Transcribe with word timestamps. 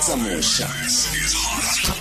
tsa 0.00 0.14
moša 0.16 0.68
is 0.86 1.34
hot 1.36 1.98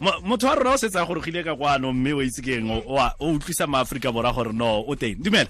Mo- 0.00 0.20
motho 0.26 0.46
wa 0.48 0.54
rona 0.54 0.70
o 0.74 0.76
setse 0.76 0.98
a 0.98 1.04
gorogile 1.06 1.44
ka 1.44 1.54
kwano 1.56 1.92
mme 1.92 2.12
o 2.12 2.20
itse 2.22 2.42
keng 2.42 2.68
o 2.70 2.82
o- 2.82 3.14
o 3.20 3.32
utlwisa 3.38 3.66
maaforika 3.66 4.10
borwa 4.12 4.32
gore 4.34 4.52
no 4.52 4.84
o 4.86 4.94
teng. 4.96 5.16
Dumela. 5.22 5.48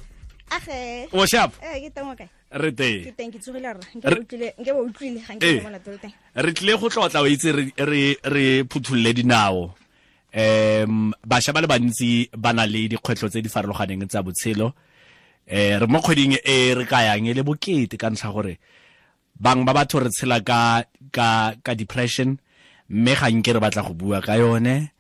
Age 0.53 1.09
o 1.13 1.27
shap 1.27 1.53
eh 1.65 1.81
ke 1.81 1.91
teng 1.97 2.11
o 2.13 2.15
kae 2.15 2.29
re 2.53 2.71
ke 2.71 2.77
teng 2.77 3.15
teng 3.17 3.31
ke 3.33 3.39
tsogile 3.41 3.73
rra 3.73 3.81
nke 3.97 4.05
Re- 4.05 4.15
bo 4.15 4.23
utlwile 4.23 4.49
nke 4.61 4.71
bo 4.77 4.81
utlwile 4.85 5.21
ga 5.27 5.33
nke 5.35 5.43
Eh. 5.49 5.59
ke 5.59 5.65
mona 5.65 5.79
tole 5.81 5.99
teng. 5.99 6.13
Re 6.37 6.53
tlile 6.53 6.77
go 6.79 6.89
tlotla 6.93 7.23
o 7.25 7.27
itse 7.27 7.51
re- 7.57 7.73
re 7.79 8.03
re 8.23 8.45
phuthulle 8.69 9.11
dinao. 9.17 9.75
Um 10.35 11.15
bašwa 11.25 11.53
ba 11.55 11.61
le 11.63 11.67
bantsi 11.67 12.29
ba 12.37 12.53
na 12.53 12.67
le 12.67 12.89
dikgwetlho 12.93 13.29
tse 13.33 13.41
di 13.41 13.49
farologaneng 13.49 14.05
tsa 14.07 14.23
botshelo 14.23 14.75
eh 15.47 15.77
re 15.79 15.87
mo 15.87 16.01
kgweding 16.01 16.39
e 16.45 16.75
re 16.75 16.85
ka 16.87 17.03
yang 17.05 17.27
e 17.29 17.35
le 17.35 17.43
bokete 17.45 17.97
ka 18.01 18.09
ntlha 18.11 18.33
gore 18.33 18.59
bang 19.37 19.65
ba 19.65 19.73
batho 19.75 20.01
re 20.01 20.09
tshela 20.09 20.41
ka 20.41 20.85
ka 21.13 21.55
ka 21.63 21.75
depression 21.75 22.37
mme 22.89 23.13
ga 23.15 23.29
nke 23.31 23.53
re 23.53 23.61
batla 23.61 23.83
go 23.83 23.95
bua 23.95 24.21
ka 24.21 24.37
yone. 24.37 24.91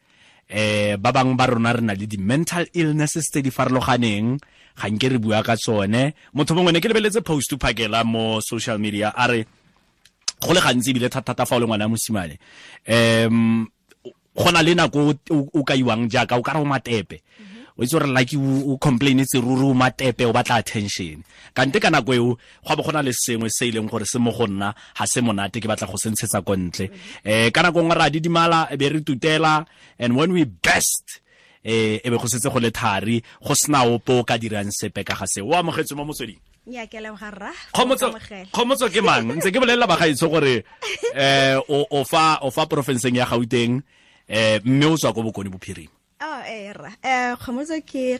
Eh 0.48 0.96
ba 1.00 1.12
bang 1.12 1.36
ba 1.36 1.46
rona 1.48 1.72
re 1.72 1.80
na 1.80 1.94
le 1.96 2.04
di-mental 2.06 2.68
illnesses 2.76 3.24
tse 3.30 3.40
di 3.40 3.50
farologaneng 3.50 4.36
ga 4.76 4.86
nke 4.90 5.08
re 5.08 5.18
bua 5.18 5.40
ka 5.42 5.56
tsone. 5.56 6.12
Motho 6.34 6.54
mongwe 6.54 6.72
ne 6.72 6.80
ke 6.80 6.88
lebeletse 6.88 7.22
post 7.24 7.56
phakela 7.56 8.04
mo 8.04 8.40
social 8.40 8.78
media 8.78 9.12
a 9.16 9.26
re 9.28 9.46
go 10.40 10.52
le 10.52 10.60
gantsi 10.60 10.92
bile 10.92 11.08
thata 11.08 11.46
fa 11.46 11.56
o 11.56 11.58
le 11.60 11.66
ngwana 11.66 11.88
wa 11.88 11.96
mosimane. 11.96 12.36
Um 12.88 13.68
go 14.36 14.50
na 14.50 14.60
le 14.62 14.74
nako 14.74 15.14
o- 15.30 15.64
ka 15.64 15.74
iwang 15.78 16.10
jaaka 16.10 16.36
o 16.36 16.42
ka 16.42 16.52
re 16.52 16.60
o 16.60 16.64
matepe 16.66 17.22
o 17.76 17.82
itse 17.82 17.92
gore 17.92 18.06
like 18.06 18.36
o 18.36 18.72
o 18.72 18.78
complainetse 18.78 19.38
ruri 19.40 19.64
o 19.66 19.74
matepe 19.74 20.24
o 20.26 20.32
batla 20.32 20.56
attention. 20.56 21.22
Kante 21.54 21.80
ka 21.80 21.90
nako 21.90 22.14
eo 22.14 22.38
go 22.62 22.76
bo 22.76 22.82
go 22.82 22.92
na 22.92 23.02
le 23.02 23.12
sengwe 23.12 23.50
se 23.50 23.68
e 23.68 23.72
leng 23.72 23.90
gore 23.90 24.06
se 24.06 24.18
mo 24.18 24.30
go 24.30 24.46
nna 24.46 24.74
ga 24.94 25.06
se 25.06 25.20
monate 25.20 25.60
ke 25.60 25.66
batla 25.66 25.90
go 25.90 25.96
se 25.98 26.10
ntshetsa 26.10 26.42
ko 26.44 26.54
ntle. 26.56 26.90
Um 27.24 27.50
ka 27.50 27.62
nako 27.62 27.82
ngwe 27.82 27.94
re 27.94 28.04
a 28.06 28.10
didimala 28.10 28.68
e 28.70 28.76
be 28.76 28.88
re 28.88 29.00
tutela 29.00 29.66
and 29.98 30.16
when 30.16 30.32
we 30.32 30.44
best 30.44 31.20
eh 31.64 31.98
e 31.98 32.10
be 32.10 32.16
go 32.16 32.26
setse 32.30 32.46
go 32.46 32.60
le 32.60 32.70
thari 32.70 33.22
go 33.42 33.54
sena 33.54 33.82
opo 33.82 34.20
o 34.20 34.24
ka 34.24 34.38
dirang 34.38 34.70
sepe 34.70 35.04
ka 35.04 35.14
ga 35.14 35.26
se. 35.26 35.40
O 35.42 35.50
amogetse 35.54 35.94
mo 35.94 36.04
motsweding? 36.04 36.38
Kgomotso 38.54 38.88
ke 38.88 39.02
mang? 39.02 39.34
Ntse 39.34 39.50
ke 39.50 39.58
bolelela 39.58 39.90
bagaetsho 39.90 40.30
gore 40.30 40.64
um 41.68 41.84
o 41.90 42.04
fa 42.04 42.66
porofenseng 42.70 43.18
ya 43.18 43.26
gauteng 43.26 43.82
um 44.30 44.58
mme 44.64 44.86
o 44.86 44.96
tswa 44.96 45.12
ko 45.12 45.22
bokone 45.22 45.50
bophirima 45.50 45.93
oh 46.20 46.40
eh 46.46 46.72
rra 46.72 46.92
eh 47.02 47.34
kgomotso 47.36 47.80
ke 47.82 48.18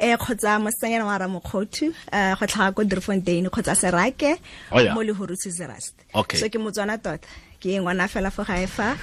kgomotso 0.00 0.16
mokgothu 0.16 0.16
kgotsa 0.16 0.58
mosanyana 0.60 1.04
wa 1.06 1.18
eh 2.12 2.34
go 2.38 2.46
tlhaga 2.46 2.74
ko 2.74 2.84
Driefontein 2.84 3.48
kgotsa 3.50 3.74
serake 3.74 4.38
Oh, 4.72 4.94
mo 4.94 5.02
lehurutshe 5.02 5.50
zeerust 5.50 5.94
Okay. 6.14 6.38
so 6.38 6.48
ke 6.48 6.58
motswana 6.58 6.98
tota. 7.02 7.26
Ke 7.60 7.74
ngwana 7.82 8.06
fela 8.08 8.30
fo 8.30 8.44
gae 8.44 8.66
fa. 8.66 8.94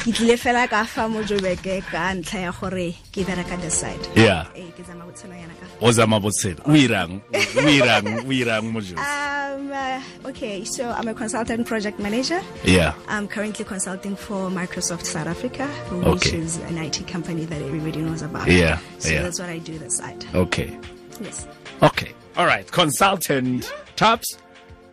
Ke 0.00 0.12
tlile 0.16 0.38
fela 0.40 0.66
ka 0.68 0.84
fa 0.84 1.08
mo 1.08 1.20
jobeke 1.22 1.84
ka 1.92 2.08
ntlha 2.16 2.40
ya 2.48 2.52
gore 2.52 2.96
ke 3.12 3.20
bereka 3.22 3.60
the 3.60 3.70
side. 3.70 4.00
Yeah. 4.16 4.46
Eh 4.56 4.70
ke 4.72 4.82
zama 4.86 5.04
botshelo 5.04 5.36
yana 5.36 5.52
ka 5.60 5.66
o 5.82 5.92
zama 5.92 6.18
botshelo. 6.18 6.64
O 6.64 6.72
irang 6.72 7.20
o 7.20 7.68
irang 7.68 8.24
o 8.24 8.32
irang 8.32 8.72
mo 8.72 8.80
Um, 8.80 9.72
uh, 9.72 10.00
okay, 10.30 10.64
so 10.64 10.88
I'm 10.88 11.08
a 11.08 11.14
consultant 11.14 11.66
project 11.66 11.98
manager. 11.98 12.40
yeah. 12.64 12.94
I'm 13.08 13.28
currently 13.28 13.64
consulting 13.66 14.16
for 14.16 14.48
Microsoft 14.48 15.04
South 15.04 15.26
Africa, 15.26 15.66
which 15.90 16.28
Okay. 16.28 16.38
is 16.38 16.56
an 16.68 16.78
IT 16.78 17.06
company 17.08 17.44
that 17.44 17.60
everybody 17.60 18.00
knows 18.00 18.22
about. 18.22 18.46
Yeah, 18.48 18.78
So 18.98 19.10
yeah. 19.10 19.22
that's 19.22 19.38
what 19.40 19.48
I 19.50 19.58
do 19.58 19.76
this 19.78 20.00
side. 20.08 20.24
okay. 20.34 20.78
Yes. 21.20 21.46
okay. 21.82 22.12
All 22.36 22.46
right. 22.46 22.70
Consultant. 22.70 23.72
Tops. 23.96 24.38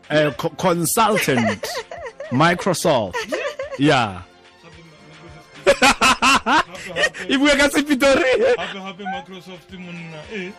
Uh, 0.09 0.31
co 0.38 0.49
consultant. 0.49 1.67
Microsoft. 2.31 3.16
Yeah. 3.80 4.22
E 7.28 7.38
bua 7.38 7.56
ka 7.57 7.69
sepitori 7.69 8.22
gape 8.57 8.79
gape 8.79 9.03
microsoft 9.03 9.72
monna 9.73 10.22
e 10.31 10.53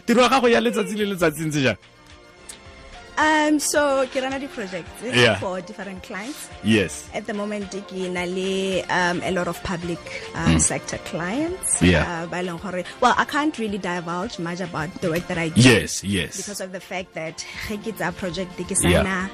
tiro 0.06 0.22
ya 0.22 0.28
gago 0.28 0.48
ya 0.48 0.60
letsatsi 0.60 0.96
le 0.96 1.04
letsatsi 1.12 1.44
ntse 1.44 1.60
jang 1.62 1.76
Um, 3.20 3.58
so 3.60 4.06
ke 4.08 4.22
rana 4.24 4.38
di 4.40 4.46
projects 4.48 5.02
eh, 5.04 5.12
Yeah. 5.12 5.36
for 5.38 5.60
different 5.60 6.02
clients. 6.02 6.48
yes 6.64 7.04
At 7.12 7.26
the 7.26 7.34
moment, 7.34 7.68
ke 7.90 8.08
na 8.08 8.24
le 8.24 8.80
um, 8.88 9.20
a 9.22 9.30
lot 9.30 9.46
of 9.46 9.60
public 9.62 10.00
um, 10.34 10.58
sector 10.58 10.96
clients. 11.04 11.82
Yeah. 11.82 12.24
Uh, 12.24 12.80
well, 13.00 13.14
I 13.16 13.24
can't 13.28 13.56
really 13.58 13.76
divulge 13.78 14.38
much 14.38 14.60
about 14.60 14.88
the 15.02 15.10
work 15.10 15.26
that 15.28 15.36
I 15.36 15.48
do. 15.50 15.60
yes 15.60 16.02
yes 16.02 16.36
because 16.40 16.60
of 16.64 16.72
the 16.72 16.80
fact 16.80 17.12
that 17.14 17.44
ge 17.68 17.76
ke 17.84 17.92
tsa 17.92 18.12
project 18.16 18.56
ke 18.56 18.72
Yeah. 18.88 19.28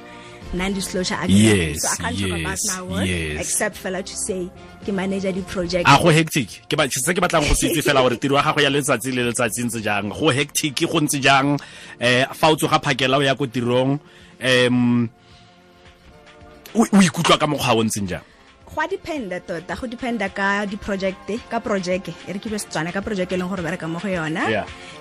Non-disclosure 0.53 1.15
Yes, 1.27 1.81
so 1.81 1.87
I 1.89 1.95
can't 1.95 2.15
yes, 2.15 2.29
talk 2.29 2.39
about 2.39 2.59
my 2.67 2.81
work 2.95 3.07
yes. 3.07 3.41
except 3.41 3.75
fela 3.75 4.03
to 4.03 4.15
say 4.15 4.49
ke 4.85 4.93
manager 4.93 5.31
di 5.31 5.41
project. 5.41 5.87
A 5.87 5.97
go 6.01 6.09
hectic. 6.09 6.63
Ke 6.69 6.77
ba 6.77 6.87
se 6.89 7.13
ke 7.13 7.19
batlang 7.19 7.47
go 7.47 7.53
setse 7.53 7.83
fela 7.83 8.01
gore 8.01 8.17
tiro 8.17 8.35
ya 8.35 8.43
gago 8.43 8.61
ya 8.61 8.69
letsatsi 8.69 9.11
le 9.11 9.27
letsatsi 9.27 9.65
ntse 9.67 9.81
jang. 9.83 10.09
Go 10.09 10.29
hectic 10.29 10.75
go 10.87 10.99
ntse 10.99 11.19
jang. 11.19 11.59
Eh 11.99 12.25
fa 12.31 12.51
o 12.51 12.55
tsoga 12.55 12.79
phakela 12.79 13.17
o 13.17 13.21
ya 13.21 13.35
ko 13.35 13.45
tirong 13.47 13.99
em 14.39 15.09
o 16.75 16.81
o 16.85 17.01
ikutlwa 17.01 17.37
ka 17.39 17.47
mokgwa 17.47 17.75
o 17.75 17.83
ntseng 17.83 18.07
jang 18.07 18.23
go 18.67 18.81
a 18.81 18.87
dependa 18.87 19.39
tota 19.39 19.75
go 19.79 19.87
dependa 19.87 20.27
ka 20.33 20.65
di 20.65 20.77
project 20.77 21.31
ka 21.49 21.59
project 21.59 22.09
e 22.27 22.31
re 22.35 22.39
ke 22.39 22.49
be 22.51 22.57
setswana 22.59 22.91
ka 22.93 23.01
project 23.01 23.31
e 23.31 23.37
leng 23.39 23.47
gore 23.49 23.63
bereka 23.63 23.87
mo 23.87 23.99
go 23.99 24.07
yona 24.11 24.43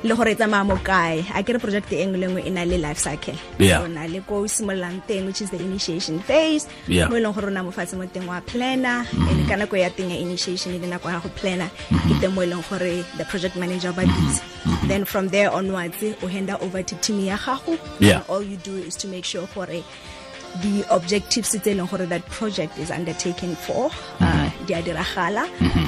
le 0.06 0.14
gore 0.14 0.30
e 0.32 0.36
tsamaya 0.38 0.64
mo 0.64 0.76
kae 0.78 1.26
a 1.34 1.42
ke 1.42 1.52
re 1.56 1.58
project 1.58 1.90
e 1.92 2.06
nngwe 2.06 2.18
le 2.22 2.26
nngwe 2.30 2.42
e 2.46 2.50
na 2.50 2.62
le 2.64 2.78
life 2.78 2.98
cycle 3.02 3.34
Yeah. 3.58 3.80
so 3.82 3.86
na 3.90 4.06
le 4.06 4.20
ko 4.22 4.44
o 4.44 4.46
simololang 4.46 5.02
teng 5.08 5.26
which 5.26 5.40
is 5.42 5.50
the 5.50 5.58
initiation 5.58 6.20
phase. 6.20 6.66
Mm-hmm. 6.86 7.10
mo 7.10 7.16
e 7.18 7.20
leng 7.20 7.34
gore 7.34 7.48
o 7.48 7.50
na 7.50 7.62
mo 7.66 7.70
fatshe 7.74 7.96
mo 7.98 8.06
teng 8.06 8.26
wa 8.30 8.38
planner 8.46 9.02
and 9.10 9.40
ka 9.50 9.54
nako 9.58 9.74
ya 9.76 9.90
teng 9.90 10.10
ya 10.14 10.16
initiation 10.16 10.72
le 10.78 10.86
nako 10.86 11.10
ya 11.10 11.18
go 11.20 11.28
planner 11.34 11.68
ke 12.06 12.14
teng 12.22 12.32
mo 12.38 12.42
e 12.42 12.48
leng 12.48 12.62
gore 12.70 13.02
the 13.18 13.24
project 13.26 13.56
manager 13.58 13.90
ba 13.92 14.06
busy 14.06 14.40
Mm-hmm. 14.66 14.88
then 14.90 15.02
from 15.06 15.28
there 15.30 15.46
onwards 15.50 16.02
o 16.22 16.26
handa 16.26 16.58
over 16.62 16.82
to 16.82 16.94
team 16.98 17.18
ya 17.22 17.36
gago 17.38 17.78
all 18.28 18.42
you 18.42 18.56
do 18.66 18.74
is 18.82 18.96
to 18.98 19.06
make 19.06 19.22
sure 19.24 19.46
gore 19.54 19.78
the 20.62 20.84
objectives 20.90 21.50
tse 21.50 21.70
e 21.70 21.74
leng 21.74 21.88
gore 21.90 22.06
that 22.06 22.22
project 22.38 22.78
is 22.78 22.90
undertaken 22.90 23.54
for 23.56 23.90
uh, 24.20 24.48
di 24.66 24.74
a 24.74 24.82
diragala 24.82 25.44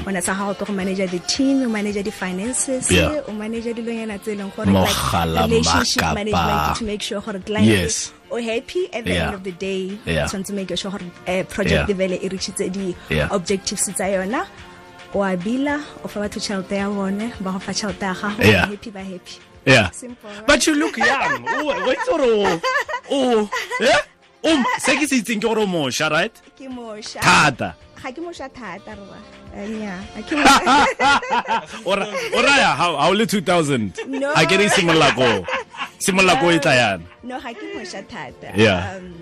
ona 0.06 0.20
sa 0.22 0.34
gago 0.34 0.54
ke 0.58 0.66
go 0.66 0.72
manage 0.72 1.02
the 1.10 1.18
team 1.26 1.62
o 1.62 1.68
manage 1.68 2.02
the 2.02 2.10
finances 2.12 2.90
Yeah. 2.90 3.20
o 3.28 3.32
manage 3.32 3.72
dilonyana 3.74 4.18
tse 4.18 4.32
e 4.32 4.36
leng 4.36 4.50
gore 4.56 4.66
relationship 4.68 6.02
management 6.14 6.76
to 6.78 6.84
make 6.84 7.02
sure 7.02 7.20
gore 7.20 7.40
client 7.40 7.66
Yes. 7.68 8.12
o 8.30 8.36
happy 8.36 8.88
at 8.92 9.04
the 9.04 9.12
Yeah. 9.12 9.26
end 9.26 9.34
of 9.34 9.42
the 9.44 9.52
day 9.52 9.98
Yeah. 10.06 10.28
make 10.52 10.76
sure 10.76 10.90
gore 10.90 11.06
uh, 11.26 11.44
project 11.48 11.88
Yeah. 11.88 11.96
vele 11.96 12.16
e 12.22 12.28
reachitse 12.28 12.68
di-objectives 12.70 13.84
tsa 13.94 14.06
yona 14.16 14.46
o 15.14 15.22
a 15.24 15.36
bila 15.36 15.80
o 16.04 16.08
fa 16.08 16.20
batho 16.20 16.40
tšhelete 16.40 16.76
ya 16.76 16.88
bone 16.90 17.32
ba 17.40 17.52
go 17.52 17.58
fa 17.58 17.72
tšhelete 17.72 18.02
ya 18.04 18.14
gago 18.14 18.42
Yeah. 18.44 18.66
happy 18.68 18.90
ba 18.90 19.00
happy 19.00 19.36
yeah 19.66 19.90
Simple, 19.92 20.30
right? 20.30 20.46
but 20.46 20.66
you 20.66 20.74
look 20.74 20.96
young 20.96 21.44
o 21.48 21.68
o 21.72 21.92
itse 21.92 22.08
gore 22.10 22.28
o 22.28 22.60
o 23.10 23.48
yeah 23.80 24.00
o 24.00 24.17
se 24.80 24.96
ke 24.96 25.06
se 25.08 25.16
itseng 25.22 25.40
ke 25.40 25.46
gore 25.48 25.62
o 25.62 25.66
mošwa 25.66 26.08
right 26.10 26.34
thata 27.20 27.74
ga 28.02 28.08
ke 28.12 28.20
mošwa 28.22 28.48
thata 28.54 28.94
rra 28.94 29.20
ga 29.54 29.94
mošwa 31.86 32.06
o 32.36 32.42
raya 32.42 32.70
ha 32.76 32.86
o 33.08 33.12
le 33.14 33.24
2000 33.24 34.06
No. 34.08 34.32
a 34.34 34.46
ke 34.46 34.56
re 34.58 34.68
simolola 34.70 35.10
ko 35.14 35.46
simolola 35.98 36.38
ko 36.40 36.50
e 36.50 36.58
tla 36.58 36.74
yana 36.74 37.04
No, 37.22 37.40
ga 37.40 37.52
ke 37.54 37.66
mošwa 37.74 38.02
thata. 38.08 38.52
Yeah. 38.56 38.96
Um, 38.96 39.14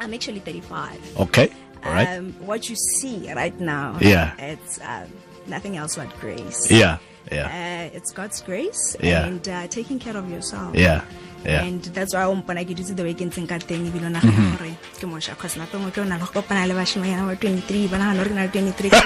I'm 0.00 0.12
actually 0.14 0.40
35. 0.40 1.20
okay 1.20 1.48
all 1.84 1.92
right 1.92 2.08
Um, 2.18 2.32
what 2.46 2.68
you 2.68 2.76
see 2.76 3.32
right 3.34 3.58
now, 3.60 3.96
Yeah. 4.00 4.34
it's 4.38 4.78
um, 4.82 5.08
nothing 5.46 5.76
else 5.76 5.96
but 5.96 6.10
grace. 6.20 6.70
yeah 6.70 6.98
yeah 7.32 7.48
Uh, 7.48 7.96
it's 7.96 8.12
God's 8.12 8.42
grace 8.44 8.96
Yeah. 9.00 9.24
and 9.26 9.40
uh, 9.48 9.66
taking 9.68 9.98
care 9.98 10.16
of 10.16 10.28
yourself. 10.30 10.76
yeah 10.76 11.00
yeah 11.44 11.64
And 11.66 11.82
that's 11.96 12.14
why 12.14 12.22
o 12.30 12.34
mpona 12.38 12.62
ke 12.62 12.70
dutse 12.78 12.94
the 12.94 13.02
way 13.02 13.14
ke 13.18 13.26
ntseng 13.26 13.48
ka 13.50 13.58
teng 13.58 13.82
ebile 13.90 14.06
o 14.06 14.10
nagana 14.14 14.52
gore 14.54 14.70
ke 15.00 15.04
mošwa 15.10 15.34
cause 15.40 15.58
nako 15.58 15.74
nngwe 15.80 15.90
ke 15.96 15.98
o 15.98 16.04
na 16.06 16.14
le 16.20 16.22
go 16.22 16.30
kopana 16.38 16.68
le 16.70 16.74
bashimanyana 16.78 17.26
ba 17.26 17.34
23 17.34 17.90
ba 17.90 17.98
nagana 17.98 18.22
gore 18.22 18.30
ke 18.30 18.36
na 18.38 18.46
le 18.46 18.50
23 18.78 18.92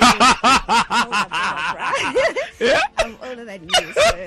I'm 3.06 3.17
older 3.23 3.44
than 3.44 3.62
you. 3.64 3.93
So, 3.93 4.26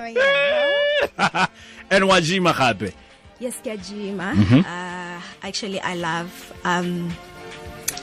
oh, 0.00 0.06
yeah. 0.06 1.46
and 1.90 2.08
wa 2.08 2.20
jima 2.20 2.52
gape 2.52 2.92
Yes, 3.38 3.60
ke 3.60 3.68
a 3.72 3.76
gyma. 3.76 4.32
Mm-hmm. 4.32 4.60
Uh, 4.64 5.20
actually, 5.44 5.76
I 5.80 5.94
love 5.94 6.32
um, 6.64 7.12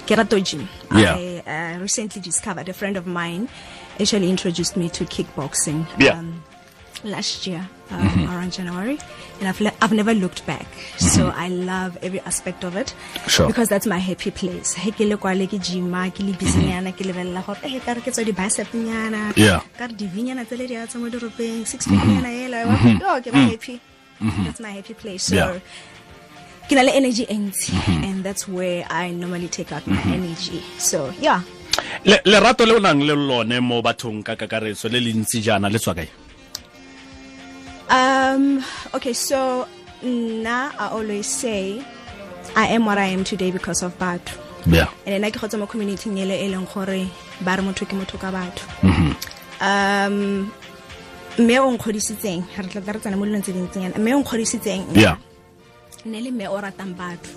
ke 0.05 0.13
gym. 0.45 0.69
Yeah. 0.93 1.17
I 1.17 1.41
uh, 1.45 1.79
recently 1.81 2.21
discovered 2.21 2.69
a 2.69 2.73
friend 2.73 2.97
of 2.97 3.07
mine 3.07 3.49
actually 3.99 4.29
introduced 4.29 4.77
me 4.77 4.89
to 4.89 5.05
kickboxing. 5.05 5.85
Yeah. 5.99 6.19
Um, 6.19 6.43
last 7.03 7.45
year 7.45 7.67
um, 7.91 7.99
mm-hmm. 8.07 8.31
around 8.31 8.53
January, 8.53 8.97
and 9.39 9.49
I've 9.49 9.59
le- 9.59 9.73
I've 9.81 9.91
never 9.91 10.13
looked 10.13 10.45
back. 10.45 10.65
Mm-hmm. 10.65 11.07
So 11.07 11.33
I 11.35 11.49
love 11.49 11.97
every 12.01 12.21
aspect 12.21 12.63
of 12.63 12.75
it 12.77 12.95
Sure. 13.27 13.47
because 13.47 13.67
that's 13.67 13.85
my 13.85 13.97
happy 13.97 14.31
place. 14.31 14.73
He 14.73 14.91
ke 14.91 15.01
le 15.01 15.17
kwa 15.17 15.33
le 15.33 15.47
ke 15.47 15.59
gym-a, 15.59 16.11
ke 16.11 16.19
le 16.19 16.33
busy 16.33 16.59
mm-hmm. 16.59 16.69
nyana, 16.69 16.91
ke 16.95 17.03
lebella 17.03 17.45
gore 17.45 17.59
eh 17.63 17.79
ka 17.79 17.93
ke 17.95 18.11
tswa 18.11 18.25
di 18.25 18.31
bicep 18.31 18.71
nyana, 18.73 19.33
Yeah. 19.35 19.61
ka 19.77 19.85
re 19.85 19.93
di 19.93 20.07
vinyana 20.07 20.45
tsele 20.47 20.67
di 20.67 20.75
a 20.75 20.87
tsa 20.87 20.97
mo 20.97 21.09
diropeng, 21.09 21.67
six 21.67 21.87
pack 21.87 22.03
nyana 22.07 22.31
ela, 22.31 22.67
wa 22.67 23.15
oh, 23.15 23.21
ke 23.21 23.31
ba 23.31 23.37
happy. 23.51 23.81
That's 24.21 24.59
my 24.61 24.71
happy 24.71 24.93
place. 24.93 25.23
So 25.23 25.35
Yeah. 25.35 25.59
ke 26.69 26.71
na 26.71 26.87
le 26.87 26.91
energy 26.95 27.27
e 27.27 27.35
ntsi, 27.35 27.75
and 28.07 28.23
that's 28.23 28.47
where 28.47 28.87
I 28.89 29.11
normally 29.11 29.49
take 29.49 29.73
out 29.73 29.85
my 29.87 29.99
energy. 30.07 30.63
So 30.79 31.11
yeah. 31.19 31.43
Le 32.05 32.21
lerato 32.25 32.65
le 32.65 32.73
o 32.73 32.79
nang 32.79 33.01
le 33.01 33.13
lone 33.15 33.59
mo 33.59 33.81
bathong 33.81 34.23
ka 34.23 34.35
kakaretso 34.35 34.89
le 34.89 34.99
le 34.99 35.13
ntsi 35.13 35.41
jaana 35.41 35.69
le 35.69 35.79
tswa 35.79 35.93
kae? 35.95 36.09
Um, 37.89 38.63
okay, 38.93 39.13
so 39.13 39.67
nna 40.03 40.71
I 40.79 40.87
always 40.91 41.27
say 41.27 41.83
I 42.55 42.67
am 42.75 42.85
what 42.85 42.97
I 42.97 43.05
am 43.13 43.23
today 43.23 43.51
because 43.51 43.83
of 43.83 43.97
batho. 43.99 44.37
yeah. 44.65 44.87
And 45.05 45.25
I 45.25 45.31
ke 45.31 45.39
gotse 45.39 45.59
mo 45.59 45.67
community 45.67 46.09
ele 46.09 46.35
e 46.39 46.47
leng 46.49 46.65
gore 46.71 47.07
ba 47.41 47.57
re 47.57 47.63
motho 47.63 47.85
ke 47.85 47.95
motho 47.95 48.19
ka 48.19 48.31
batho. 48.31 48.65
Um 49.61 50.51
mme 51.37 51.59
o 51.59 51.71
nkgodisitseng 51.71 52.43
re 52.57 52.67
tla 52.69 52.93
re 52.93 52.99
tsena 52.99 53.17
mo 53.17 53.25
dilong 53.25 53.41
tse 53.41 53.53
dintseng 53.53 53.83
yana 53.83 53.97
mme 53.97 54.13
o 54.13 54.19
nkgodisitseng 54.21 54.93
yeah. 54.93 55.17
ne 56.05 56.21
le 56.21 56.29
mme 56.31 56.45
o 56.47 56.61
ratang 56.61 56.93
batho 56.93 57.33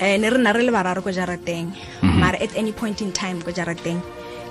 eh 0.00 0.16
ne 0.18 0.30
re 0.30 0.38
na 0.38 0.52
re 0.52 0.62
le 0.62 0.72
bararo 0.72 1.02
ko 1.02 1.10
jarateng 1.10 1.72
mara 2.02 2.38
at 2.42 2.54
any 2.56 2.72
point 2.72 3.00
in 3.02 3.12
time 3.12 3.40
ko 3.42 3.50
jarateng 3.50 4.00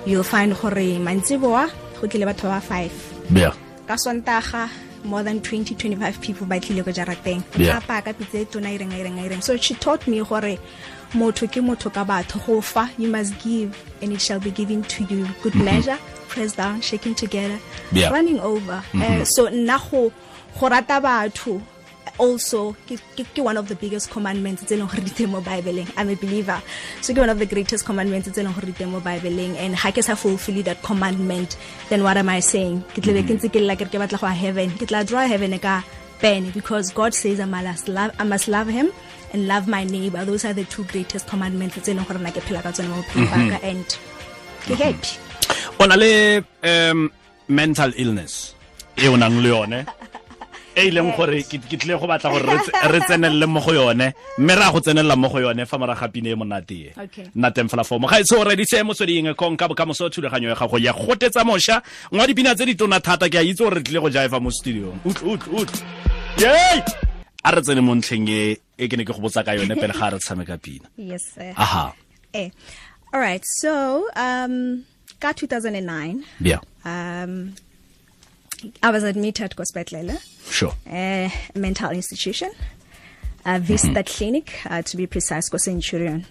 you'll 0.06 0.22
find 0.22 0.54
gore 0.60 0.98
mantsiboa 1.06 1.70
go 2.00 2.06
tlile 2.06 2.26
batho 2.30 2.48
ba 2.48 2.60
five. 2.60 2.92
Yeah 3.30 3.52
ka 3.86 3.94
sontaga 3.96 4.68
more 5.04 5.22
than 5.22 5.40
20 5.40 5.74
25 5.74 6.20
people 6.20 6.46
ba 6.46 6.60
tlile 6.60 6.84
ko 6.84 6.90
jarateng 6.92 7.42
Yeah. 7.56 7.80
ka 7.80 8.00
ka 8.02 8.12
pitse 8.12 8.44
tona 8.52 8.68
ireng 8.76 8.92
ireng 8.92 9.18
ireng. 9.24 9.42
So 9.42 9.56
she 9.56 9.74
taught 9.74 10.06
me 10.06 10.20
gore 10.22 10.58
motho 11.14 11.46
ke 11.48 11.60
motho 11.64 11.92
ka 11.92 12.04
batho. 12.04 12.44
Go 12.46 12.60
fa 12.60 12.90
you 12.98 13.08
must 13.08 13.38
give 13.40 13.72
and 14.02 14.12
it 14.12 14.20
shall 14.20 14.40
be 14.40 14.50
given 14.50 14.82
to 14.84 15.04
you. 15.04 15.26
Good 15.42 15.54
pleasure 15.54 15.98
press 16.28 16.52
down 16.56 16.82
shaking 16.82 17.14
together 17.14 17.58
Yeah. 17.92 18.10
running 18.10 18.38
over. 18.40 18.82
Eh, 19.00 19.24
so 19.24 19.48
nna 19.48 19.78
go 19.90 20.12
go 20.60 20.68
rata 20.68 21.00
batho 21.00 21.62
also 22.18 22.72
ke 22.88 22.96
ke- 23.16 23.26
ke 23.34 23.40
one 23.44 23.56
of 23.56 23.68
the 23.68 23.74
biggest 23.74 24.10
commandments 24.10 24.62
tse 24.64 24.76
leng 24.80 24.88
gore 24.88 25.04
di 25.04 25.10
teng 25.10 25.30
mo 25.30 25.40
bibeleng. 25.40 25.88
I'm 25.96 26.08
a 26.08 26.16
believer. 26.16 26.60
So 27.02 27.12
ke 27.14 27.18
one 27.18 27.28
of 27.30 27.38
the 27.38 27.46
greatest 27.46 27.84
commandments 27.84 28.28
tse 28.28 28.42
leng 28.42 28.54
gore 28.54 28.66
di 28.66 28.72
teng 28.72 28.90
mo 28.90 29.00
bibeleng. 29.00 29.56
And 29.56 29.76
ha 29.76 29.90
ke 29.90 30.02
sa 30.02 30.14
fulfill 30.14 30.62
that 30.64 30.82
commandment 30.82 31.56
then 31.88 32.02
what 32.02 32.16
am 32.16 32.28
i 32.28 32.40
saying? 32.40 32.82
Ke 32.94 33.02
tlebe 33.04 33.26
ke 33.28 33.36
ntse 33.38 33.52
ke 33.52 33.60
lla 33.60 33.76
kere 33.76 33.90
ke 33.92 33.98
batla 34.00 34.20
go 34.20 34.26
ya 34.26 34.32
heaven. 34.34 34.70
Ke 34.78 34.88
tla 34.88 35.04
draw 35.04 35.26
heaven 35.26 35.58
ka 35.58 35.82
pen 36.18 36.50
because 36.50 36.90
god 36.90 37.14
says 37.14 37.38
i 37.38 37.44
must 37.44 37.86
love 37.86 38.10
i 38.18 38.24
must 38.26 38.48
love 38.48 38.66
him 38.66 38.90
and 39.32 39.46
love 39.46 39.68
my 39.68 39.84
neighbor. 39.84 40.24
Those 40.24 40.44
are 40.44 40.52
the 40.52 40.64
two 40.64 40.84
greatest 40.84 41.26
commandments 41.28 41.76
tse 41.78 41.94
leng 41.94 42.06
gore 42.08 42.18
nna 42.18 42.32
ke 42.32 42.40
phela 42.42 42.62
ka 42.62 42.72
tsone 42.72 42.88
mo 42.88 43.02
bophelong 43.02 43.50
ba 43.54 43.58
and 43.62 43.86
ke 44.66 44.74
happy. 44.74 45.14
O 45.80 45.86
na 45.86 45.94
le 45.94 46.42
um 46.64 47.10
mental 47.48 47.92
illness 47.96 48.54
e 48.98 49.06
o 49.08 49.14
nang 49.16 49.38
le 49.42 49.48
yone 49.54 49.86
e 50.78 50.86
e 50.88 50.90
leng 50.94 51.10
gore 51.16 51.42
ke 51.42 51.58
tle 51.58 51.76
tlile 51.78 51.98
go 51.98 52.06
batla 52.06 52.30
gore 52.30 52.46
re 52.46 52.58
tse- 52.62 53.06
tsenelele 53.06 53.46
mo 53.46 53.60
go 53.60 53.72
yone 53.74 54.14
mme 54.38 54.54
re 54.54 54.62
a 54.64 54.72
go 54.72 54.80
tsenelela 54.80 55.16
mo 55.16 55.28
go 55.28 55.38
yone 55.40 55.66
fa 55.66 55.78
moraga 55.78 56.08
pine 56.08 56.30
e 56.30 56.34
monatee 56.34 56.92
e. 56.94 57.30
Nna 57.34 57.50
teng 57.50 57.68
fela 57.68 57.84
fomo. 57.84 58.06
Ga 58.08 58.20
e 58.20 58.24
se 58.24 58.36
o 58.36 58.44
reditse 58.44 58.82
motsweding 58.82 59.34
kong 59.34 59.56
ka 59.56 59.68
bokamoso 59.68 60.08
thulaganyo 60.08 60.48
ya 60.48 60.54
gago 60.54 60.78
ya 60.78 60.92
gotetsa 60.92 61.44
mošwa. 61.44 61.82
Ngwa 62.14 62.26
dipina 62.26 62.54
tse 62.54 62.66
di 62.66 62.74
tona 62.74 63.00
thata 63.00 63.28
ke 63.28 63.38
a 63.38 63.42
itse 63.42 63.62
gore 63.64 63.76
re 63.76 63.82
tlile 63.82 64.00
go 64.00 64.10
jaefa 64.10 64.40
mo 64.40 64.50
studiong. 64.50 65.00
Ut 65.04 65.18
ut 65.22 65.42
ut 65.52 65.72
yei 66.38 66.82
a 67.44 67.50
re 67.50 67.60
tsene 67.62 67.80
mo 67.80 67.94
ntlheng 67.94 68.28
e 68.28 68.56
e 68.78 68.88
ke 68.88 68.96
ne 68.96 69.04
ke 69.04 69.12
go 69.12 69.20
botsa 69.20 69.44
ka 69.44 69.52
yone 69.58 69.74
pele 69.74 69.92
ga 69.92 70.14
re 70.14 70.18
tshameka 70.18 70.58
pina. 70.62 70.86
Yes 70.96 71.22
sir. 71.34 71.52
Aha. 71.56 71.92
Eh. 72.34 72.50
All 73.12 73.20
right 73.20 73.42
so 73.44 74.04
um 74.14 74.84
ka 75.20 75.32
2009 75.32 76.22
yeah. 76.40 76.60
um 76.84 77.54
I 78.82 78.90
was 78.90 79.02
admitted 79.04 79.52
to 79.52 80.24
sure. 80.50 80.74
A 80.86 81.32
mental 81.54 81.90
institution, 81.90 82.50
a 83.44 83.60
Vista 83.60 84.02
Clinic, 84.02 84.60
uh, 84.68 84.82
to 84.82 84.96
be 84.96 85.06
precise, 85.06 85.48
go 85.48 85.58
Centurion. 85.58 86.26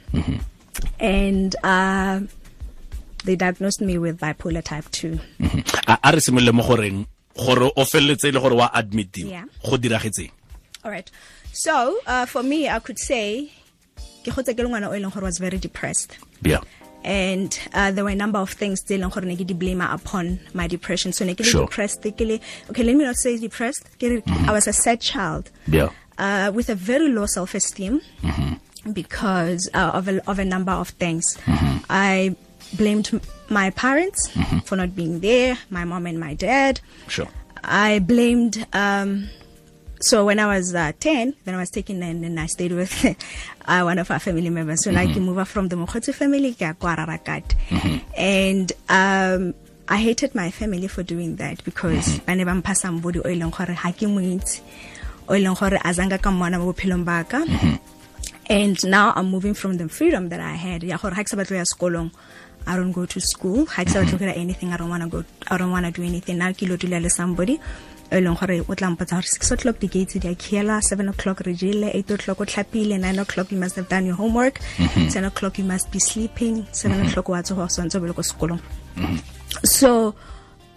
And 0.99 1.55
uh, 1.63 2.21
they 3.23 3.35
diagnosed 3.35 3.81
me 3.81 3.97
with 3.97 4.19
bipolar 4.19 4.63
type 4.63 4.85
2. 4.91 5.19
a 5.87 5.97
a 6.03 6.11
re 6.11 6.19
simolole 6.19 6.53
mo 6.53 6.63
goreng 6.63 7.05
gore 7.35 7.71
o 7.75 7.85
feleletse 7.85 8.25
e 8.29 8.31
le 8.31 8.39
gore 8.39 8.55
wa 8.55 8.69
admitiwa 8.73 9.43
go 9.63 9.77
diragetseng 9.77 10.31
All 10.83 10.91
right. 10.91 11.09
So 11.53 11.97
uh, 12.05 12.25
for 12.25 12.43
me, 12.43 12.69
I 12.69 12.79
could 12.79 12.99
say, 12.99 13.51
ke 14.23 14.31
gotse 14.31 14.53
ke 14.55 14.59
le 14.59 14.69
ngwana 14.69 14.89
o 14.89 14.93
e 14.93 14.99
leng 15.01 15.11
gore 15.13 15.23
was 15.23 15.37
very 15.39 15.57
depressed. 15.57 16.17
yeah 16.43 16.61
and 17.03 17.59
uh, 17.73 17.91
there 17.91 18.03
were 18.03 18.09
a 18.09 18.15
number 18.15 18.39
of 18.39 18.51
things 18.51 18.81
tse 18.83 18.97
leng 18.97 19.11
gore 19.11 19.25
ne 19.25 19.35
ke 19.35 19.45
di 19.47 19.53
blame 19.53 19.81
upon 19.81 20.39
my 20.53 20.67
depression. 20.67 21.13
So 21.13 21.25
ne 21.25 21.35
ke 21.35 21.45
le 21.45 21.65
depressed 21.65 22.01
ke 22.01 22.21
le 22.21 22.39
okay 22.69 22.83
let 22.83 22.95
me 22.95 23.05
not 23.05 23.15
say 23.15 23.37
depressed 23.37 23.85
mm 23.99 24.21
-hmm. 24.21 24.49
i 24.49 24.51
was 24.51 24.67
a 24.67 24.73
sad 24.73 24.99
child. 25.01 25.51
Yeah. 25.67 25.89
Uh, 26.17 26.49
with 26.53 26.69
a 26.69 26.75
very 26.75 27.09
low 27.09 27.27
self-esteem 27.27 28.01
because 28.93 29.69
uh, 29.73 29.91
of, 29.93 30.07
a, 30.07 30.21
of 30.27 30.39
a 30.39 30.45
number 30.45 30.71
of 30.71 30.89
things. 30.89 31.37
I 31.89 32.35
blamed 32.73 33.21
my 33.49 33.69
parents 33.69 34.29
for 34.65 34.75
not 34.75 34.95
being 34.95 35.19
there 35.21 35.57
my 35.69 35.85
mom 35.85 36.05
and 36.07 36.19
my 36.19 36.33
dad. 36.33 36.81
Sure. 37.07 37.27
I 37.63 37.99
blamed. 37.99 38.65
Um, 38.73 39.29
so 39.99 40.25
when 40.25 40.39
I 40.39 40.45
was 40.45 40.75
uh, 40.75 40.91
ten, 40.99 41.33
then 41.45 41.55
I 41.55 41.57
was 41.57 41.69
taken 41.69 42.03
and 42.03 42.23
then 42.23 42.37
I 42.37 42.45
stayed 42.45 42.71
with 42.71 42.93
uh, 43.65 43.81
one 43.81 43.97
of 43.99 44.11
our 44.11 44.19
family 44.19 44.49
members. 44.49 44.83
So 44.83 44.91
like 44.91 45.15
you 45.15 45.21
move 45.21 45.37
up 45.37 45.47
from 45.47 45.69
the 45.69 45.75
Mokgotsi 45.75 46.13
family, 46.13 46.53
ke 46.53 46.61
ya 46.61 46.73
kwa 46.73 46.95
Rarakat. 46.95 48.03
and 48.17 48.71
um, 48.89 49.53
I 49.87 49.97
hated 49.97 50.35
my 50.35 50.51
family 50.51 50.87
for 50.87 51.01
doing 51.01 51.37
that 51.37 51.63
because 51.63 52.19
ba 52.19 52.35
ne 52.35 52.43
ba 52.43 52.51
mpha 52.51 52.75
somebody 52.75 53.19
o 53.19 53.29
e 53.29 53.39
leng 53.39 53.51
gore 53.51 53.73
ha 53.73 53.91
ke 53.91 54.03
mo 54.03 54.19
itse, 54.19 54.61
o 55.27 55.33
e 55.33 55.41
leng 55.43 55.57
gore 55.57 55.79
a 55.83 55.93
zanga 55.93 56.21
ka 56.21 56.29
mmona 56.29 56.59
mo 56.59 56.73
bophelong 56.73 57.05
ba. 57.05 57.25
And 58.49 58.77
now 58.85 59.13
I'm 59.15 59.27
moving 59.29 59.53
from 59.53 59.77
the 59.77 59.89
freedom 59.89 60.29
that 60.29 60.39
I 60.39 60.53
had. 60.53 60.83
Ya 60.83 60.97
gore 60.97 61.13
ha 61.13 61.23
ke 61.23 61.29
sa 61.29 61.37
batla 61.37 61.57
ya 61.57 61.65
sekolong, 61.65 62.11
I 62.67 62.75
don't 62.75 62.91
go 62.91 63.05
to 63.05 63.19
school. 63.19 63.65
Ha 63.65 63.83
ke 63.83 63.89
sa 63.89 64.03
batla 64.03 64.19
ho 64.19 64.39
anything. 64.39 64.73
I 64.73 64.77
don't 64.77 64.89
want 64.89 65.03
to 65.03 65.09
go. 65.09 65.23
I 65.47 65.57
don't 65.57 65.71
want 65.71 65.85
to 65.85 65.91
do 65.91 66.03
anything. 66.03 66.37
Now 66.37 66.51
ke 66.51 66.63
lo 66.63 66.75
dula 66.75 66.99
le 66.99 67.09
somebody. 67.09 67.59
E 68.11 68.21
leng 68.21 68.37
gore 68.39 68.61
o 68.67 68.75
tla 68.75 68.89
mpotsa 68.93 69.19
gore 69.19 69.27
six 69.27 69.51
o'clock 69.51 69.79
di 69.79 69.87
gates 69.87 70.19
di 70.19 70.27
a 70.27 70.35
khiela 70.35 70.81
seven 70.81 71.09
o'clock 71.09 71.41
re 71.47 71.53
jele 71.53 71.89
eight 71.93 72.11
o'clock 72.11 72.39
o 72.41 72.45
tlhapile 72.45 72.97
nine 72.97 73.19
o'clock 73.19 73.51
you 73.51 73.59
must 73.59 73.75
have 73.75 73.89
done 73.89 74.05
your 74.05 74.15
homework 74.15 74.59
ten 75.11 75.25
o'clock 75.25 75.57
you 75.59 75.65
must 75.65 75.91
be 75.91 75.99
sleeping 75.99 76.65
seven 76.71 77.05
o'clock 77.05 77.29
wa 77.29 77.41
tsoga 77.41 77.69
swantse 77.69 77.99
be 78.01 78.07
le 78.07 78.13
ko 78.13 78.23
sekolong 78.31 78.61
so 79.63 80.15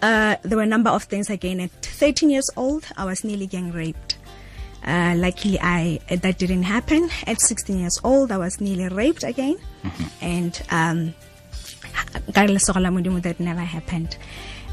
uh, 0.01 0.35
there 0.43 0.57
were 0.57 0.63
a 0.63 0.67
number 0.67 0.89
of 0.89 1.03
things 1.03 1.29
again. 1.29 1.59
At 1.59 1.71
13 1.71 2.29
years 2.29 2.49
old, 2.57 2.85
I 2.97 3.05
was 3.05 3.23
nearly 3.23 3.47
gang 3.47 3.71
raped. 3.71 4.17
Uh, 4.83 5.13
luckily, 5.15 5.59
I 5.61 5.99
that 6.09 6.39
didn't 6.39 6.63
happen. 6.63 7.09
At 7.27 7.39
16 7.39 7.79
years 7.79 7.99
old, 8.03 8.31
I 8.31 8.37
was 8.37 8.59
nearly 8.59 8.87
raped 8.87 9.23
again, 9.23 9.57
and 10.21 10.59
um, 10.71 11.13
ka 12.33 12.47
lesego 12.47 12.81
la 12.81 12.89
Modimo, 12.89 13.21
that 13.21 13.39
never 13.39 13.61
happened. 13.61 14.17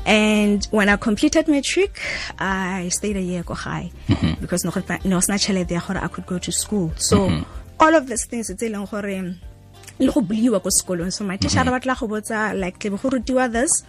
And 0.08 0.64
when 0.70 0.88
I 0.88 0.96
completed 0.96 1.48
matric, 1.48 2.00
I 2.38 2.88
stayed 2.88 3.18
a 3.18 3.20
year 3.20 3.42
ko 3.42 3.52
gae 3.52 3.92
mm-hmm. 4.08 4.40
because 4.40 4.64
no 4.64 4.70
go 4.70 4.80
pa- 4.80 5.00
no 5.04 5.16
was 5.16 5.28
not 5.28 5.38
chelete 5.38 5.76
I 5.76 6.08
could 6.08 6.24
go 6.24 6.38
to 6.38 6.50
school. 6.50 6.92
So 6.96 7.28
mm-hmm. 7.28 7.42
all 7.78 7.94
of 7.94 8.06
these 8.06 8.24
things 8.26 8.48
it's 8.48 8.62
le 8.62 8.70
go 8.70 10.20
buliwa 10.22 10.62
ko 10.62 10.70
sekolong. 10.70 11.12
So 11.12 11.24
my 11.24 11.36
mm-hmm. 11.36 11.48
teacher 11.48 11.62
ba 11.62 11.72
batla 11.78 12.00
go 12.00 12.08
botsa 12.08 12.58
like 12.58 12.78
tlebe 12.78 13.02
go 13.02 13.10
rutiwa 13.10 13.52
this 13.52 13.84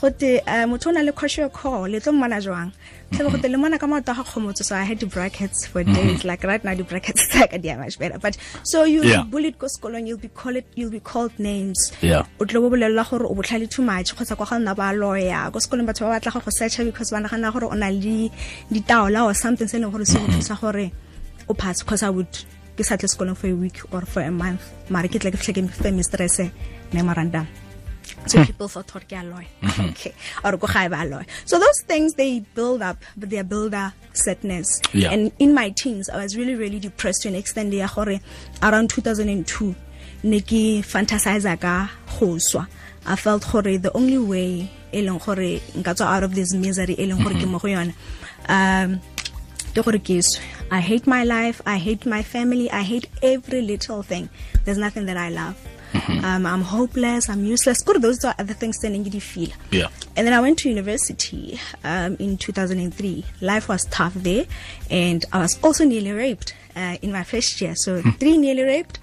gote 0.00 0.40
uh, 0.46 0.64
motho 0.64 0.88
o 0.88 0.92
na 0.92 1.02
le 1.02 1.12
crochet 1.12 1.52
call 1.52 1.82
le 1.82 2.00
tlo 2.00 2.12
mmana 2.12 2.40
jwang 2.40 2.72
tlebe 3.10 3.48
le 3.48 3.56
mona 3.56 3.78
ka 3.78 3.86
maoto 3.86 4.12
a 4.12 4.14
ga 4.14 4.24
kgomotso 4.24 4.64
so 4.64 4.76
i 4.76 4.82
had 4.82 4.98
the 5.00 5.06
brackets 5.06 5.66
for 5.66 5.82
mhm. 5.82 5.94
days. 5.94 6.24
Like 6.24 6.44
right 6.44 6.62
now 6.62 6.74
the 6.74 6.84
brackets 6.84 7.26
they 7.62 7.70
are 7.70 7.78
much 7.78 7.98
better. 7.98 8.18
But 8.18 8.36
so 8.62 8.84
you'll 8.84 9.06
Yeah. 9.06 9.22
bullied 9.22 9.58
ko 9.58 9.66
sekolong 9.66 10.06
you'll 10.06 10.18
be 10.18 10.28
called 10.28 10.62
you'll 10.74 10.90
be 10.90 11.00
called 11.00 11.32
names. 11.38 11.92
O 12.40 12.44
tlo 12.44 12.60
bo 12.60 12.70
bolelela 12.70 13.08
gore 13.08 13.26
o 13.26 13.34
botlhale 13.34 13.68
too 13.70 13.82
much 13.82 14.14
kgotsa 14.14 14.36
kwa 14.36 14.46
ga 14.46 14.56
nna 14.58 14.76
ba 14.76 14.92
lawyer. 14.92 15.50
Ko 15.50 15.58
sekolong 15.58 15.86
batho 15.88 16.04
ba 16.06 16.20
batla 16.20 16.32
go 16.32 16.50
searcha 16.50 16.84
because 16.84 17.10
ba 17.10 17.18
nagana 17.18 17.52
gore 17.52 17.66
o 17.72 17.74
na 17.74 17.88
le 17.88 18.30
ditaola 18.70 19.24
or 19.24 19.34
something 19.34 19.68
se 19.68 19.78
leng 19.78 19.92
gore 19.92 20.04
se 20.04 20.18
go 20.18 20.26
thusa 20.26 20.54
mm-hmm. 20.54 20.66
gore 20.66 20.92
o 21.48 21.54
pass 21.54 21.82
because 21.82 22.02
i 22.02 22.10
would 22.10 22.32
ke 22.76 22.84
sa 22.84 22.96
tle 22.96 23.08
sekolong 23.08 23.36
for 23.36 23.48
a 23.48 23.54
week 23.54 23.80
or 23.92 24.02
for 24.02 24.22
a 24.22 24.30
month. 24.30 24.62
Mare 24.90 25.08
ke 25.08 25.18
tle 25.18 25.32
ke 25.32 25.40
fitlhe 25.40 25.64
ke 25.68 25.72
fe 25.72 25.90
mistress 25.90 26.40
memorandum 26.92 27.67
so 28.26 28.44
people 28.44 28.68
thought 28.68 28.86
ke 29.08 29.12
a 29.12 29.16
mm-hmm. 29.16 29.30
lawyer 29.30 29.90
okay. 29.90 30.14
Or 30.44 30.56
go 30.56 30.66
lawyer 30.66 31.26
so 31.44 31.58
those 31.58 31.80
things 31.82 32.14
they 32.14 32.40
build 32.54 32.82
up 32.82 32.96
but 33.16 33.30
they 33.30 33.42
build 33.42 33.74
a 33.74 33.94
sadness 34.12 34.80
Yeah. 34.92 35.10
and 35.12 35.32
in 35.38 35.54
my 35.54 35.70
teens 35.70 36.08
i 36.08 36.16
was 36.16 36.36
really 36.36 36.54
really 36.54 36.78
depressed 36.78 37.22
to 37.22 37.28
an 37.28 37.34
extent. 37.34 37.68
Around 38.62 38.90
2002 38.90 39.74
ne 40.24 40.40
ke 40.40 40.82
fantasize 40.82 41.60
ka 41.60 41.90
go 42.18 42.38
swa. 42.38 42.66
I 43.06 43.16
felt 43.16 43.46
gore 43.50 43.78
the 43.78 43.92
only 43.94 44.18
way 44.18 44.70
e 44.92 45.02
leng 45.02 45.18
gore 45.24 45.60
nka 45.76 45.94
tswa 45.94 46.06
out 46.06 46.22
of 46.24 46.34
this 46.34 46.54
misery 46.54 46.94
e 46.94 47.06
leng 47.06 47.22
gore 47.22 47.34
ke 47.34 47.46
mm-hmm. 47.46 47.52
mo 47.52 47.58
go 47.58 47.68
yona 47.68 47.94
um 48.48 49.00
ke 49.74 49.82
gore 49.84 49.98
ke 49.98 50.22
swe. 50.22 50.42
I 50.70 50.80
hate 50.80 51.06
my 51.06 51.24
life. 51.24 51.62
I 51.64 51.78
hate 51.78 52.04
my 52.04 52.22
family. 52.22 52.70
I 52.70 52.82
hate 52.82 53.08
every 53.22 53.62
little 53.62 54.02
thing. 54.02 54.28
There's 54.64 54.76
nothing 54.76 55.06
that 55.06 55.16
i 55.16 55.30
love 55.30 55.56
um, 56.24 56.46
i'm 56.46 56.62
hopeless 56.62 57.28
i'm 57.28 57.44
useless 57.44 57.82
Good, 57.82 58.02
those 58.02 58.24
are 58.24 58.34
other 58.38 58.54
things 58.54 58.78
then 58.78 59.04
feel 59.20 59.50
Yeah. 59.70 59.88
and 60.16 60.26
then 60.26 60.34
I 60.34 60.40
went 60.40 60.58
to 60.60 60.68
university 60.68 61.60
um, 61.84 62.16
in 62.18 62.36
2003. 62.38 63.24
Life 63.40 63.68
was 63.68 63.84
tough 63.86 64.14
there, 64.14 64.46
and 64.90 65.24
I 65.32 65.38
was 65.38 65.58
also 65.62 65.84
nearly 65.84 66.10
raped 66.10 66.54
uh, 66.74 66.96
in 67.02 67.12
my 67.12 67.22
first 67.22 67.60
year. 67.60 67.74
So 67.76 67.98
mm-hmm. 67.98 68.10
three 68.10 68.36
nearly 68.36 68.62
raped. 68.62 68.98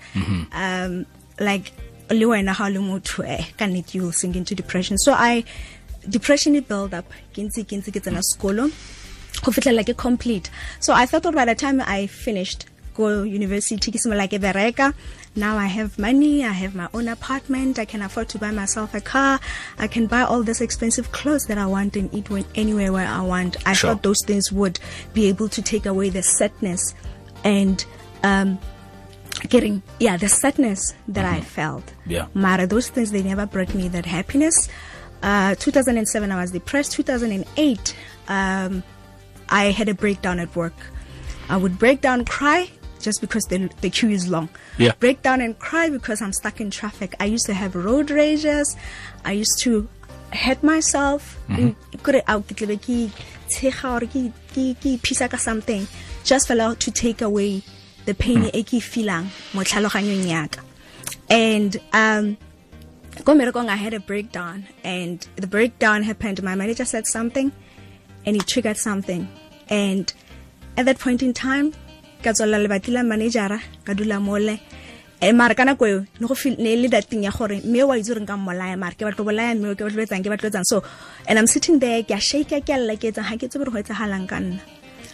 Um, 0.52 1.06
like 1.40 1.72
le 2.10 2.26
wena 2.26 2.58
ga 2.58 2.66
o 2.66 2.70
le 2.70 2.80
motho, 2.80 3.26
eh, 3.26 3.46
ka 3.58 3.66
nnete 3.66 4.14
sink 4.14 4.36
into 4.36 4.56
depression. 4.56 4.98
So 4.98 5.14
I 5.14 5.46
depression 6.10 6.56
it 6.56 6.68
built 6.68 6.94
up. 6.94 7.06
Ke 7.34 7.48
ntse 7.48 7.64
ke 7.64 7.80
ntse 7.80 7.94
ke 7.94 8.02
tsena 8.04 8.22
sekolo 8.22 8.70
go 9.42 9.52
fitlhela 9.52 9.86
ke 9.86 9.96
complete. 9.96 10.50
So 10.80 10.94
I 10.94 11.06
thought 11.06 11.34
by 11.34 11.46
the 11.46 11.56
time 11.56 11.82
I 11.82 12.08
finished 12.08 12.66
go 12.94 13.24
university 13.24 13.92
ke 13.92 13.96
a 13.96 14.28
ke 14.28 14.42
bereka 14.42 14.94
now 15.36 15.58
i 15.58 15.66
have 15.66 15.98
money 16.00 16.44
i 16.46 16.52
have 16.52 16.74
my 16.76 16.88
own 16.94 17.08
apartment 17.08 17.78
i 17.78 17.86
can 17.86 18.02
afford 18.02 18.28
to 18.30 18.38
buy 18.38 18.52
myself 18.52 18.94
a 18.94 19.02
car 19.02 19.40
i 19.80 19.88
can 19.88 20.08
buy 20.08 20.22
all 20.22 20.44
this 20.44 20.62
expensive 20.62 21.12
clothes 21.12 21.46
that 21.48 21.58
i 21.58 21.66
want 21.66 21.96
and 21.96 22.14
eat 22.14 22.30
when, 22.30 22.46
anywhere 22.56 22.92
where 22.94 23.08
i 23.08 23.22
want. 23.22 23.58
I 23.66 23.74
Sure. 23.74 23.94
thought 23.94 24.04
those 24.04 24.24
things 24.26 24.52
would 24.52 24.80
be 25.14 25.28
able 25.28 25.50
to 25.50 25.62
take 25.62 25.86
away 25.86 26.10
the 26.10 26.24
sadness 26.24 26.94
and 27.44 27.84
um 28.24 28.58
getting 29.50 29.84
yeah 30.00 30.16
the 30.18 30.30
sadness 30.30 30.94
that 31.10 31.26
i 31.26 31.42
felt. 31.42 31.94
Yeah. 32.06 32.28
Mara, 32.34 32.66
those 32.66 32.90
things 32.90 33.12
they 33.12 33.22
never 33.22 33.46
brought 33.46 33.74
me 33.76 33.90
that 33.90 34.06
happiness. 34.06 34.70
Uh 35.22 35.56
2007 35.56 36.32
i 36.32 36.42
was 36.42 36.52
depressed. 36.52 36.94
2008 36.94 37.96
um 38.30 38.84
i 39.50 39.66
had 39.72 39.90
a 39.90 39.94
breakdown 39.94 40.40
at 40.40 40.56
work. 40.56 40.74
I 41.50 41.58
would 41.58 41.78
break 41.78 42.02
down 42.02 42.24
cry 42.26 42.70
just 43.06 43.22
because 43.22 43.46
the, 43.46 43.70
the 43.82 43.90
queue 43.90 44.10
is 44.10 44.28
long. 44.28 44.50
Yeah. 44.78 44.94
break 45.00 45.22
down 45.22 45.40
and 45.46 45.58
cry 45.60 45.90
because 45.90 46.22
i'm 46.22 46.34
stuck 46.34 46.60
in 46.60 46.70
traffic. 46.72 47.16
I 47.20 47.26
used 47.36 47.46
to 47.46 47.54
have 47.54 47.76
road 47.76 48.10
rages 48.10 48.76
i 49.24 49.32
used 49.32 49.58
to 49.66 49.88
hurt 50.34 50.62
myself. 50.64 51.40
Mm-hmm. 51.48 51.70
Mm, 51.70 51.76
Iphisa 54.98 55.30
ka 55.30 55.38
something 55.38 55.88
just 56.24 56.48
for 56.48 56.56
to 56.56 56.92
take 56.92 57.22
away 57.22 57.62
the 58.06 58.14
pain 58.14 58.42
mm. 58.44 58.52
e 58.54 58.64
ke 58.64 58.82
feelang 58.82 59.30
mo 59.54 59.62
tlhaloganyong 59.62 60.26
yaka 60.30 60.62
and 61.30 61.78
um 61.94 62.38
go 63.24 63.34
mmerekong 63.34 63.70
i 63.70 63.76
had 63.76 63.94
a 63.94 64.00
breakdown 64.00 64.66
and 64.84 65.28
the 65.36 65.48
breakdown 65.48 66.04
happened. 66.04 66.42
My 66.44 66.56
manager 66.56 66.86
said 66.86 67.08
something 67.08 67.52
and 68.26 68.36
it 68.36 68.48
triggered 68.48 68.78
something. 68.78 69.28
And 69.70 70.12
at 70.78 70.86
that 70.86 71.00
point 71.00 71.24
in 71.24 71.34
time 71.34 71.74
ka 72.26 72.34
tswalela 72.34 72.64
lebati 72.66 72.90
la 72.96 73.02
managera 73.12 73.60
ka 73.86 73.94
dula 73.94 74.18
mole 74.28 74.56
e 75.22 75.32
mare 75.40 75.54
ka 75.60 75.64
nako 75.70 75.84
eo 75.92 76.00
ne 76.64 76.72
le 76.82 76.88
dating 76.96 77.24
ya 77.28 77.32
gore 77.38 77.58
mme 77.64 77.84
wa 77.90 77.98
itse 77.98 78.10
goreng 78.14 78.30
ka 78.32 78.36
mmolaya 78.38 78.78
mare 78.84 78.96
ke 78.98 79.04
batlo 79.08 79.24
bolaya 79.30 79.54
mme 79.56 79.76
ke 79.78 79.84
batlo 79.86 80.02
etsang 80.06 80.24
ke 80.26 80.30
batlo 80.34 80.50
etsang 80.50 80.68
so 80.72 80.78
and 81.28 81.38
i'm 81.40 81.48
sitting 81.48 81.78
there 81.84 82.02
ke 82.08 82.18
a 82.18 82.22
shake 82.30 82.58
ke 82.66 82.72
a 82.74 82.80
lla 82.82 82.96
ke 83.02 83.14
etsang 83.14 83.30
ga 83.30 83.38
ke 83.42 83.46
tse 83.48 83.62
gore 83.62 83.72
go 83.76 83.80
etsagalang 83.84 84.26
ka 84.32 84.42
nna 84.42 84.58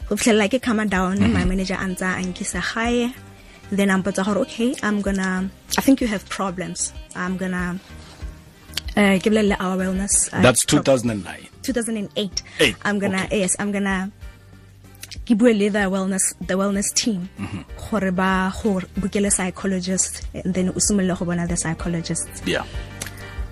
go 0.08 0.16
fitlhelela 0.16 0.48
ke 0.54 0.64
come 0.68 0.88
down 0.96 1.20
my 1.36 1.44
manager 1.52 1.78
a 1.84 1.86
ntse 1.92 2.08
a 2.08 2.24
nkisa 2.30 2.64
gae 2.72 3.12
then 3.72 3.90
mpotsa 3.90 4.26
gore 4.26 4.42
okay, 4.42 4.76
I'm 4.84 5.02
gonna 5.02 5.50
I 5.78 5.82
think 5.82 6.02
you 6.02 6.08
have 6.08 6.28
problems. 6.30 6.94
I'm 7.16 7.38
gonna 7.38 7.80
uh 8.98 9.18
give 9.20 9.34
a 9.34 9.64
our 9.64 9.78
wellness. 9.78 10.30
Uh, 10.34 10.42
That's 10.42 10.66
2009. 10.66 11.48
2008. 11.64 12.44
Eight, 12.60 12.76
I'm 12.84 13.00
gonna 13.00 13.24
okay. 13.26 13.40
yes, 13.40 13.56
I'm 13.60 13.72
gonna 13.72 14.12
ke 15.26 15.36
bue 15.38 15.54
le 15.54 15.70
the 15.70 15.80
wellness 15.90 16.34
the 16.48 16.56
wellness 16.56 16.94
team 16.94 17.30
gore 17.78 18.12
ba 18.12 18.52
go 18.62 18.82
bukele 19.00 19.32
psychologist 19.32 20.24
and 20.34 20.54
then 20.54 20.70
o 20.70 20.80
simolola 20.80 21.18
go 21.18 21.26
bona 21.26 21.48
the 21.48 21.56
psychologist 21.58 22.28
Yeah. 22.46 22.64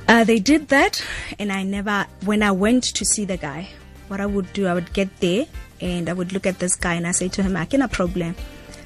uh, 0.07 0.23
they 0.23 0.39
did 0.39 0.69
that, 0.69 1.03
and 1.37 1.51
I 1.51 1.61
never, 1.63 2.07
when 2.25 2.41
I 2.41 2.49
went 2.51 2.83
to 2.95 3.05
see 3.05 3.25
the 3.25 3.37
guy, 3.37 3.69
what 4.07 4.19
I 4.19 4.25
would 4.25 4.51
do, 4.53 4.65
I 4.65 4.73
would 4.73 4.91
get 4.91 5.09
there 5.19 5.45
and 5.81 6.09
I 6.09 6.13
would 6.13 6.33
look 6.33 6.47
at 6.47 6.57
this 6.57 6.75
guy 6.75 6.95
and 6.95 7.05
I 7.05 7.11
say 7.11 7.27
to 7.29 7.43
him, 7.43 7.55
I 7.55 7.65
can 7.65 7.83
a 7.83 7.87
problem. 7.87 8.35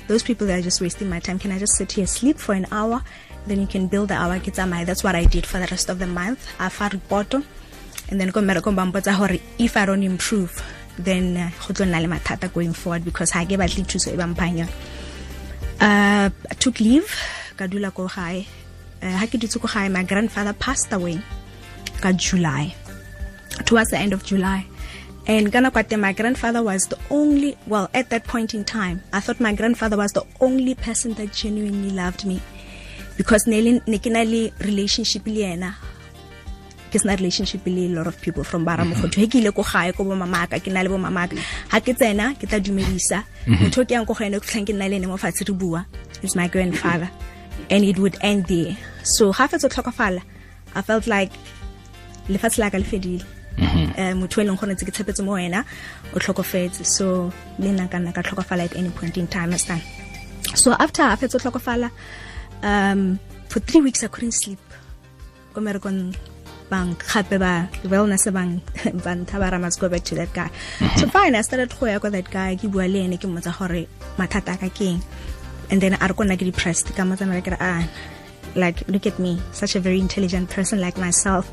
Those 0.09 0.21
people 0.21 0.45
that 0.47 0.59
are 0.59 0.61
just 0.61 0.81
wasting 0.81 1.09
my 1.09 1.21
time, 1.21 1.39
can 1.39 1.51
I 1.53 1.59
just 1.59 1.75
sit 1.77 1.93
here, 1.93 2.05
sleep 2.07 2.37
for 2.37 2.53
an 2.53 2.67
hour? 2.73 3.01
Then 3.47 3.61
you 3.61 3.67
can 3.67 3.87
build 3.87 4.09
the 4.09 4.15
hour. 4.15 4.37
My. 4.67 4.83
That's 4.83 5.01
what 5.01 5.15
I 5.15 5.23
did 5.23 5.45
for 5.45 5.59
the 5.59 5.67
rest 5.71 5.87
of 5.89 5.99
the 5.99 6.07
month. 6.07 6.45
I 6.59 6.67
found 6.67 6.99
bottom, 7.07 7.45
and 8.09 8.19
then 8.19 8.33
come 8.33 8.45
back 8.47 8.57
hore 8.61 9.29
if 9.57 9.77
I 9.77 9.85
don't 9.85 10.03
improve, 10.03 10.61
then 10.97 11.37
uh, 11.37 11.49
go 11.67 11.73
tlo 11.73 11.85
nna 11.85 12.01
le 12.01 12.07
mathata 12.07 12.51
going 12.53 12.73
forward 12.73 13.05
because 13.05 13.31
ha 13.31 13.43
ke 13.45 13.57
batle 13.61 13.85
thuso 13.85 14.13
e 14.13 14.17
ba 14.17 14.23
mphang 14.23 14.59
yone. 14.59 14.73
Uh, 15.81 16.29
I 16.51 16.55
took 16.59 16.79
leave 16.79 17.15
ka 17.57 17.67
dula 17.67 17.91
ko 17.91 18.07
gae. 18.07 18.45
Uh, 19.01 19.17
ha 19.21 19.25
ke 19.25 19.39
dutse 19.41 19.59
ko 19.59 19.67
gae 19.67 19.89
my 19.89 20.03
grandfather 20.03 20.53
passed 20.53 20.93
away 20.93 21.19
ka 22.01 22.11
july. 22.11 22.75
Towards 23.65 23.89
the 23.89 23.97
end 23.97 24.13
of 24.13 24.23
july. 24.23 24.65
And 25.25 25.51
kana 25.51 25.71
kwate 25.71 25.97
my 25.99 26.11
grandfather 26.13 26.61
was 26.61 26.87
the 26.87 26.97
only 27.09 27.57
well 27.65 27.89
at 27.93 28.09
that 28.09 28.25
point 28.25 28.53
in 28.53 28.65
time 28.65 29.01
i 29.13 29.21
thought 29.21 29.39
my 29.39 29.53
grandfather 29.53 29.95
was 29.95 30.11
the 30.11 30.25
only 30.41 30.75
person 30.75 31.13
that 31.13 31.31
genuinely 31.31 31.91
loved 31.91 32.25
me. 32.25 32.41
Because 33.17 33.47
ne 33.47 33.61
le- 33.61 33.81
ne 33.87 33.97
ke 33.99 34.07
na 34.07 34.23
le 34.23 34.51
relationship 34.59 35.25
le 35.25 35.41
yena 35.45 35.73
ke 36.93 37.01
sena 37.01 37.15
relationship 37.17 37.65
le 37.65 37.87
lot 37.89 38.07
of 38.07 38.21
people 38.21 38.43
from 38.43 38.63
bara 38.63 38.85
mogotho. 38.85 39.15
He 39.15 39.27
ke 39.27 39.41
ile 39.41 39.51
ko 39.51 39.63
gae 39.63 39.91
ko 39.97 40.03
bo 40.03 40.15
mamaka 40.23 40.61
ke 40.63 40.71
na 40.71 40.81
le 40.85 40.89
bo 40.89 40.97
mamaka. 40.97 41.37
Ha 41.73 41.79
ke 41.79 41.97
tsena 41.97 42.33
ke 42.39 42.45
tla 42.47 42.59
dumedisa. 42.59 43.23
Motho 43.47 43.81
o 43.81 43.85
ke 43.85 43.91
yang 43.97 44.05
ko 44.05 44.13
go 44.13 44.25
ene 44.25 44.39
ko 44.39 44.45
tlhang 44.45 44.67
ke 44.69 44.73
nna 44.77 44.89
le 44.89 44.95
ene 45.01 45.07
mo 45.11 45.17
fatshe 45.17 45.47
re 45.49 45.53
bua. 45.53 45.85
Is 46.21 46.35
my 46.35 46.47
grandfather. 46.47 47.09
And 47.69 47.83
it 47.83 47.97
would 47.97 48.17
end 48.21 48.45
there. 48.45 48.77
So 49.03 49.31
ha 49.31 49.47
fetsa 49.47 49.65
o 49.65 49.69
tlhokafala 49.69 50.21
i 50.75 50.81
felt 50.81 51.07
like 51.07 51.31
lefatshe 52.29 52.59
la 52.59 52.69
ka 52.69 52.77
le 52.77 52.83
fedile. 52.83 53.25
Um 53.57 54.21
motho 54.21 54.41
e 54.41 54.45
leng 54.45 54.59
gore 54.59 54.73
ntse 54.73 54.85
ke 54.85 54.93
tshepetse 54.93 55.25
mo 55.25 55.33
wena 55.33 55.65
o 56.13 56.19
tlhokofetse. 56.19 56.85
So 56.85 57.31
le 57.59 57.73
nna 57.73 57.89
ka 57.89 57.97
nna 57.97 58.13
ka 58.13 58.21
tlhokafala 58.21 58.69
at 58.69 58.75
any 58.75 58.89
point 58.89 59.17
in 59.17 59.27
time 59.27 59.53
as 59.53 59.65
so 60.55 60.71
after 60.73 61.01
a 61.01 61.17
fetsa 61.17 61.35
o 61.35 61.43
tlhokofala 61.43 61.89
um 62.61 63.19
for 63.49 63.59
three 63.59 63.81
weeks 63.81 64.03
i 64.03 64.07
couldn't 64.07 64.31
sleep. 64.31 64.59
Ko 65.53 65.61
merekong 65.61 66.15
bang 66.73 66.95
gape 66.97 67.35
ba 67.43 67.53
wellness 67.93 68.25
bang 68.37 68.53
bang 69.05 69.21
thabara 69.29 69.59
must 69.61 69.79
go 69.79 69.89
back 69.89 70.03
to 70.03 70.15
that 70.15 70.31
guy. 70.33 70.49
So 70.97 71.07
fine 71.07 71.35
i 71.35 71.41
started 71.41 71.73
go 71.79 71.85
ya 71.85 71.99
ko 71.99 72.09
that 72.09 72.29
guy 72.33 72.55
ke 72.55 72.71
bua 72.77 72.89
le 72.95 73.05
ene 73.05 73.17
ke 73.21 73.29
motsa 73.35 73.53
gore 73.59 73.85
mathata 74.17 74.57
ka 74.63 74.69
keng 74.79 74.99
and 75.69 75.81
then 75.81 75.93
a 75.93 76.07
re 76.09 76.17
ko 76.17 76.25
nna 76.25 76.39
ke 76.41 76.49
depressed 76.49 76.89
ka 76.97 77.05
motsa 77.05 77.29
mara 77.29 77.45
ke 77.45 77.53
re 77.53 77.59
ah 77.61 77.85
like 78.55 78.87
look 78.87 79.07
at 79.09 79.17
me 79.17 79.41
such 79.51 79.75
a 79.75 79.79
very 79.79 79.99
intelligent 79.99 80.49
person 80.49 80.79
like 80.81 80.97
myself 80.97 81.49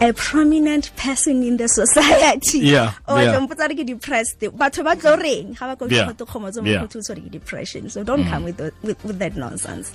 a 0.00 0.12
prominent 0.12 0.94
person 0.96 1.42
in 1.42 1.56
the 1.56 1.68
society. 1.68 2.60
Yeah, 2.60 2.92
oh 3.08 3.18
yeah. 3.18 3.38
mpotsa 3.40 3.68
re 3.68 3.74
ke 3.74 3.86
depressed. 3.86 4.40
Batho 4.40 4.84
ba 4.84 4.96
tlo 4.96 5.16
reng? 5.16 5.54
Ga 5.58 5.72
ba 5.72 5.76
go 5.76 5.88
tlo 5.88 6.12
go 6.12 6.26
tso 6.50 6.62
mo 6.62 6.86
go 6.86 6.86
tsore 6.86 7.20
ke 7.22 7.30
depression. 7.30 7.88
So 7.88 8.04
don't 8.04 8.24
mm. 8.24 8.30
come 8.30 8.44
with, 8.44 8.58
the, 8.58 8.72
with 8.82 9.02
with 9.04 9.18
that 9.18 9.36
nonsense. 9.36 9.92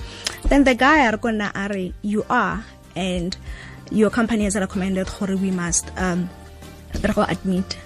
Then 0.48 0.64
the 0.64 0.76
guy 0.76 1.08
are 1.08 1.20
re 1.22 1.52
are 1.54 1.72
a 1.72 1.94
you 2.02 2.26
are 2.30 2.66
and 2.96 3.38
your 3.92 4.10
company 4.10 4.46
has 4.46 4.56
recommended 4.56 5.08
gore 5.08 5.36
we 5.36 5.52
must 5.52 5.92
um 5.98 6.30
go 7.16 7.24
admit. 7.24 7.78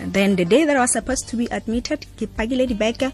And 0.00 0.12
then 0.12 0.36
the 0.36 0.44
day 0.44 0.64
that 0.64 0.76
I 0.76 0.80
was 0.80 0.92
supposed 0.92 1.28
to 1.28 1.36
be 1.36 1.46
admitted 1.46 2.06
ke 2.16 2.28
pakile 2.38 2.66
dibeke 2.68 3.12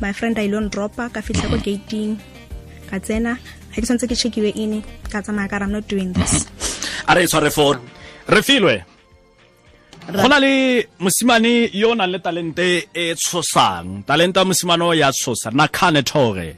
my 0.00 0.12
friend 0.12 0.38
a 0.38 0.42
ilon 0.42 0.70
dropa 0.70 1.12
ka 1.12 1.20
fitlha 1.20 1.50
ko 1.50 1.58
gating 1.58 2.18
ka 2.90 2.98
tsena. 2.98 3.38
Ga 3.70 3.80
ke 3.80 3.84
tshwanetse 3.86 4.08
ke 4.08 4.16
checkiwe 4.22 4.52
in 4.56 4.82
ka 5.10 5.20
tsamaya 5.20 5.48
ka 5.48 5.58
i'm 5.62 5.72
not 5.72 5.86
doing 5.88 6.12
this. 6.12 6.46
A 7.08 7.14
re 7.14 7.24
tshware 7.24 7.52
for 7.52 7.74
re 8.28 8.40
filwe. 8.42 8.84
Go 10.10 10.28
na 10.28 10.38
le 10.38 10.84
mosimane 10.98 11.72
yo 11.72 11.90
o 11.90 11.94
nang 11.94 12.10
le 12.10 12.18
talente 12.18 12.86
e 12.94 13.14
tshosang. 13.14 14.04
Talente 14.04 14.36
ya 14.38 14.44
mosimane 14.44 14.82
o 14.82 14.92
ya 14.92 15.10
tshosa. 15.10 15.50
Nakane 15.52 16.02
thore 16.04 16.56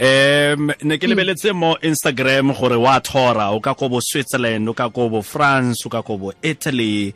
um 0.00 0.72
ne 0.82 0.96
ke 0.96 1.06
lebeletse 1.06 1.52
mo 1.52 1.76
instagram 1.82 2.54
gore 2.56 2.76
wa 2.80 2.98
thora 3.00 3.50
o 3.52 3.60
ka 3.60 3.74
ko 3.74 3.88
bo 3.88 4.00
switzerland 4.00 4.68
o 4.68 4.74
ka 4.74 4.88
ko 4.88 5.08
bo 5.08 5.20
france 5.22 5.84
o 5.84 5.90
ka 5.90 6.02
ko 6.02 6.16
bo 6.16 6.32
italy. 6.42 7.12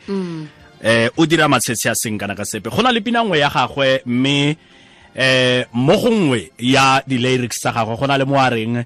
Eh 0.85 1.09
o 1.17 1.25
dira 1.27 1.49
matshetse 1.49 1.89
a 1.89 1.95
seng 1.97 2.19
kana 2.19 2.37
ka 2.37 2.45
sepe. 2.45 2.69
Go 2.69 2.83
na 2.83 2.93
le 2.93 3.01
pina 3.01 3.25
nngwe 3.25 3.39
ya 3.39 3.49
gagwe 3.49 4.03
mme 4.05 4.57
eh 5.17 5.65
mo 5.73 5.97
gongwe 5.97 6.51
ya 6.59 7.01
di-lyrics 7.07 7.61
tsa 7.61 7.73
gagwe 7.73 7.97
go 7.97 8.07
na 8.07 8.19
le 8.19 8.25
mo 8.25 8.37
a 8.37 8.51
reng 8.51 8.85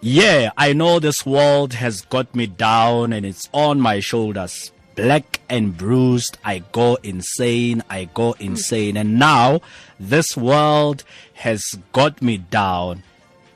Yeah, 0.00 0.52
I 0.56 0.74
know 0.74 1.00
this 1.00 1.26
world 1.26 1.72
has 1.74 2.02
got 2.02 2.32
me 2.32 2.46
down 2.46 3.12
and 3.12 3.26
it's 3.26 3.48
on 3.52 3.80
my 3.80 3.98
shoulders. 3.98 4.70
Black 4.98 5.38
and 5.48 5.78
bruised, 5.78 6.38
I 6.44 6.66
go 6.74 6.98
insane, 7.06 7.86
I 7.88 8.10
go 8.10 8.34
insane. 8.42 8.96
And 8.98 9.16
now 9.16 9.62
this 10.00 10.36
world 10.36 11.04
has 11.46 11.62
got 11.94 12.20
me 12.20 12.38
down. 12.38 13.04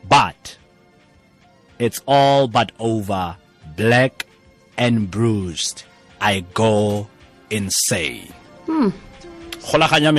But 0.07 0.57
it's 1.83 2.01
all 2.07 2.47
but 2.47 2.71
over. 2.79 3.37
Black 3.77 4.27
and 4.79 5.11
bruised 5.11 5.85
i 6.21 6.41
go 6.55 7.07
insane 7.51 8.33
hmm. 8.67 8.89
golaganya 9.71 10.11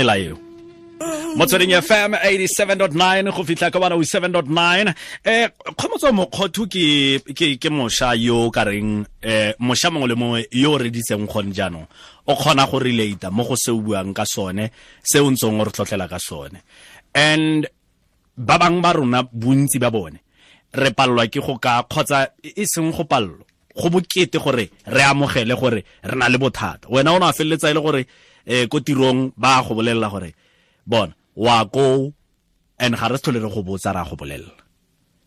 mela 1.04 1.16
eo 1.22 1.36
motsweding 1.36 1.74
fm 1.82 2.14
87.9 2.14 3.32
go 3.32 3.44
fitlha 3.44 3.72
ka 3.72 3.80
bana 3.80 3.96
7.9 3.96 4.94
eh 5.24 5.50
kgomotso 5.78 6.12
mokgotho 6.12 6.68
ke 6.68 7.20
ke 7.34 7.58
ke 7.58 7.70
mosha 7.70 8.16
yo 8.16 8.52
ka 8.52 8.64
reng 8.64 9.06
eh 9.22 9.54
mosha 9.60 9.90
mongwe 9.92 10.08
le 10.08 10.16
mongwe 10.16 10.48
yo 10.52 10.74
o 10.74 10.78
reditseng 10.78 11.28
gone 11.28 11.52
jaanong. 11.54 11.88
O 12.28 12.36
kgona 12.36 12.66
go 12.70 12.80
relate 12.80 13.30
mo 13.32 13.44
go 13.44 13.56
se 13.56 13.72
o 13.72 13.80
buang 13.80 14.14
ka 14.14 14.26
sone 14.26 14.72
se 15.04 15.20
o 15.20 15.30
ntseng 15.32 15.60
o 15.60 15.64
re 15.64 15.72
tlotlela 15.72 16.08
ka 16.08 16.20
sone. 16.20 16.62
And 17.16 17.68
ba 18.38 18.58
bang 18.58 18.82
ba 18.82 18.94
rona 18.94 19.24
bontsi 19.24 19.80
ba 19.80 19.92
bone 19.92 20.20
re 20.74 20.90
palelwa 20.92 21.28
ke 21.28 21.40
go 21.40 21.58
ka 21.58 21.84
kgotsa 21.84 22.28
e 22.44 22.54
e 22.56 22.66
seng 22.66 22.92
go 22.92 23.04
palelwa 23.04 23.46
go 23.76 23.90
bokete 23.90 24.40
gore 24.40 24.70
re 24.86 25.04
amogele 25.04 25.56
gore 25.56 25.84
re 26.04 26.16
na 26.16 26.30
le 26.30 26.38
bothata. 26.38 26.88
Wena 26.90 27.14
o 27.14 27.20
ne 27.20 27.26
a 27.26 27.34
feleletsa 27.34 27.70
e 27.70 27.74
le 27.74 27.82
gore 27.82 28.06
um 28.46 28.68
ko 28.68 28.80
tirong 28.80 29.32
ba 29.38 29.64
go 29.64 29.76
bolelela 29.76 30.10
gore 30.10 30.34
bona 30.86 31.14
wa 31.36 31.66
ko 31.66 32.14
and 32.80 32.96
ga 32.96 33.08
re 33.08 33.18
se 33.18 33.24
tlhole 33.24 33.44
re 33.44 33.50
go 33.50 33.64
botsa 33.64 33.94
ra 33.94 34.04
go 34.04 34.16
bolelela 34.16 34.64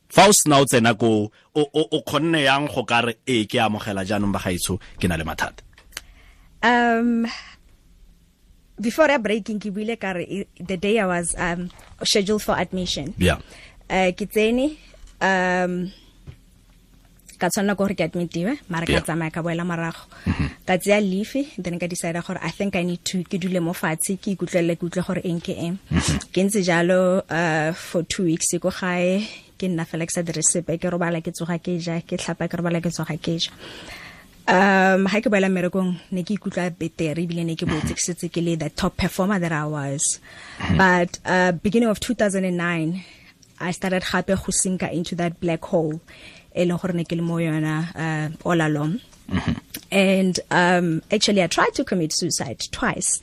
fa 0.08 0.28
o 0.28 0.32
sena 0.32 0.60
o 0.60 0.64
tsena 0.64 0.94
ko 0.94 1.30
o 1.54 2.00
kgonne 2.06 2.42
yang 2.42 2.68
go 2.68 2.84
kare 2.84 3.18
e 3.26 3.42
ee 3.42 3.44
ke 3.46 3.58
amogela 3.60 4.04
jaanong 4.04 4.32
ba 4.32 4.38
gaetsho 4.38 4.78
ke 5.00 5.08
na 5.08 5.16
le 5.16 5.24
mathata. 5.24 5.62
Um, 6.62 7.26
before 8.80 9.10
a 9.10 9.18
breaking, 9.18 9.60
ke 9.60 9.70
buile 9.72 9.98
ka 9.98 10.12
re, 10.12 10.46
the 10.58 10.76
day 10.76 10.98
I 10.98 11.06
was 11.06 11.34
um, 11.38 11.70
scheduled 12.02 12.42
for 12.42 12.56
admission. 12.58 13.14
yeah. 13.18 13.38
Uh, 13.88 14.10
ke 14.10 14.26
tsene, 14.26 14.76
um, 15.20 15.92
ka 17.38 17.48
tshwanela 17.48 17.76
gore 17.76 17.94
ke 17.94 18.04
admitiwe 18.08 18.58
mara 18.68 18.86
ka 18.86 19.00
tsamaya 19.00 19.30
ka 19.30 19.42
boela 19.42 19.64
morago. 19.64 20.08
Ka 20.66 20.76
tseya 20.78 21.00
leave 21.00 21.52
then 21.58 21.78
ka 21.78 21.86
decide 21.86 22.20
gore 22.26 22.40
i 22.42 22.50
think 22.50 22.76
i 22.76 22.82
need 22.82 23.04
to 23.04 23.22
ke 23.24 23.38
dule 23.38 23.60
mo 23.60 23.72
fatshe 23.72 24.16
ke 24.16 24.36
ikutlwelele 24.36 24.76
ke 24.76 24.84
utlwe 24.88 25.02
gore 25.06 25.22
eng 25.24 25.40
ke 25.40 25.54
eng. 25.56 25.76
Ke 26.32 26.40
ntse 26.44 26.64
jalo 26.64 27.22
uh, 27.28 27.72
for 27.72 28.02
two 28.02 28.24
weeks 28.24 28.52
ko 28.60 28.70
gae 28.70 29.20
ke 29.58 29.68
nna 29.68 29.84
fela 29.84 30.08
ke 30.08 30.12
sa 30.12 30.22
dire 30.22 30.42
sepe 30.42 30.80
ke 30.80 30.88
robala 30.88 31.20
ke 31.20 31.32
tsoga 31.32 31.58
ke 31.60 31.76
ja 31.80 32.00
ke 32.00 32.16
tlhapa 32.16 32.48
ke 32.48 32.56
robala 32.56 32.80
ke 32.80 32.90
tsoga 32.92 33.16
ke 33.20 33.36
ja. 33.36 33.52
Um 34.46 35.10
ha 35.10 35.18
ke 35.20 35.28
boela 35.28 35.50
mmerekong 35.50 35.92
ne 36.12 36.22
ke 36.22 36.38
ikutlwa 36.38 36.70
betere 36.70 37.24
ebile 37.24 37.44
ne 37.44 37.56
ke 37.58 37.66
botse 37.68 37.92
ke 37.92 38.00
setse 38.00 38.32
ke 38.32 38.40
le 38.40 38.56
the 38.56 38.70
top 38.70 38.96
performer 38.96 39.38
that 39.38 39.52
i 39.52 39.64
was. 39.66 40.20
But 40.76 41.18
uh, 41.26 41.52
beginning 41.52 41.90
of 41.90 42.00
2009 42.00 43.04
i 43.58 43.70
started 43.70 44.02
gape 44.02 44.36
go 44.36 44.52
sinka 44.52 44.92
into 44.92 45.14
that 45.14 45.40
black 45.40 45.64
hole 45.64 46.00
e 46.56 46.64
leng 46.64 46.80
gore 46.80 46.94
ne 46.94 47.04
ke 47.04 47.16
le 47.16 47.22
mo 47.22 47.36
yona 47.36 47.76
uh, 47.94 48.48
all 48.48 48.60
along 48.60 49.00
and 49.90 50.40
um, 50.50 51.02
actually 51.10 51.42
i 51.42 51.46
tried 51.46 51.74
to 51.74 51.84
commit 51.84 52.12
suicide 52.12 52.60
twice 52.70 53.20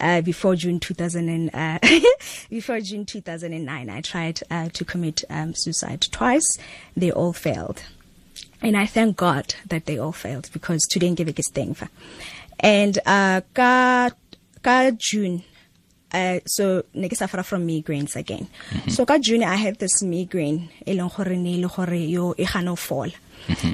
uh, 0.00 0.20
before 0.20 0.56
June 0.56 0.80
2000 0.80 1.28
and, 1.28 1.50
uh, 1.54 1.78
before 2.50 2.80
June 2.80 3.04
2009, 3.04 3.88
I 3.88 4.00
tried 4.00 4.40
uh, 4.50 4.68
to 4.70 4.84
commit 4.84 5.22
um, 5.30 5.54
suicide 5.54 6.02
twice. 6.10 6.58
They 6.96 7.12
all 7.12 7.32
failed. 7.32 7.84
And 8.60 8.76
I 8.76 8.86
thank 8.86 9.16
God 9.16 9.54
that 9.68 9.86
they 9.86 9.98
all 9.98 10.12
failed 10.12 10.50
because 10.52 10.86
today 10.86 11.14
give 11.14 11.28
it 11.28 11.36
thing. 11.36 11.76
And 12.60 12.98
uh 13.04 13.42
ka 13.52 14.10
ka 14.62 14.90
June 14.96 15.44
uh, 16.14 16.38
so 16.46 16.84
ne 16.94 17.08
ke 17.08 17.16
suffer 17.16 17.42
from 17.42 17.66
migraines 17.66 18.16
again. 18.16 18.46
So 18.88 19.04
ka 19.04 19.18
June 19.18 19.42
I 19.42 19.56
had 19.56 19.78
this 19.78 20.02
migraine 20.02 20.70
e 20.86 20.94
leng 20.94 21.10
gore 21.14 21.36
ne 21.36 21.56
le 21.60 21.68
gore 21.68 21.98
yo 21.98 22.34
e 22.38 22.46
gana 22.46 22.70
go 22.70 22.76
fall. 22.76 23.10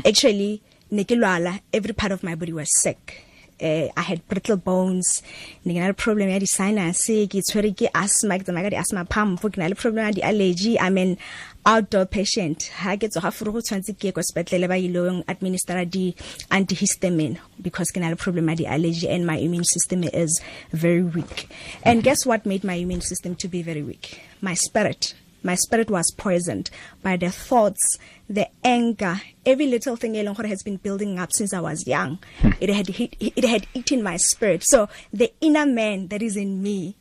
Actually 0.05 0.63
ne 0.91 1.05
ke 1.05 1.15
lwala 1.21 1.61
every 1.73 1.93
part 1.93 2.13
of 2.13 2.23
my 2.23 2.35
body 2.35 2.53
was 2.53 2.73
sick. 2.81 3.27
Uh, 3.63 3.89
I 3.95 4.01
had 4.01 4.27
brittle 4.27 4.57
bones 4.57 5.23
ne 5.65 5.75
ke 5.75 5.81
na 5.85 5.89
le 5.93 5.95
problem 5.95 6.31
ya 6.31 6.39
di 6.39 6.47
sinus 6.47 7.05
ke 7.07 7.45
tshwere 7.45 7.77
ke 7.77 7.93
asthma 7.95 8.39
ke 8.41 8.49
tsamaya 8.49 8.65
ka 8.65 8.71
di 8.71 8.81
asthma 8.83 9.05
pump 9.05 9.43
ke 9.43 9.59
na 9.59 9.69
le 9.69 9.77
problem 9.77 10.07
ya 10.07 10.13
di 10.19 10.23
allergy 10.23 10.81
I'm 10.81 10.97
an 10.97 11.19
outdoor 11.67 12.07
patient 12.07 12.71
ha 12.83 12.97
ke 12.97 13.11
tsoga 13.11 13.31
furu 13.39 13.53
go 13.53 13.61
tshwantse 13.61 13.93
ke 13.99 14.09
ye 14.09 14.13
ko 14.13 14.25
sepetlele 14.25 14.69
ba 14.69 14.79
ile 14.79 15.01
go 15.07 15.25
administer 15.29 15.85
di 15.85 16.05
antihistamine 16.51 17.39
because 17.61 17.91
ke 17.91 18.01
na 18.01 18.11
le 18.11 18.17
problem 18.17 18.49
ya 18.49 18.55
di 18.63 18.67
allergy 18.67 19.09
and 19.09 19.27
my 19.27 19.37
immune 19.37 19.65
system 19.65 20.05
is 20.05 20.41
very 20.73 21.03
weak 21.03 21.49
and 21.83 22.03
guess 22.03 22.25
what 22.25 22.47
made 22.47 22.65
my 22.65 22.75
immune 22.75 23.01
system 23.01 23.35
to 23.35 23.49
be 23.49 23.63
very 23.63 23.83
weak 23.83 24.23
my 24.41 24.55
spirit 24.55 25.15
my 25.43 25.55
spirit 25.55 25.91
was 25.91 26.13
poisoned 26.17 26.71
by 27.03 27.17
the 27.17 27.31
thoughts, 27.31 27.99
the 28.29 28.49
anger, 28.63 29.21
every 29.47 29.67
little 29.67 29.97
thing 29.97 30.15
e 30.15 30.23
leng 30.23 30.37
gore 30.37 30.47
has 30.47 30.63
been 30.63 30.77
building 30.77 31.19
up 31.19 31.31
since 31.33 31.55
I 31.55 31.61
was 31.61 31.87
young. 31.87 32.19
Hmm. 32.41 32.51
It 32.61 32.69
had 32.69 32.89
hit, 32.89 33.17
it 33.19 33.45
had 33.45 33.67
eaten 33.73 34.03
my 34.03 34.17
spirit. 34.19 34.63
So 34.65 34.89
the 35.13 35.33
inner 35.41 35.67
man 35.67 36.09
that 36.09 36.21
is 36.23 36.37
in 36.37 36.63
me, 36.63 36.97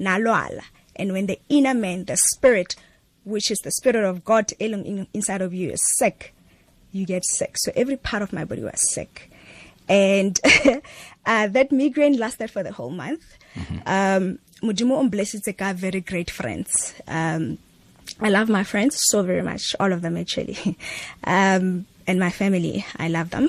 nalwala. 0.00 0.62
And 0.96 1.12
when 1.12 1.26
the 1.26 1.38
inner 1.48 1.74
man, 1.74 2.04
the 2.04 2.16
spirit, 2.16 2.74
which 3.24 3.50
is 3.50 3.58
the 3.60 3.70
spirit 3.70 4.04
of 4.04 4.24
God 4.24 4.52
in- 4.58 5.06
inside 5.12 5.42
of 5.42 5.52
you, 5.52 5.70
is 5.70 5.82
sick, 5.98 6.34
you 6.92 7.06
get 7.06 7.24
sick. 7.24 7.56
So 7.58 7.72
every 7.74 7.96
part 7.96 8.22
of 8.22 8.32
my 8.32 8.44
body 8.44 8.62
was 8.62 8.92
sick. 8.92 9.30
And 9.88 10.38
uh, 11.26 11.48
that 11.48 11.72
migraine 11.72 12.16
lasted 12.18 12.50
for 12.50 12.62
the 12.62 12.72
whole 12.72 12.90
month. 12.90 13.24
Um, 13.86 14.38
Modimo 14.62 14.96
o 14.96 15.08
blessed 15.08 15.44
ka 15.58 15.72
very 15.74 16.00
great 16.00 16.30
friends. 16.30 16.94
Um, 17.06 17.58
I 18.20 18.30
love 18.30 18.48
my 18.48 18.64
friends 18.64 18.98
so 18.98 19.22
very 19.22 19.42
much, 19.42 19.74
all 19.80 19.92
of 19.92 20.02
them 20.02 20.16
actually, 20.16 20.78
um, 21.24 21.86
and 22.06 22.20
my 22.20 22.30
family. 22.30 22.84
I 22.96 23.08
love 23.08 23.30
them. 23.30 23.48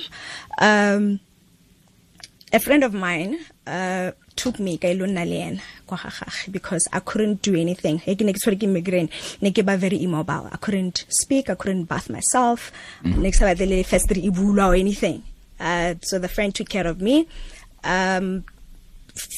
Um, 0.58 1.20
a 2.52 2.60
friend 2.60 2.84
of 2.84 2.94
mine 2.94 3.40
uh, 3.68 4.12
took 4.36 4.60
me 4.60 4.78
ka 4.78 4.88
ilo 4.88 5.06
nna 5.06 5.26
le 5.26 5.36
ena 5.36 5.62
kwa 5.88 5.98
ga 5.98 6.10
gagwe 6.10 6.52
because 6.52 6.88
I 6.94 7.00
couldn't 7.00 7.42
do 7.42 7.56
anything. 7.56 8.00
Ke 8.00 8.22
ne 8.22 8.34
ke 8.34 8.40
tshwere 8.40 8.60
ke 8.60 8.68
migraine, 8.68 9.10
ne 9.42 9.52
ke 9.52 9.66
ba 9.66 9.78
very 9.78 10.02
immobile. 10.04 10.50
I 10.52 10.58
couldn't 10.58 11.06
speak, 11.10 11.50
I 11.50 11.56
couldn't 11.56 11.86
bath 11.86 12.10
myself. 12.10 12.72
Ne 13.04 13.32
ke 13.32 13.36
sa 13.36 13.46
batle 13.46 13.68
le 13.70 13.84
festri 13.84 14.24
e 14.24 14.30
bulwa 14.30 14.68
or 14.70 14.76
anything. 14.76 15.24
Uh, 15.60 15.96
so 16.02 16.20
the 16.20 16.28
friend 16.28 16.54
took 16.54 16.70
care 16.70 16.88
of 16.88 17.02
me. 17.02 17.28
Um, 17.84 18.44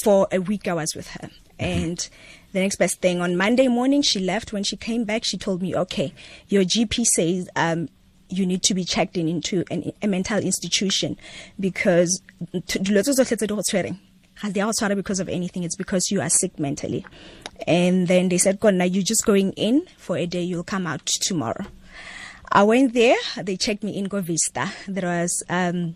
for 0.04 0.28
a 0.32 0.40
week 0.40 0.68
I 0.68 0.74
was 0.74 0.96
with 0.96 1.08
her. 1.12 1.30
And 1.60 2.08
the 2.54 2.60
next 2.60 2.78
best 2.78 3.02
thing 3.02 3.22
on 3.22 3.36
Monday 3.36 3.68
morning, 3.68 4.02
she 4.02 4.20
left. 4.20 4.54
When 4.54 4.64
she 4.64 4.78
came 4.78 5.04
back, 5.04 5.24
she 5.24 5.38
told 5.38 5.62
me, 5.62 5.76
okay, 5.76 6.14
your 6.48 6.64
GP 6.64 7.06
says, 7.06 7.50
um, 7.56 7.90
you 8.30 8.46
need 8.46 8.64
to 8.64 8.74
be 8.74 8.84
checked 8.84 9.18
in 9.18 9.28
into 9.28 9.64
an, 9.72 9.92
a 10.02 10.08
mental 10.08 10.40
institution 10.40 11.18
because 11.60 12.22
a 14.44 14.52
go 14.52 14.70
tshwara 14.70 14.96
because 14.96 15.20
of 15.20 15.30
anything. 15.30 15.64
It's 15.64 15.76
because 15.76 16.12
you 16.12 16.22
are 16.22 16.30
sick 16.30 16.60
mentally. 16.60 17.06
And 17.66 18.08
then 18.08 18.30
they 18.30 18.38
said, 18.38 18.60
Kona, 18.60 18.86
you're 18.86 19.04
just 19.04 19.26
going 19.26 19.52
in 19.54 19.86
for 19.98 20.18
a 20.18 20.26
day. 20.26 20.42
You'll 20.42 20.64
come 20.64 20.88
out 20.88 21.06
tomorrow. 21.06 21.66
I 22.52 22.64
went 22.64 22.94
there. 22.94 23.18
They 23.38 23.58
checked 23.58 23.84
me 23.84 23.98
in 23.98 24.06
Go 24.06 24.22
Vista. 24.22 24.72
That 24.88 25.04
was 25.04 25.44
um, 25.50 25.96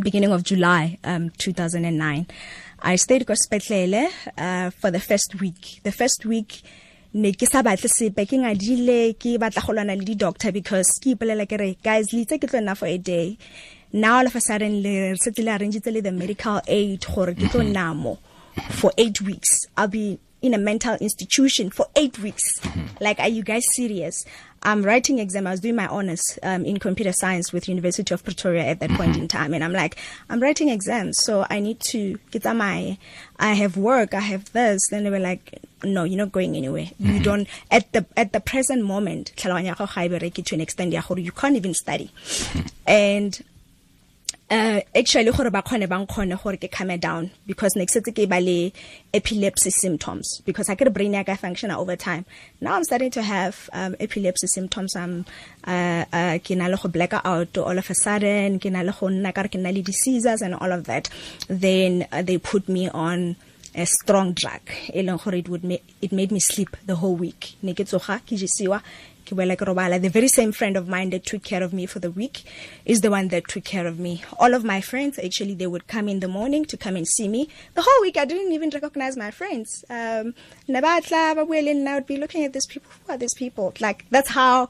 beginning 0.00 0.32
of 0.32 0.42
July 0.42 0.98
um, 1.04 1.30
2009. 1.38 2.26
I 2.84 2.96
stayed 2.96 3.26
ko 3.26 3.34
sepetlele 3.34 4.08
uh, 4.38 4.70
for 4.70 4.90
the 4.90 5.00
first 5.00 5.40
week. 5.40 5.80
The 5.84 5.92
first 5.92 6.24
week 6.24 6.62
ne 7.14 7.32
ke 7.36 7.46
sa 7.46 7.60
batle 7.62 7.90
sepe 7.92 8.24
ke 8.24 8.40
ngadile 8.40 9.12
ke 9.20 9.36
batla 9.38 9.66
go 9.66 9.74
lwana 9.76 9.96
le 9.98 10.04
di-doctor 10.04 10.50
because 10.50 10.96
ke 10.98 11.12
ipolela 11.12 11.44
ke 11.46 11.58
re 11.60 11.76
guys 11.84 12.12
le 12.12 12.24
itse 12.24 12.40
ke 12.40 12.48
tlo 12.48 12.62
nna 12.62 12.74
for 12.74 12.88
a 12.88 12.96
day 12.96 13.36
now 13.92 14.18
all 14.18 14.26
of 14.26 14.34
a 14.36 14.40
sudden 14.40 14.82
le 14.82 15.14
setse 15.16 15.38
le 15.38 15.50
arrangitse 15.50 15.92
le 15.92 16.00
the 16.00 16.12
medical 16.12 16.60
aid 16.66 17.04
gore 17.14 17.34
ke 17.34 17.48
tlo 17.52 17.62
mhm. 17.62 17.72
nna 17.72 17.94
mo 17.94 18.18
for 18.70 18.92
eight 18.98 19.20
weeks 19.20 19.66
i'll 19.76 19.88
be 19.88 20.18
in 20.42 20.54
a 20.54 20.58
mental 20.58 20.96
institution 20.96 21.70
for 21.70 21.86
eight 21.96 22.18
weeks. 22.18 22.58
Mhm. 22.60 23.00
Like, 23.00 23.20
are 23.20 23.28
you 23.28 23.42
guys 23.42 23.64
serious? 23.74 24.24
I'm 24.64 24.82
writing 24.82 25.18
exam. 25.18 25.46
I 25.46 25.52
was 25.52 25.60
doing 25.60 25.76
my 25.76 25.86
honors 25.86 26.38
um, 26.42 26.64
in 26.64 26.78
computer 26.78 27.12
science 27.12 27.52
with 27.52 27.68
University 27.68 28.12
of 28.12 28.22
Pretoria 28.22 28.64
at 28.64 28.80
that 28.80 28.90
mhm. 28.90 28.96
point 28.96 29.16
in 29.16 29.28
time, 29.28 29.54
and 29.54 29.64
I'm 29.64 29.72
like, 29.72 29.96
I'm 30.28 30.40
writing 30.40 30.68
exams, 30.68 31.16
so 31.22 31.46
I 31.48 31.60
need 31.60 31.80
to 31.90 32.18
get 32.30 32.44
my. 32.44 32.98
I 33.38 33.54
have 33.54 33.76
work. 33.76 34.14
I 34.14 34.20
have 34.20 34.52
this. 34.52 34.80
Then 34.90 35.04
they 35.04 35.10
were 35.10 35.18
like, 35.18 35.60
No, 35.84 36.04
you're 36.04 36.18
not 36.18 36.30
going 36.30 36.56
anywhere. 36.56 36.90
You 36.98 37.20
don't 37.20 37.48
at 37.70 37.92
the 37.92 38.04
at 38.16 38.32
the 38.32 38.40
present 38.40 38.84
moment. 38.84 39.32
tlhaloganya 39.36 39.66
ya 39.66 39.74
gago 39.74 39.94
ga 39.94 40.18
bereke 40.18 40.44
To 40.44 40.54
an 40.54 40.60
extent, 40.60 40.92
you 40.92 41.32
can't 41.32 41.56
even 41.56 41.74
study, 41.74 42.10
and 42.86 43.40
actually 44.52 45.30
gore 45.30 45.50
ba 45.50 45.62
kgone 45.62 45.88
ba 45.88 45.96
nkgone 45.96 46.36
gore 46.42 46.56
ke 46.56 46.70
calme 46.70 46.98
down 46.98 47.30
because 47.46 47.74
ne 47.74 47.86
ke 47.86 47.90
setse 47.90 48.12
ke 48.12 48.28
ba 48.28 48.38
le 48.40 48.70
epilepsy 49.14 49.70
symptoms 49.70 50.42
because 50.44 50.68
I 50.68 50.74
could 50.74 50.92
brain 50.92 51.14
ya 51.14 51.24
function 51.36 51.70
over 51.70 51.96
time. 51.96 52.26
Now 52.60 52.74
I'm 52.74 52.84
starting 52.84 53.10
to 53.12 53.22
have 53.22 53.70
um, 53.72 53.96
epilepsy 53.98 54.46
symptoms. 54.48 54.94
I'm 54.94 55.24
uh, 55.64 56.04
uh, 56.12 56.38
ke 56.38 56.50
na 56.50 56.66
le 56.66 56.76
go 56.76 56.88
black 56.88 57.14
out 57.14 57.56
all 57.56 57.78
of 57.78 57.88
a 57.88 57.94
sudden 57.94 58.58
ke 58.58 58.66
na 58.66 58.82
le 58.82 58.92
go 58.92 59.06
nna 59.08 59.34
ka 59.34 59.42
re 59.42 59.48
ke 59.48 59.54
na 59.54 59.70
le 59.70 59.80
di 59.80 59.92
seizures 59.92 60.42
and 60.42 60.54
all 60.54 60.70
of 60.70 60.84
that. 60.84 61.08
Then 61.48 62.06
uh, 62.12 62.20
they 62.20 62.36
put 62.36 62.68
me 62.68 62.90
on 62.90 63.36
a 63.74 63.86
strong 63.86 64.32
drug. 64.32 64.60
It 64.92 65.48
would 65.48 65.64
ma- 65.64 65.76
it 66.02 66.12
made 66.12 66.30
me 66.30 66.40
sleep 66.40 66.76
the 66.84 66.96
whole 66.96 67.16
week. 67.16 67.56
Ne 67.62 67.72
ke 67.72 67.86
tsoga 67.88 68.20
ke 68.20 68.36
jesiwa 68.36 68.82
boela 69.34 69.56
robala 69.56 70.00
the 70.00 70.08
very 70.08 70.28
same 70.28 70.52
friend 70.52 70.76
of 70.76 70.88
mine 70.88 71.10
that 71.10 71.24
took 71.24 71.42
care 71.42 71.62
of 71.62 71.72
me 71.72 71.86
for 71.86 71.98
the 71.98 72.10
week 72.10 72.42
is 72.84 73.00
the 73.00 73.10
one 73.10 73.28
that 73.28 73.48
took 73.48 73.64
care 73.64 73.86
of 73.86 73.98
me. 73.98 74.22
All 74.38 74.54
of 74.54 74.64
my 74.64 74.80
friends 74.80 75.18
actually 75.18 75.54
they 75.54 75.66
would 75.66 75.86
come 75.86 76.08
in 76.08 76.20
the 76.20 76.28
morning 76.28 76.64
to 76.66 76.76
come 76.76 76.96
and 76.96 77.06
see 77.06 77.28
me. 77.28 77.48
The 77.74 77.82
whole 77.82 78.02
week 78.02 78.16
i 78.16 78.24
didn't 78.24 78.52
even 78.52 78.70
recognize 78.70 79.16
my 79.16 79.30
friends. 79.30 79.84
Um 79.90 80.34
ba 80.68 81.00
i 81.12 81.94
would 81.94 82.06
be 82.06 82.16
looking 82.16 82.44
at 82.44 82.52
these 82.52 82.66
people. 82.66 82.90
Who 83.06 83.12
are 83.12 83.18
these 83.18 83.34
people? 83.34 83.72
Like 83.80 84.04
that's 84.10 84.30
how 84.30 84.68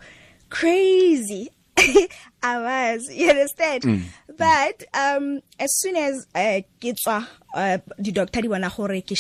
crazy 0.50 1.50
I 2.42 2.58
was, 2.60 3.08
you 3.10 3.30
understand? 3.30 3.82
Mm. 3.82 4.02
But 4.36 4.84
um 4.94 5.40
as 5.58 5.78
soon 5.78 5.96
as 5.96 6.26
uh 6.34 6.60
ke 6.80 6.94
tswa 6.94 7.26
uh 7.54 7.78
doctor 8.00 8.42
di 8.42 8.48
bona 8.48 8.70
gore 8.74 9.00
ke 9.00 9.16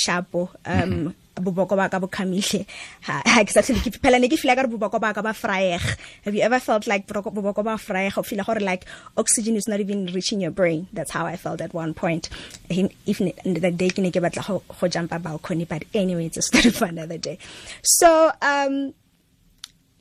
um 0.66 1.14
boboko 1.42 1.76
ba 1.76 1.88
ka 1.90 1.98
ha 1.98 3.44
ke 3.44 3.50
sa 3.50 3.62
ke 3.62 3.74
phela 3.98 4.20
ne 4.20 4.28
ke 4.28 4.36
ka 4.36 4.62
re 4.62 4.68
boboko 4.68 5.00
ba 5.00 5.12
ka 5.12 5.22
ba 5.22 5.32
have 5.32 6.34
you 6.34 6.42
ever 6.42 6.60
felt 6.60 6.86
like 6.86 7.06
boboko 7.06 7.64
ba 7.64 7.76
fraeg 7.76 8.16
o 8.16 8.22
feel 8.22 8.42
gore 8.44 8.60
like 8.60 8.86
oxygen 9.16 9.56
is 9.56 9.68
not 9.68 9.80
even 9.80 10.06
reaching 10.06 10.40
your 10.40 10.50
brain? 10.50 10.88
That's 10.92 11.10
how 11.10 11.26
i 11.26 11.36
felt 11.36 11.60
at 11.60 11.74
one 11.74 11.94
point. 11.94 12.28
If 12.68 13.18
the 13.18 13.70
day 13.70 13.90
ke 13.90 13.98
ne 13.98 14.10
ke 14.10 14.22
batla 14.22 14.46
go 14.46 14.62
jumpa 14.88 15.22
balcony 15.22 15.64
but 15.64 15.84
anyway 15.94 16.26
it's 16.26 16.36
a 16.36 16.42
story 16.42 16.70
for 16.70 16.86
another 16.86 17.18
day. 17.18 17.38
So 17.82 18.32
um 18.40 18.94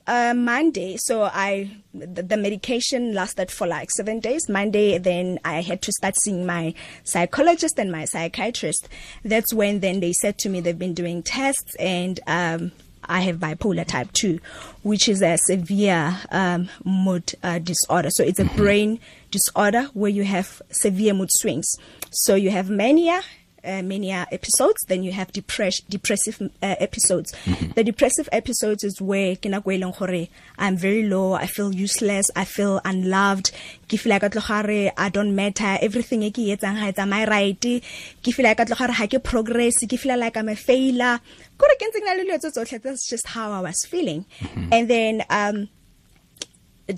uh, 0.06 0.34
Monday, 0.34 0.96
so 0.98 1.22
I 1.24 1.70
the, 1.94 2.22
the, 2.22 2.36
medication 2.36 3.14
lasted 3.14 3.50
for 3.50 3.66
like 3.66 3.90
seven 3.90 4.20
days. 4.20 4.48
Monday, 4.48 4.98
then 4.98 5.38
I 5.44 5.62
had 5.62 5.82
to 5.82 5.92
start 5.92 6.14
seeing 6.22 6.44
my 6.44 6.74
psychologist 7.04 7.78
and 7.78 7.92
my 7.92 8.04
psychiatrist. 8.04 8.88
That's 9.24 9.54
when 9.54 9.80
then 9.80 10.00
they 10.00 10.12
said 10.12 10.38
to 10.38 10.48
me 10.48 10.60
they've 10.60 10.78
been 10.78 10.94
doing 10.94 11.22
tests 11.22 11.74
and 11.76 12.18
um, 12.26 12.72
I 13.04 13.20
have 13.20 13.36
bipolar 13.36 13.86
type 13.86 14.12
2, 14.12 14.40
which 14.82 15.08
is 15.08 15.22
a 15.22 15.36
severe 15.36 16.18
um, 16.30 16.68
mood 16.84 17.34
uh, 17.42 17.58
disorder. 17.58 18.10
So 18.10 18.22
it's 18.24 18.38
a 18.38 18.44
brain 18.44 19.00
disorder 19.30 19.88
where 19.92 20.10
you 20.10 20.24
have 20.24 20.62
severe 20.70 21.14
mood 21.14 21.30
swings. 21.32 21.66
So 22.10 22.34
you 22.34 22.50
have 22.50 22.70
mania, 22.70 23.22
uh, 23.64 23.82
mania 23.82 24.26
episodes 24.32 24.80
then 24.88 25.02
you 25.02 25.12
have 25.12 25.32
depress 25.32 25.80
depressive 25.80 26.40
uh, 26.62 26.74
episodes. 26.78 27.32
Mm-hmm. 27.44 27.72
the 27.72 27.84
depressive 27.84 28.28
episodes 28.32 28.84
is 28.84 29.00
where 29.00 29.36
ke 29.36 29.48
nako 29.52 29.76
eleng 29.78 30.28
i'm 30.58 30.76
very 30.76 31.04
low 31.08 31.32
i 31.32 31.46
feel 31.46 31.72
useless 31.72 32.30
i 32.36 32.44
feel 32.44 32.80
unloved. 32.84 33.52
Ke 33.88 33.98
feel 33.98 34.10
like 34.10 34.24
i 34.24 35.08
don't 35.08 35.34
matter. 35.34 35.78
Everything 35.80 36.22
e 36.22 36.30
ke 36.30 36.48
etsang 36.54 36.76
ha 36.76 37.06
my 37.06 37.24
right. 37.26 37.60
Ke 37.60 38.32
feel 38.32 38.44
like 38.44 38.58
tlogare 38.58 38.90
ha 38.90 39.06
ke 39.06 39.22
progress 39.22 39.84
ke 39.84 39.98
feel 39.98 40.18
like 40.18 40.36
i'm 40.36 40.48
a 40.48 40.56
failure. 40.56 41.20
Kore 41.58 41.76
ke 41.78 41.86
ntse 41.88 42.00
ke 42.00 42.06
na 42.06 42.14
le 42.14 42.24
letso 42.30 42.50
tsotlhe 42.50 42.82
that's 42.82 43.08
just 43.08 43.28
how 43.28 43.52
i 43.52 43.60
was 43.60 43.84
feeling. 43.86 44.24
Mm-hmm. 44.40 44.68
and 44.72 44.88
then 44.88 45.24
um 45.30 45.68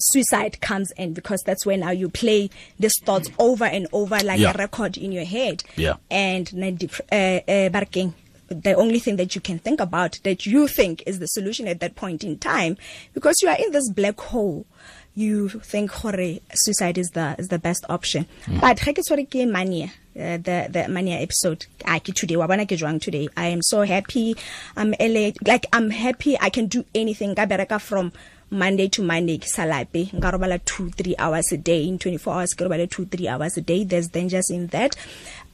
suicide 0.01 0.61
comes 0.61 0.91
in 0.93 1.13
because 1.13 1.43
that's 1.45 1.67
when 1.67 1.81
now 1.81 1.91
you 1.91 2.09
play 2.09 2.51
these 2.79 2.99
thoughts 3.03 3.31
over 3.39 3.65
and 3.65 3.87
over 3.93 4.19
like 4.19 4.41
yeah. 4.41 4.53
a 4.53 4.59
record 4.59 4.97
in 4.97 5.13
your 5.13 5.25
head. 5.25 5.63
Yeah. 5.77 5.95
And 6.11 6.49
uh, 6.55 7.15
uh, 7.17 7.69
the 8.49 8.75
only 8.75 8.99
thing 8.99 9.17
that 9.17 9.35
you 9.35 9.41
can 9.41 9.59
think 9.59 9.81
about 9.81 10.19
that 10.25 10.47
you 10.47 10.69
think 10.69 11.03
is 11.07 11.19
the 11.19 11.27
solution 11.27 11.67
at 11.67 11.81
that 11.81 11.97
point 11.97 12.25
in 12.25 12.39
time 12.39 12.77
because 13.15 13.37
you 13.43 13.49
are 13.49 13.57
in 13.59 13.73
this 13.73 13.91
black 13.91 14.21
hole 14.21 14.67
you 15.15 15.49
think 15.49 15.91
hore 15.91 16.39
suicide 16.53 16.99
is 16.99 17.11
the 17.11 17.37
is 17.39 17.49
the 17.49 17.59
best 17.59 17.85
option 17.89 18.27
mm. 18.47 18.61
but 18.61 18.79
ge 18.79 18.93
ke 18.93 19.03
tshware 19.07 19.25
ke 19.35 19.47
mania 19.49 19.87
uh, 19.87 20.37
the 20.49 20.67
the 20.71 20.87
mania 20.89 21.21
episode 21.21 21.67
I 21.85 22.01
ke 22.01 22.15
today 22.15 22.37
wa 22.37 22.47
bona 22.47 22.67
ke 22.67 22.79
jwang 22.83 23.01
today 23.01 23.29
i 23.37 23.47
am 23.47 23.63
so 23.63 23.83
happy 23.83 24.37
i'm 24.77 24.95
like 25.01 25.67
i'm 25.73 25.91
happy 25.91 26.37
i 26.41 26.51
can 26.51 26.67
do 26.67 26.85
anything 26.95 27.35
ka 27.35 27.47
bereka 27.47 27.81
from 27.81 28.13
Monday 28.55 28.88
to 28.97 29.03
Monday 29.03 29.38
ke 29.38 29.49
salape 29.51 30.01
nka 30.17 30.31
robala 30.35 30.59
2 30.59 30.90
3 31.01 31.17
hours 31.19 31.51
a 31.53 31.59
day 31.71 31.81
in 31.88 31.99
24 31.99 32.35
hours 32.35 32.55
ke 32.55 32.67
robala 32.67 32.87
2 32.87 33.07
3 33.17 33.29
hours 33.33 33.57
a 33.62 33.64
day 33.73 33.81
there's 33.85 34.09
dangers 34.19 34.51
in 34.59 34.69
that 34.77 34.97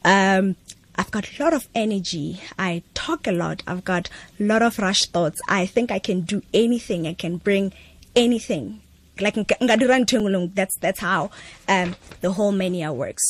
um 0.05 0.55
I've 0.95 1.09
got 1.09 1.25
a 1.31 1.43
lot 1.43 1.53
of 1.53 1.67
energy. 1.73 2.41
I 2.59 2.83
talk 2.93 3.25
a 3.25 3.31
lot. 3.31 3.63
I've 3.65 3.83
got 3.85 4.09
a 4.37 4.43
lot 4.43 4.61
of 4.61 4.77
rush 4.77 5.05
thoughts. 5.05 5.39
I 5.47 5.65
think 5.65 5.89
I 5.89 5.99
can 5.99 6.21
do 6.21 6.41
anything. 6.53 7.07
I 7.07 7.13
can 7.13 7.37
bring 7.37 7.71
anything. 8.13 8.81
Like 9.19 9.35
that's 9.35 10.77
that's 10.79 10.99
how 10.99 11.31
um 11.69 11.95
the 12.19 12.33
whole 12.33 12.51
mania 12.51 12.91
works. 12.91 13.23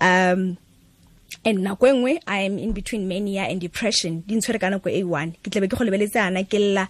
Um 0.00 0.56
and 1.44 1.58
nako 1.58 1.88
engwe 1.90 2.18
i 2.26 2.38
am 2.40 2.58
in 2.58 2.72
between 2.72 3.08
mania 3.08 3.42
and 3.42 3.60
depression 3.60 4.22
di 4.26 4.36
ntshwere 4.36 4.60
ka 4.60 4.70
nako 4.70 4.90
e 4.90 5.02
one 5.02 5.32
ke 5.42 5.50
tlabe 5.50 5.66
ke 5.68 5.78
go 5.78 5.84
lebeletsana 5.84 6.44
ke 6.46 6.58
lla 6.60 6.86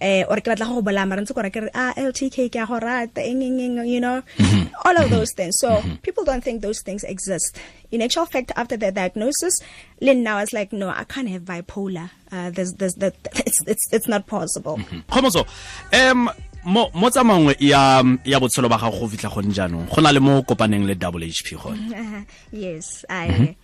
eh 0.00 0.24
or 0.28 0.36
ke 0.40 0.48
batla 0.52 0.66
go 0.68 0.82
bola 0.82 1.06
mara 1.06 1.20
ntse 1.22 1.34
gore 1.34 1.50
ke 1.50 1.60
re 1.66 1.70
ah 1.74 1.92
LTK 1.96 2.50
ke 2.50 2.56
a 2.56 2.66
go 2.66 2.78
rata 2.78 3.20
eng 3.20 3.42
eng 3.42 3.84
you 3.86 4.00
know? 4.00 4.22
Mm-hmm. 4.38 4.74
all 4.84 4.96
of 4.96 5.10
those 5.10 5.32
things. 5.32 5.56
So 5.58 5.70
mm-hmm. 5.70 5.96
people 5.96 6.24
don't 6.24 6.42
think 6.42 6.62
those 6.62 6.80
things 6.82 7.04
exist. 7.04 7.58
In 7.90 8.02
actual 8.02 8.26
fact 8.26 8.52
after 8.56 8.76
the 8.76 8.92
diagnosis 8.92 9.54
Lynn 10.00 10.22
now 10.22 10.38
is 10.38 10.52
like 10.52 10.72
no 10.72 10.88
I 10.88 11.04
can't 11.04 11.28
have 11.28 11.42
bipolar. 11.42 12.10
Uh, 12.32 12.50
there's 12.50 12.72
there's 12.74 12.94
that 12.94 13.14
it's 13.34 13.60
it's 13.66 13.84
it's 13.92 14.08
not 14.08 14.26
possible. 14.26 14.78
Khomotso 15.10 15.46
um 15.92 16.30
mo 16.64 16.90
mo 16.94 17.08
tsamangwe 17.08 17.56
ya 17.58 18.02
ya 18.24 18.38
botshelo 18.38 18.68
ba 18.68 18.78
gago 18.78 19.00
go 19.00 19.08
fitla 19.08 19.32
go 19.32 19.40
jaanong? 19.40 19.88
Go 19.94 20.02
na 20.02 20.10
le 20.10 20.20
mo 20.20 20.42
kopaneng 20.42 20.86
le 20.86 20.94
WHP 20.94 21.56
hp 21.56 21.62
gone? 21.62 22.26
Yes 22.52 23.04
i 23.08 23.28
mm 23.28 23.34
-hmm. 23.36 23.54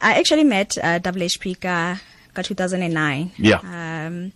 i 0.00 0.12
actually 0.18 0.44
met 0.44 0.78
uh, 0.78 0.98
WHP 1.02 1.60
ka 1.60 2.00
ka 2.34 2.40
2009 2.42 3.30
yeah. 3.38 3.60
Um 3.62 4.32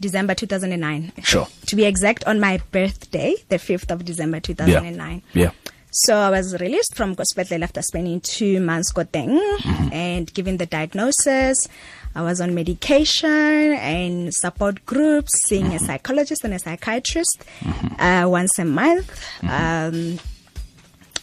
December 0.00 0.34
2009. 0.34 1.12
Sure. 1.22 1.46
To 1.66 1.76
be 1.76 1.84
exact, 1.84 2.24
on 2.26 2.40
my 2.40 2.60
birthday, 2.70 3.34
the 3.48 3.56
5th 3.56 3.90
of 3.90 4.04
December 4.04 4.40
2009. 4.40 5.22
Yeah. 5.32 5.42
yeah. 5.42 5.50
So 5.90 6.16
I 6.16 6.28
was 6.28 6.60
released 6.60 6.96
from 6.96 7.16
hospital 7.16 7.62
after 7.62 7.80
spending 7.80 8.20
two 8.20 8.58
months 8.58 8.92
Gauteng 8.92 9.38
mm-hmm. 9.58 9.92
and 9.92 10.34
given 10.34 10.56
the 10.56 10.66
diagnosis. 10.66 11.68
I 12.16 12.22
was 12.22 12.40
on 12.40 12.52
medication 12.52 13.28
and 13.28 14.34
support 14.34 14.84
groups, 14.86 15.30
seeing 15.46 15.66
mm-hmm. 15.66 15.76
a 15.76 15.86
psychologist 15.86 16.42
and 16.42 16.54
a 16.54 16.58
psychiatrist 16.58 17.44
mm-hmm. 17.60 18.00
uh, 18.00 18.28
once 18.28 18.58
a 18.58 18.64
month. 18.64 19.08
Mm-hmm. 19.40 20.16
Um, 20.16 20.18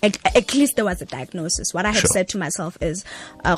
at, 0.04 0.36
at, 0.36 0.54
least 0.54 0.76
there 0.76 0.86
was 0.86 1.02
a 1.02 1.06
diagnosis. 1.06 1.74
What 1.74 1.86
I 1.86 1.90
had 1.92 2.02
sure. 2.02 2.10
said 2.12 2.28
to 2.30 2.38
myself 2.38 2.78
is, 2.82 3.06
uh, 3.46 3.56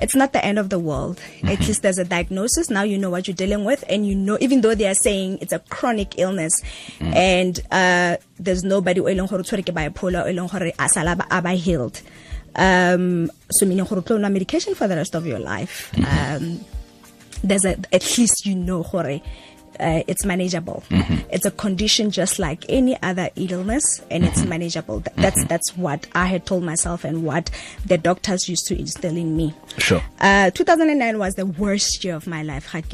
it's 0.00 0.14
not 0.14 0.32
the 0.32 0.44
end 0.44 0.58
of 0.58 0.70
the 0.70 0.78
world. 0.78 1.18
Mm-hmm. 1.18 1.48
At 1.48 1.60
least 1.60 1.82
there's 1.82 1.98
a 1.98 2.04
diagnosis. 2.04 2.70
Now 2.70 2.82
you 2.82 2.98
know 2.98 3.10
what 3.10 3.28
you're 3.28 3.36
dealing 3.36 3.64
with, 3.64 3.84
and 3.88 4.06
you 4.06 4.14
know, 4.14 4.38
even 4.40 4.60
though 4.60 4.74
they 4.74 4.88
are 4.88 4.94
saying 4.94 5.38
it's 5.40 5.52
a 5.52 5.60
chronic 5.60 6.18
illness, 6.18 6.60
mm-hmm. 6.98 7.12
and 7.14 7.60
uh, 7.70 8.16
there's 8.38 8.64
nobody 8.64 9.00
who 9.00 9.06
bipolar 9.72 10.26
or 10.26 10.32
asala 10.72 11.24
aba 11.30 11.52
healed. 11.52 12.00
Um, 12.54 13.30
so 13.50 13.64
meaning 13.64 13.86
medication 14.28 14.74
for 14.74 14.86
the 14.88 14.96
rest 14.96 15.14
of 15.14 15.26
your 15.26 15.38
life. 15.38 15.90
Mm-hmm. 15.94 16.44
Um, 16.44 16.64
there's 17.44 17.64
a, 17.64 17.76
at 17.92 18.18
least 18.18 18.46
you 18.46 18.54
know, 18.54 18.82
hore, 18.82 19.20
uh, 19.82 20.02
it's 20.06 20.24
manageable. 20.24 20.84
Mm-hmm. 20.88 21.28
It's 21.30 21.44
a 21.44 21.50
condition 21.50 22.10
just 22.10 22.38
like 22.38 22.64
any 22.68 23.00
other 23.02 23.30
illness, 23.36 24.00
and 24.10 24.24
mm-hmm. 24.24 24.32
it's 24.32 24.44
manageable. 24.44 25.00
Th- 25.00 25.16
that's 25.16 25.38
mm-hmm. 25.38 25.48
that's 25.48 25.76
what 25.76 26.06
I 26.14 26.26
had 26.26 26.46
told 26.46 26.62
myself, 26.62 27.04
and 27.04 27.24
what 27.24 27.50
the 27.84 27.98
doctors 27.98 28.48
used 28.48 28.66
to 28.68 28.78
instill 28.78 29.16
in 29.16 29.36
me. 29.36 29.54
Sure. 29.78 30.02
Uh, 30.20 30.50
2009 30.50 31.18
was 31.18 31.34
the 31.34 31.46
worst 31.46 32.04
year 32.04 32.14
of 32.14 32.26
my 32.26 32.42
life. 32.42 32.72
But 32.72 32.88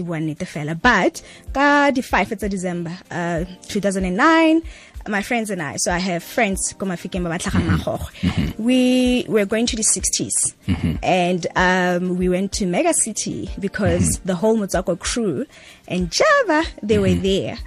the 1.94 2.02
5th 2.02 2.42
of 2.42 2.50
December, 2.50 2.98
uh, 3.10 3.44
2009 3.68 4.62
my 5.08 5.22
friends 5.22 5.50
and 5.50 5.62
I, 5.62 5.76
so 5.76 5.92
I 5.92 5.98
have 5.98 6.22
friends 6.22 6.74
mm-hmm. 6.78 8.62
we 8.62 9.24
were 9.28 9.44
going 9.44 9.66
to 9.66 9.76
the 9.76 9.82
60s 9.82 10.54
mm-hmm. 10.66 10.96
and 11.02 11.46
um, 11.56 12.16
we 12.16 12.28
went 12.28 12.52
to 12.52 12.66
Mega 12.66 12.92
City 12.94 13.50
because 13.58 14.18
mm-hmm. 14.18 14.28
the 14.28 14.34
whole 14.34 14.56
Motswako 14.56 14.98
crew 14.98 15.46
and 15.86 16.10
Jabba, 16.10 16.66
they 16.82 16.98
were 16.98 17.14
there. 17.14 17.58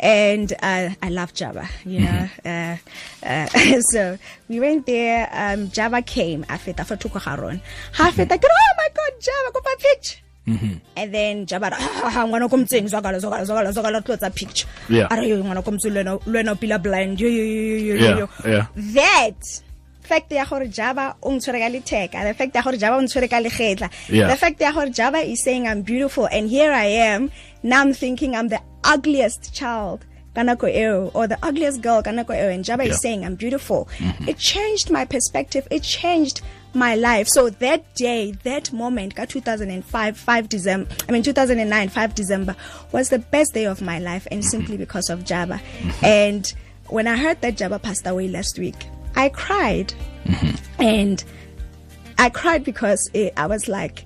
And 0.00 0.52
uh, 0.62 0.90
I 1.02 1.08
love 1.08 1.34
Jabba, 1.34 1.68
you 1.84 2.00
know. 2.00 2.28
Uh, 2.44 2.76
uh, 3.24 3.80
so 3.80 4.16
we 4.48 4.60
went 4.60 4.86
there. 4.86 5.28
Um, 5.32 5.68
Jabba 5.68 6.06
came. 6.06 6.44
Afeta 6.44 6.86
for 6.86 6.96
Tukoharon. 6.96 7.60
Hafeta, 7.94 8.40
oh 8.44 8.74
my 8.76 8.88
God, 8.94 9.12
Jabba, 9.20 9.52
go 9.52 9.60
for 9.60 9.76
a 10.48 10.56
picture. 10.56 10.66
Mm-hmm. 10.66 10.96
and 10.96 11.14
then 11.14 11.46
jabara 11.46 11.76
ah, 11.78 12.00
ah, 12.04 12.12
ah, 12.16 12.26
ngwana 12.26 12.48
ko 12.50 12.56
mtseng 12.56 12.88
zwakala 12.88 13.18
zwakala 13.20 13.44
zwakala 13.44 13.72
zwakala 13.72 14.00
tlotsa 14.00 14.34
picture 14.34 14.68
yeah. 14.88 15.08
are 15.10 15.28
yo 15.28 15.36
ngwana 15.44 15.62
ko 15.64 15.70
mtseng 15.70 15.92
lwena 15.92 16.18
lwena 16.26 16.54
pila 16.54 16.78
blind 16.78 17.20
yo 17.20 17.28
yo 17.28 17.44
yo 17.44 17.96
yo 17.96 18.18
yo 18.18 18.28
yeah. 18.44 18.66
that 18.76 19.62
fact 20.02 20.32
ya 20.32 20.44
gore 20.44 20.68
jabba 20.68 21.16
o 21.22 21.32
ntshwere 21.32 21.60
ka 21.60 21.68
letheka 21.68 22.24
the 22.24 22.34
fact 22.34 22.54
ya 22.54 22.62
gore 22.62 22.78
jabba 22.78 22.96
o 22.96 23.02
ntshwere 23.02 23.28
ka 23.28 23.40
legetla 23.40 23.90
the 24.08 24.36
fact 24.36 24.60
ya 24.60 24.72
gore 24.72 24.90
jabba 24.90 25.20
is 25.20 25.42
saying 25.44 25.68
i'm 25.68 25.82
beautiful 25.82 26.26
and 26.32 26.48
here 26.48 26.72
i 26.72 26.86
am 26.86 27.30
now 27.62 27.82
i'm 27.82 27.92
thinking 27.92 28.34
i'm 28.34 28.48
the 28.48 28.60
ugliest 28.84 29.52
child 29.52 30.06
ka 30.38 30.44
nako 30.48 30.70
eo 30.82 31.10
or 31.14 31.26
the 31.26 31.38
ugliest 31.42 31.82
girl 31.86 32.02
ka 32.08 32.12
nako 32.18 32.36
eo 32.40 32.48
and 32.56 32.64
jabba 32.70 32.84
Yeah. 32.86 32.94
is 32.94 33.02
saying 33.06 33.24
i'm 33.24 33.34
beautiful. 33.34 33.88
Mm-hmm. 33.98 34.28
It 34.32 34.38
changed 34.38 34.90
my 34.96 35.04
perspective. 35.14 35.66
It 35.78 35.82
changed 35.82 36.42
my 36.74 36.94
life. 36.94 37.26
So 37.28 37.48
that 37.64 37.82
day 37.94 38.32
that 38.44 38.72
moment 38.72 39.16
ka 39.16 39.24
2005 39.24 40.16
5 40.16 40.48
december 40.48 40.88
i 41.08 41.12
mean 41.12 41.22
2009 41.22 41.88
5 41.88 42.14
december 42.14 42.54
was 42.92 43.08
the 43.08 43.18
best 43.18 43.54
day 43.54 43.64
of 43.64 43.82
my 43.82 43.98
life 43.98 44.28
and 44.30 44.40
mm-hmm. 44.40 44.48
simply 44.56 44.76
because 44.76 45.10
of 45.10 45.24
jabba 45.24 45.58
mm-hmm. 45.58 46.04
and 46.04 46.52
when 46.98 47.08
i 47.14 47.16
heard 47.16 47.40
that 47.40 47.56
jabba 47.56 47.80
passed 47.88 48.06
away 48.06 48.28
last 48.28 48.58
week 48.58 48.86
i 49.16 49.28
cried. 49.28 49.92
And 50.78 51.24
I 52.18 52.30
cried 52.30 52.64
because 52.64 53.10
it, 53.14 53.32
I 53.36 53.46
was 53.46 53.68
like, 53.68 54.04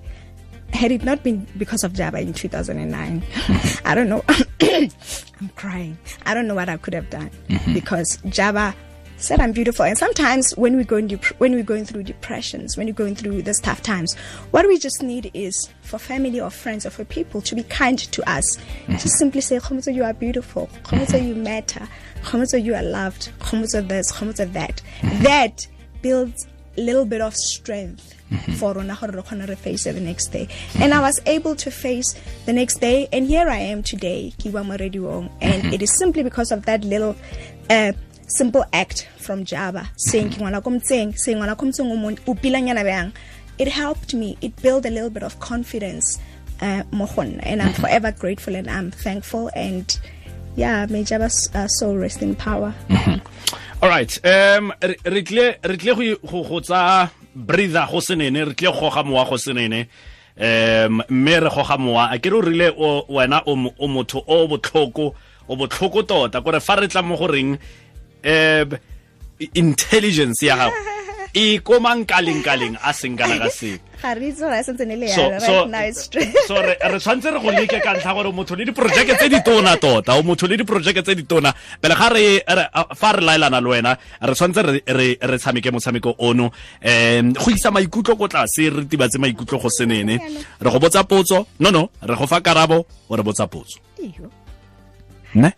had 0.73 0.91
it 0.91 1.03
not 1.03 1.23
been 1.23 1.47
because 1.57 1.83
of 1.83 1.93
Jabba 1.93 2.21
in 2.21 2.33
2009, 2.33 3.23
I 3.85 3.95
don't 3.95 4.09
know. 4.09 4.23
I'm 4.61 5.49
crying. 5.55 5.97
I 6.25 6.33
don't 6.33 6.47
know 6.47 6.55
what 6.55 6.69
I 6.69 6.77
could 6.77 6.93
have 6.93 7.09
done 7.09 7.29
mm-hmm. 7.47 7.73
because 7.73 8.17
Jabba 8.25 8.73
said 9.17 9.39
I'm 9.39 9.51
beautiful. 9.51 9.85
And 9.85 9.97
sometimes 9.97 10.51
when 10.57 10.75
we're 10.75 10.83
going 10.83 11.07
dep- 11.07 11.39
when 11.39 11.53
we're 11.53 11.63
going 11.63 11.85
through 11.85 12.03
depressions, 12.03 12.77
when 12.77 12.87
you're 12.87 12.95
going 12.95 13.15
through 13.15 13.41
these 13.41 13.59
tough 13.59 13.81
times, 13.81 14.15
what 14.51 14.67
we 14.67 14.77
just 14.77 15.01
need 15.01 15.31
is 15.33 15.69
for 15.81 15.97
family 15.97 16.39
or 16.39 16.49
friends 16.49 16.85
or 16.85 16.89
for 16.89 17.05
people 17.05 17.41
to 17.41 17.55
be 17.55 17.63
kind 17.63 17.99
to 17.99 18.29
us. 18.29 18.55
Just 18.55 18.87
mm-hmm. 18.87 19.09
simply 19.09 19.41
say, 19.41 19.57
Kgomotso, 19.57 19.93
you 19.93 20.03
are 20.03 20.13
beautiful. 20.13 20.69
Kgomotso, 20.83 21.19
mm-hmm. 21.19 21.27
you 21.27 21.35
matter. 21.35 21.87
Kgomotso, 22.23 22.61
you 22.61 22.75
are 22.75 22.83
loved. 22.83 23.31
Kgomotso, 23.39 23.87
this. 23.87 24.11
Kgomotso, 24.11 24.51
that. 24.53 24.81
That 25.21 25.67
builds 26.01 26.47
a 26.77 26.81
little 26.81 27.05
bit 27.05 27.21
of 27.21 27.35
strength 27.35 28.13
for 28.57 28.73
rona 28.73 28.97
gore 28.99 29.11
re 29.11 29.21
kgone 29.21 29.47
re 29.47 29.55
face 29.55 29.83
the 29.83 29.99
next 29.99 30.27
day. 30.27 30.47
And 30.79 30.93
i 30.93 30.99
was 30.99 31.21
able 31.25 31.55
to 31.55 31.71
face 31.71 32.15
the 32.45 32.53
next 32.53 32.79
day 32.79 33.07
and 33.11 33.27
here 33.27 33.47
i 33.49 33.57
am 33.57 33.83
today 33.83 34.33
ke 34.37 34.51
bua 34.51 34.63
mo 34.63 34.77
radiong 34.77 35.29
and 35.41 35.73
it 35.73 35.81
is 35.81 35.97
simply 35.97 36.23
because 36.23 36.51
of 36.51 36.65
that 36.65 36.83
little 36.83 37.15
uh, 37.69 37.93
simple 38.27 38.65
act 38.73 39.07
from 39.17 39.45
jaba 39.45 39.87
saying 39.97 40.29
ke 40.29 40.37
ngwana 40.41 40.63
ko 40.63 40.69
motseng 40.71 41.17
saying 41.17 41.37
ngwana 41.37 41.57
ko 41.57 41.65
motseng 41.65 42.19
o 42.27 42.33
pilanyana 42.35 42.83
bjang. 42.83 43.13
It 43.59 43.67
helped 43.67 44.13
me 44.13 44.37
it 44.41 44.55
built 44.61 44.85
a 44.85 44.89
little 44.89 45.11
bit 45.11 45.21
of 45.21 45.39
confidence 45.39 46.17
uh, 46.61 46.83
and 47.43 47.61
i'm 47.61 47.73
forever 47.73 48.11
grateful 48.11 48.55
and 48.55 48.69
i'm 48.69 48.89
thankful 48.89 49.51
and 49.55 49.99
yeah 50.55 50.85
may 50.89 51.03
jaba's 51.03 51.49
uh, 51.53 51.67
soul 51.67 51.97
rest 51.97 52.21
in 52.21 52.35
power. 52.35 52.73
Alright 53.81 54.23
um 54.25 54.73
re 54.81 55.21
tle 55.21 55.55
re 55.63 55.77
tle 55.77 55.95
go 55.95 56.15
go 56.27 56.43
go 56.49 56.59
tsa 56.59 57.11
breather 57.35 57.87
go 57.91 57.99
senene 57.99 58.45
re 58.45 58.53
tle 58.53 58.71
go 58.71 58.89
ga 58.89 59.03
mowa 59.03 59.25
go 59.25 59.37
senene 59.37 59.87
um 60.37 61.01
mme 61.09 61.39
re 61.39 61.49
goga 61.49 61.77
mowa. 61.77 62.09
A 62.11 62.19
ke 62.19 62.29
re 62.29 62.37
o 62.37 62.41
rile 62.41 62.71
wena 63.09 63.43
o 63.45 63.55
motho 63.87 64.23
o 64.27 64.47
botlhoko 64.47 65.13
o 65.47 65.55
botlhoko 65.55 66.03
tota. 66.03 66.41
Kore 66.41 66.59
fa 66.59 66.75
re 66.75 66.87
tla 66.87 67.01
mo 67.01 67.15
goreng 67.17 67.57
um 68.25 68.69
intelligence 69.53 70.41
ya 70.41 70.55
gago 70.57 70.75
e 71.33 71.59
komang 71.59 72.05
kaleng 72.05 72.43
kaleng 72.43 72.77
a 72.83 72.93
seng 72.93 73.17
kana 73.17 73.39
ka 73.39 73.49
seng 73.49 73.79
ga 74.03 74.13
re 74.13 74.27
itse 74.27 74.43
gore 74.43 74.57
a 74.59 74.63
santse 74.63 74.85
ne 74.85 74.95
le 74.99 75.07
so 75.07 76.59
re 76.59 76.75
tshwanetse 76.99 77.31
re 77.31 77.39
go 77.39 77.51
leke 77.51 77.79
ka 77.79 77.95
ntlha 77.95 78.13
gore 78.13 78.31
motho 78.35 78.55
le 78.55 78.65
diporojeke 78.67 79.15
tse 79.15 79.29
di 79.31 79.39
tona 79.41 79.77
tota 79.79 80.17
o 80.19 80.23
motho 80.23 80.47
le 80.47 80.57
diporojeke 80.57 81.01
tse 81.01 81.15
di 81.15 81.23
tona. 81.23 81.53
Pele 81.79 81.95
ga 81.95 82.09
re 82.11 82.43
fa 82.95 83.11
re 83.15 83.21
laelana 83.23 83.61
le 83.63 83.69
wena 83.69 83.97
re 84.19 84.33
tshwanetse 84.35 84.83
re 84.91 85.37
tshameke 85.39 85.71
motshameko 85.71 86.15
ono. 86.19 86.51
Um 86.83 87.31
go 87.33 87.49
isa 87.51 87.71
maikutlo 87.71 88.17
ko 88.19 88.27
tlase 88.27 88.67
re 88.69 88.83
tibatse 88.83 89.17
maikutlo 89.17 89.57
go 89.59 89.69
senene. 89.69 90.19
Re 90.59 90.69
go 90.69 90.79
botsa 90.79 91.07
potso 91.07 91.47
no 91.59 91.71
no 91.71 91.89
re 92.01 92.15
go 92.15 92.27
fa 92.27 92.41
karabo 92.41 92.83
o 93.07 93.15
re 93.15 93.23
botsa 93.23 93.47
potso. 93.47 93.79
Ne? 95.33 95.55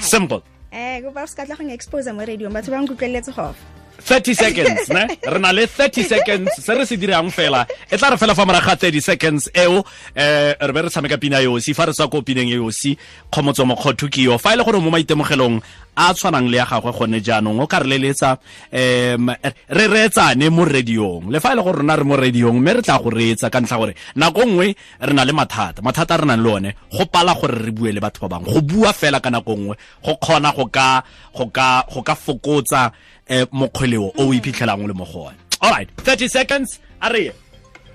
Simple. 0.00 0.42
Eh 0.70 1.00
go 1.00 1.10
ba 1.16 1.26
se 1.26 1.34
ka 1.34 1.46
tla 1.48 1.56
go 1.56 1.64
expose 1.72 2.12
mo 2.12 2.20
radio 2.20 2.50
batho 2.52 2.70
ba 2.70 2.84
nkutlweletse 2.84 3.32
gofa 3.32 3.85
30 4.04 4.34
seconds 4.34 4.88
ne? 4.88 5.06
Re 5.22 5.38
na 5.38 5.52
le 5.52 5.66
30 5.66 6.04
seconds 6.04 6.50
se 6.60 6.74
re 6.74 6.86
se 6.86 6.96
dirang 6.96 7.30
fela. 7.30 7.66
E 7.90 7.96
tla 7.96 8.10
re 8.10 8.16
fela 8.16 8.34
fa 8.34 8.44
morago 8.46 8.66
ga 8.66 8.76
30 8.76 9.00
seconds 9.00 9.50
eo 9.54 9.84
eh 10.14 10.54
re 10.58 10.72
be 10.72 10.82
re 10.82 10.90
tshameka 10.90 11.18
pina 11.18 11.40
yosi. 11.40 11.74
Fa 11.74 11.86
re 11.86 11.92
tswa 11.92 12.08
ko 12.10 12.22
pineng 12.22 12.50
yosi 12.50 12.96
kgomotso 13.30 13.66
mokgotho 13.66 14.08
ke 14.08 14.28
yo. 14.28 14.38
Fa 14.38 14.54
e 14.54 14.56
le 14.56 14.64
gore 14.64 14.80
mo 14.80 14.90
maitemogelong 14.90 15.60
a 15.96 16.12
tshwanang 16.14 16.48
le 16.50 16.56
ya 16.56 16.66
gagwe 16.66 16.92
gone 16.92 17.20
jaanong 17.20 17.60
o 17.60 17.66
ka 17.66 17.78
re 17.80 17.88
leletsa 17.88 18.38
um 18.72 19.30
re 19.68 19.86
reetsane 19.88 20.50
mo 20.50 20.64
radiong. 20.64 21.30
Le 21.30 21.40
fa 21.40 21.52
e 21.52 21.56
le 21.56 21.62
gore 21.62 21.78
rona 21.78 21.96
re 21.96 22.04
mo 22.04 22.16
radiong 22.16 22.60
mme 22.60 22.74
re 22.74 22.82
tla 22.82 22.98
go 22.98 23.10
reetsa 23.10 23.50
ka 23.50 23.60
ntlha 23.60 23.78
gore 23.78 23.94
nako 24.16 24.44
nngwe 24.44 24.76
re 25.00 25.12
na 25.14 25.24
le 25.24 25.32
mathata. 25.32 25.82
Mathata 25.82 26.14
a 26.14 26.18
re 26.18 26.26
nang 26.26 26.42
le 26.42 26.50
one 26.50 26.74
go 26.92 27.06
pala 27.06 27.34
gore 27.34 27.56
re 27.64 27.70
bue 27.72 27.92
le 27.92 28.00
batho 28.00 28.28
ba 28.28 28.36
bangwe. 28.36 28.52
Go 28.52 28.60
bua 28.60 28.92
fela 28.92 29.20
ka 29.20 29.30
nako 29.30 29.56
nngwe 29.56 29.76
go 30.04 30.14
kgona 30.20 30.52
go 30.52 30.66
ka 30.66 31.02
go 31.34 31.46
ka 31.46 31.84
go 31.88 32.02
ka 32.02 32.14
fokotsa 32.14 32.92
um 33.30 33.46
mokgweleo 33.52 34.12
o 34.16 34.28
o 34.28 34.32
iphitlhelang 34.34 34.86
le 34.86 34.92
mo 34.92 35.04
go 35.04 35.32
one. 35.32 35.36
Alright 35.62 35.88
30 36.04 36.28
seconds 36.28 36.80
a 37.00 37.08
reye 37.08 37.32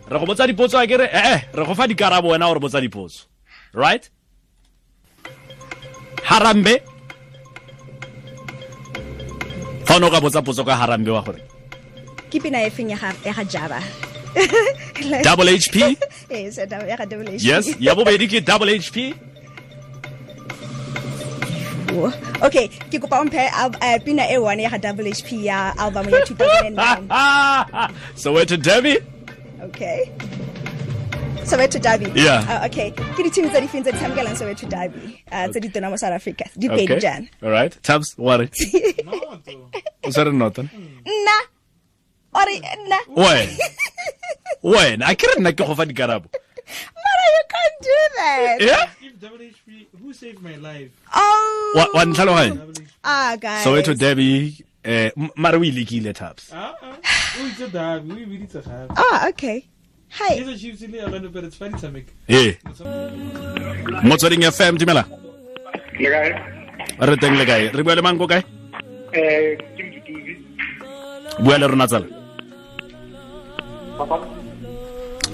re 0.10 0.20
go 0.20 0.26
botsa 0.26 0.48
dipotso 0.48 0.82
a 0.82 0.88
kere 0.88 1.06
ee 1.14 1.42
re 1.54 1.66
go 1.66 1.76
fa 1.76 1.88
dikarabo 1.88 2.30
wena 2.34 2.48
gore 2.48 2.60
botsa 2.60 2.82
dipotso. 2.82 3.26
Right? 3.74 4.10
Harambe 6.24 6.82
fa 9.92 9.98
o 9.98 10.00
ne 10.00 10.08
o 10.08 10.12
ka 10.12 10.22
botsa 10.24 10.42
potso 10.42 10.64
ka 10.64 10.76
harambe 10.80 11.12
wa 11.12 11.22
gore. 11.22 11.42
Ke 12.32 12.40
pina 12.40 12.64
e 12.64 12.70
feng 12.72 12.90
ya 12.96 12.98
ga 13.36 13.44
java. 13.44 13.80
Double 15.28 15.52
hp 15.60 15.76
yes 17.44 17.68
ya 17.80 17.92
bobedi 17.92 18.28
ke 18.32 18.40
double 18.40 18.72
hp 18.80 19.12
okay 22.40 22.72
ke 22.88 22.96
kopa 22.96 23.20
o 23.20 23.26
mphe 23.28 23.44
al- 23.52 23.76
eh, 23.84 24.00
pina 24.00 24.24
e 24.32 24.38
one 24.40 24.64
ya 24.64 24.72
ga 24.72 24.80
double 24.80 25.12
hp 25.12 25.44
ya 25.44 25.76
album 25.76 26.08
ya 26.08 26.24
2009 26.32 27.92
so 28.16 28.32
we're 28.32 28.48
to 28.48 28.56
derby 28.56 28.96
okay 29.60 30.08
soweto 31.46 31.80
derby? 31.82 32.12
Yeah. 32.16 32.46
uh, 32.48 32.66
okay. 32.68 32.92
Ke 32.92 33.20
di-team 33.24 33.50
tse 33.50 33.60
di 33.62 33.68
feng 33.68 33.84
tse 33.84 33.92
di 33.92 33.98
tshamekelang 34.00 34.36
soweto 34.38 34.66
derby? 34.70 35.22
Uh, 35.32 35.48
tse 35.50 35.60
di 35.60 35.70
tona 35.70 35.90
mo 35.90 35.96
south 35.98 36.14
africa. 36.16 36.46
Di 36.58 36.68
pedi 36.70 37.00
jana 37.02 37.28
all 37.42 37.52
right. 37.52 37.74
Tabs 37.84 38.14
what 38.18 38.42
o 40.04 40.10
sa 40.12 40.24
re 40.24 40.32
nota 40.32 40.64
nna. 40.64 41.38
Ore 42.34 42.56
nna. 42.60 43.00
Wena. 43.12 43.66
Wena. 44.64 45.04
A 45.10 45.16
ke 45.16 45.26
re 45.28 45.36
nna 45.42 45.52
ke 45.52 45.66
go 45.66 45.76
fa 45.76 45.86
dikarabo. 45.86 46.28
Mara 46.96 47.26
you 47.36 47.44
can't 47.52 47.78
do 47.84 47.98
that. 48.16 48.56
Yeah? 48.62 48.86
If 49.04 49.14
WHP, 49.20 49.68
who 50.00 50.14
saved 50.14 50.40
my 50.42 50.56
life? 50.56 50.92
oh. 51.14 51.74
Wa 51.76 51.86
wa 51.94 52.04
ntlhaloganya 52.06 52.64
ah 53.04 53.36
guys. 53.36 53.66
Soweto 53.66 53.98
derby 53.98 54.56
eh 54.86 55.12
m- 55.18 55.32
mare 55.36 55.58
o 55.58 55.64
ilekile 55.66 56.14
tabs. 56.14 56.52
Ah, 56.54 56.74
ah. 56.82 56.96
It's 57.42 58.58
ah 58.98 59.28
okay 59.30 59.66
hi. 60.12 60.36
Here's 60.36 60.48
a 60.50 60.58
Chiefs 60.58 60.82
in 60.82 60.96
Orlando, 60.96 61.30
but 61.30 61.44
it's 61.44 61.56
funny 61.56 61.78
to 61.80 61.92
make. 61.92 62.10
ee 62.30 62.58
motsweding 64.04 64.44
fm 64.52 64.78
dumela 64.78 65.04
le 66.00 66.10
kae 66.14 66.32
re 67.08 67.16
teng 67.22 67.36
le 67.40 67.46
kae? 67.46 67.70
Re 67.78 67.84
bua 67.84 67.96
le 67.96 68.02
manko 68.02 68.28
kae? 68.28 68.44
Eh 69.14 69.58
ke 69.76 69.84
mtutuzi 69.84 70.34
bua 71.44 71.58
le 71.58 71.68
rona 71.68 71.88
tsala. 71.88 72.08
Papa 73.98 74.18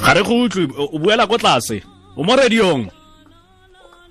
ga 0.04 0.14
re 0.14 0.24
go 0.24 0.44
utlwe 0.46 0.68
o 0.78 0.90
o 0.94 1.00
buela 1.00 1.28
ko 1.28 1.38
tlase 1.38 1.82
o 2.16 2.24
mo 2.24 2.36
radiong. 2.36 2.86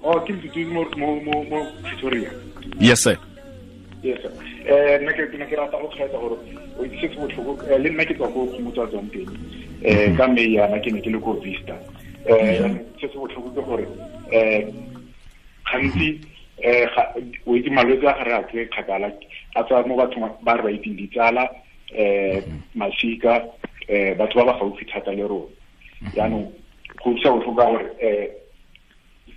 Oh 0.02 0.18
ke 0.26 0.32
mtutuzi 0.32 0.70
mo 0.74 0.84
mo 0.96 1.20
mo 1.26 1.44
mo 1.50 1.58
Pretoria. 1.82 2.30
Yes 2.80 3.00
sir. 3.02 3.16
Yes 4.02 4.18
sir. 4.22 4.32
Eh 4.66 4.98
nna 5.00 5.12
ke 5.12 5.30
ke 5.30 5.38
ne 5.38 5.46
ke 5.46 5.56
rata 5.56 5.78
go 5.78 5.88
kgetsa 5.94 6.18
gore 6.18 6.36
o 6.78 6.84
itse 6.84 7.06
se 7.12 7.16
botlhoko 7.20 7.52
eh, 7.70 7.78
le 7.78 7.88
nna 7.90 8.04
ke 8.04 8.14
tswa 8.14 8.28
ko 8.34 8.46
ke 8.50 8.58
motho 8.62 8.82
a 8.82 8.88
tswang 8.90 9.10
teng 9.14 9.30
eh 9.86 10.10
ka 10.16 10.26
me 10.26 10.42
yana 10.42 10.78
ke 10.82 10.90
ne 10.90 11.00
ke 11.00 11.10
le 11.10 11.18
ko 11.22 11.32
vista. 11.40 11.76
Eh 12.26 12.58
se 13.00 13.06
se 13.08 13.14
botlhoko 13.18 13.50
ke 13.54 13.62
gore 13.62 13.86
eh 14.32 14.66
gantsi 15.70 16.08
eh 16.58 16.86
ga- 16.94 17.12
o 17.46 17.54
itse 17.54 17.70
malwetse 17.70 18.06
a 18.06 18.14
gare 18.18 18.32
a 18.34 18.42
tse 18.50 18.66
kgakala 18.68 19.12
a 19.54 19.62
tswa 19.62 19.86
mo 19.86 19.96
bathong 19.96 20.26
ba 20.42 20.56
re 20.56 20.62
ba 20.62 20.70
itseng 20.70 20.96
ditsala 20.98 21.46
eh 21.94 22.42
masika 22.74 23.42
eh 23.88 24.14
batho 24.18 24.42
ba 24.42 24.52
ba 24.52 24.58
gaufi 24.58 24.84
thata 24.90 25.12
le 25.12 25.22
rona. 25.22 26.26
No 26.28 26.50
go 27.02 27.10
utlwisa 27.10 27.30
botlhoko 27.30 27.56
ka 27.56 27.70
gore 27.70 27.86
eh 28.02 28.26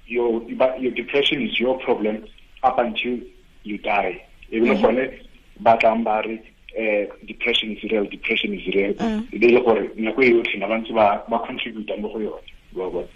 your 0.07 0.41
your 0.49 0.93
depression 0.97 1.41
is 1.45 1.59
your 1.59 1.77
problem 1.85 2.25
up 2.63 2.79
until 2.79 3.19
you 3.63 3.77
die. 3.77 4.17
E 4.51 4.59
bile 4.59 4.73
gone 4.81 5.05
ba 5.59 5.77
tlang 5.77 6.03
ba 6.03 6.21
re 6.25 6.41
eh 6.77 7.07
depression 7.25 7.71
is 7.75 7.83
real 7.91 8.05
depression 8.05 8.53
is 8.53 8.65
real. 8.73 8.93
Le 9.31 9.47
e 9.47 9.51
le 9.51 9.61
gore 9.61 9.89
nako 9.95 10.21
e 10.21 10.31
yotlhe 10.31 10.59
na 10.59 10.67
ba 10.67 10.77
ntse 10.77 10.93
ba 10.93 11.23
ba 11.29 11.39
contributa 11.39 11.97
mo 11.97 12.09
go 12.09 12.19
yone 12.19 12.49
wa 12.73 12.89
bona 12.89 13.07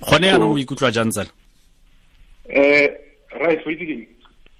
gone 0.00 0.26
yaanong 0.26 0.52
o 0.52 0.58
ikutlwa 0.58 0.92
jang 0.92 1.10
tsala? 1.10 1.30
Eh 2.48 2.88
right 3.40 3.60
so 3.64 3.70
itse 3.70 3.84
ke 3.84 3.96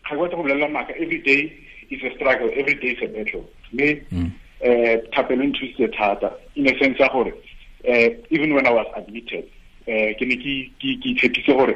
ga 0.09 0.17
go 0.17 0.29
tlo 0.29 0.37
go 0.37 0.43
bolela 0.43 0.69
maka 0.69 0.93
every 1.01 1.21
day 1.23 1.53
is 1.91 2.03
a 2.03 2.15
struggle 2.17 2.51
every 2.55 2.75
day 2.75 2.93
is 2.93 3.03
a 3.03 3.09
battle. 3.09 3.45
Me 3.73 4.01
eh 4.61 5.01
thapelo 5.13 5.45
nthusitse 5.45 5.89
thata 5.97 6.33
in 6.55 6.67
a 6.67 6.79
sense 6.79 6.99
ya 6.99 7.09
gore 7.09 7.33
eh 7.85 8.17
even 8.31 8.55
when 8.55 8.67
i 8.67 8.71
was 8.71 8.87
admitted 8.97 9.45
eh 9.87 10.15
ke 10.17 10.25
ne 10.25 10.37
ke 10.37 10.53
ke 10.81 10.97
ke 11.03 11.15
tshepise 11.19 11.53
gore 11.53 11.75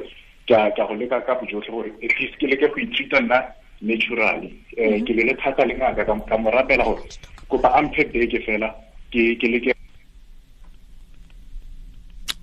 ka 0.48 0.70
ka 0.76 0.86
go 0.86 0.94
leka 0.94 1.20
ka 1.20 1.34
bojotlhe 1.34 1.70
gore 1.70 1.90
at 2.02 2.12
least 2.20 2.38
ke 2.40 2.46
leke 2.48 2.68
go 2.68 2.80
ithuta 2.80 3.20
nna 3.20 3.42
naturally 3.80 4.50
um 4.78 5.04
ke 5.06 5.12
le 5.16 5.22
le 5.28 5.34
thata 5.42 5.66
le 5.66 5.74
ngaka 5.74 6.04
ka 6.04 6.36
mo 6.38 6.50
rapela 6.50 6.84
gore 6.84 7.02
kopa 7.48 7.68
a 7.78 7.82
mphe 7.82 8.04
beke 8.12 8.38
fela 8.46 8.68
ke 9.12 9.34
ke 9.40 9.46
leke 9.48 9.72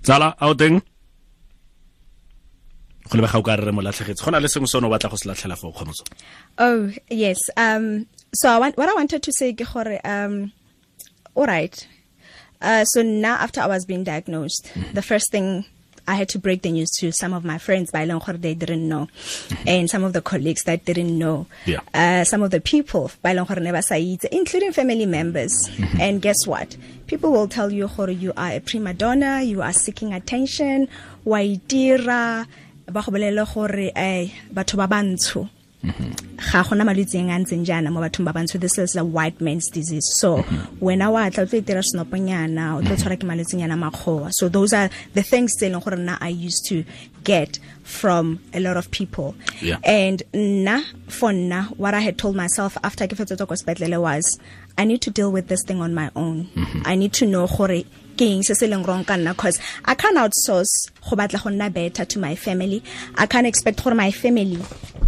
tsala 0.04 0.36
a 0.40 0.48
o 0.50 0.54
teng 0.54 0.82
go 3.10 3.18
lebega 3.18 3.40
o 3.40 3.44
ka 3.44 3.56
re 3.56 3.66
re 3.66 3.72
mo 3.72 3.82
latlhegetse 3.82 4.24
go 4.26 4.32
na 4.32 4.40
le 4.40 4.48
sengwe 4.48 4.68
sone 4.68 4.86
o 4.88 4.90
batla 4.90 5.10
go 5.10 5.18
se 5.18 5.30
latlhela 5.30 5.58
fo 5.58 5.72
kgomotso 5.72 6.04
Oh 6.58 6.90
yes. 7.10 7.38
Um. 7.58 8.08
So 8.34 8.50
I 8.50 8.60
want 8.60 8.78
what 8.78 8.90
I 8.90 8.94
wanted 8.94 9.24
to 9.24 9.32
say, 9.32 9.54
ke 9.54 9.66
gore, 9.72 10.00
um. 10.04 10.52
All 11.36 11.46
right. 11.46 11.76
Uh. 12.62 12.84
So 12.86 13.02
now 13.02 13.36
after 13.36 13.62
I 13.62 13.68
was 13.68 13.86
being 13.86 14.04
diagnosed, 14.04 14.72
the 14.94 15.02
first 15.02 15.32
thing. 15.32 15.66
I 16.08 16.16
had 16.16 16.30
to 16.30 16.40
break 16.40 16.62
the 16.62 16.72
news 16.72 16.90
to 17.00 17.12
some 17.12 17.34
of 17.34 17.44
my 17.44 17.58
friends 17.58 17.92
by 17.92 18.06
long 18.06 18.22
they 18.40 18.54
didn't 18.54 18.88
know, 18.88 19.08
and 19.66 19.90
some 19.90 20.04
of 20.04 20.14
the 20.14 20.22
colleagues 20.22 20.64
that 20.64 20.86
didn't 20.86 21.18
know. 21.18 21.48
Yeah. 21.66 21.82
Uh, 21.94 22.24
some 22.24 22.44
of 22.44 22.52
the 22.52 22.62
people 22.62 23.12
by 23.22 23.34
long 23.34 23.48
never 23.62 23.82
say 23.82 24.18
including 24.32 24.72
family 24.72 25.06
members. 25.06 25.70
And 26.00 26.22
guess 26.22 26.46
what? 26.46 26.78
People 27.08 27.32
will 27.32 27.48
tell 27.48 27.72
you 27.72 27.90
you 28.10 28.34
are 28.38 28.52
a 28.52 28.60
prima 28.60 28.94
donna, 28.94 29.42
you 29.42 29.62
are 29.62 29.74
seeking 29.74 30.14
attention, 30.14 30.88
itira, 31.26 32.48
ba 32.88 33.02
go 33.02 33.12
bolelle 33.12 33.46
gore 33.46 33.92
eh 33.96 34.30
batho 34.54 34.78
ba 34.78 34.88
bantsho 34.88 35.50
ga 36.38 36.64
gona 36.64 36.84
malwetse 36.86 37.16
a 37.16 37.38
ntseng 37.40 37.66
jaana 37.66 37.92
mo 37.92 38.02
bathong 38.02 38.26
ba 38.26 38.34
bantsho 38.34 38.60
this 38.60 38.78
is 38.78 38.96
a 38.96 39.04
white 39.04 39.40
man's 39.42 39.70
disease. 39.70 40.06
So 40.20 40.38
wena 40.80 41.12
wa 41.12 41.30
tla 41.30 41.44
o 41.44 41.46
tlo 41.46 41.62
itira 41.62 41.82
senoponyana 41.82 42.78
o 42.78 42.82
tlo 42.82 42.96
tshwara 42.96 43.18
ke 43.18 43.26
malwetsenyana 43.26 43.78
makgowa. 43.78 44.32
So 44.34 44.50
those 44.50 44.74
are 44.74 44.90
the 45.14 45.24
things 45.24 45.56
tse 45.56 45.68
e 45.68 45.70
leng 45.70 45.84
gore 45.84 45.98
nna 45.98 46.18
i 46.22 46.30
used 46.30 46.66
to 46.68 46.84
get 47.24 47.60
from 47.84 48.40
a 48.54 48.60
lot 48.60 48.78
of 48.78 48.92
people. 48.92 49.36
Yeah. 49.62 49.78
and 49.84 50.24
nna 50.34 50.84
for 51.08 51.32
nna 51.32 51.78
what 51.78 51.94
i 51.94 52.00
had 52.00 52.18
told 52.18 52.36
myself 52.36 52.78
after 52.84 53.08
ke 53.08 53.16
fetsetswa 53.16 53.48
ko 53.48 53.56
sepetlele 53.56 54.00
was 54.02 54.40
i 54.78 54.86
need 54.86 55.02
to 55.02 55.10
deal 55.10 55.32
with 55.32 55.48
this 55.48 55.64
thing 55.64 55.82
on 55.82 55.94
my 55.94 56.12
own. 56.16 56.46
Mm-hmm. 56.56 56.82
I 56.86 56.96
need 56.96 57.14
to 57.14 57.26
know 57.26 57.48
gore 57.48 57.84
ke 58.18 58.26
eng 58.32 58.44
se 58.44 58.54
se 58.56 58.68
leng 58.68 58.86
wrong 58.88 59.04
ka 59.04 59.16
nna 59.16 59.36
cause 59.36 59.60
i 59.86 59.94
can't 59.96 60.18
outsource 60.18 60.90
go 61.10 61.16
batla 61.16 61.44
go 61.44 61.50
nna 61.50 61.72
better 61.72 62.04
to 62.06 62.20
my 62.20 62.36
family. 62.36 62.82
I 63.16 63.26
can't 63.28 63.46
expect 63.46 63.84
gore 63.84 63.94
my 63.94 64.12
family 64.12 64.60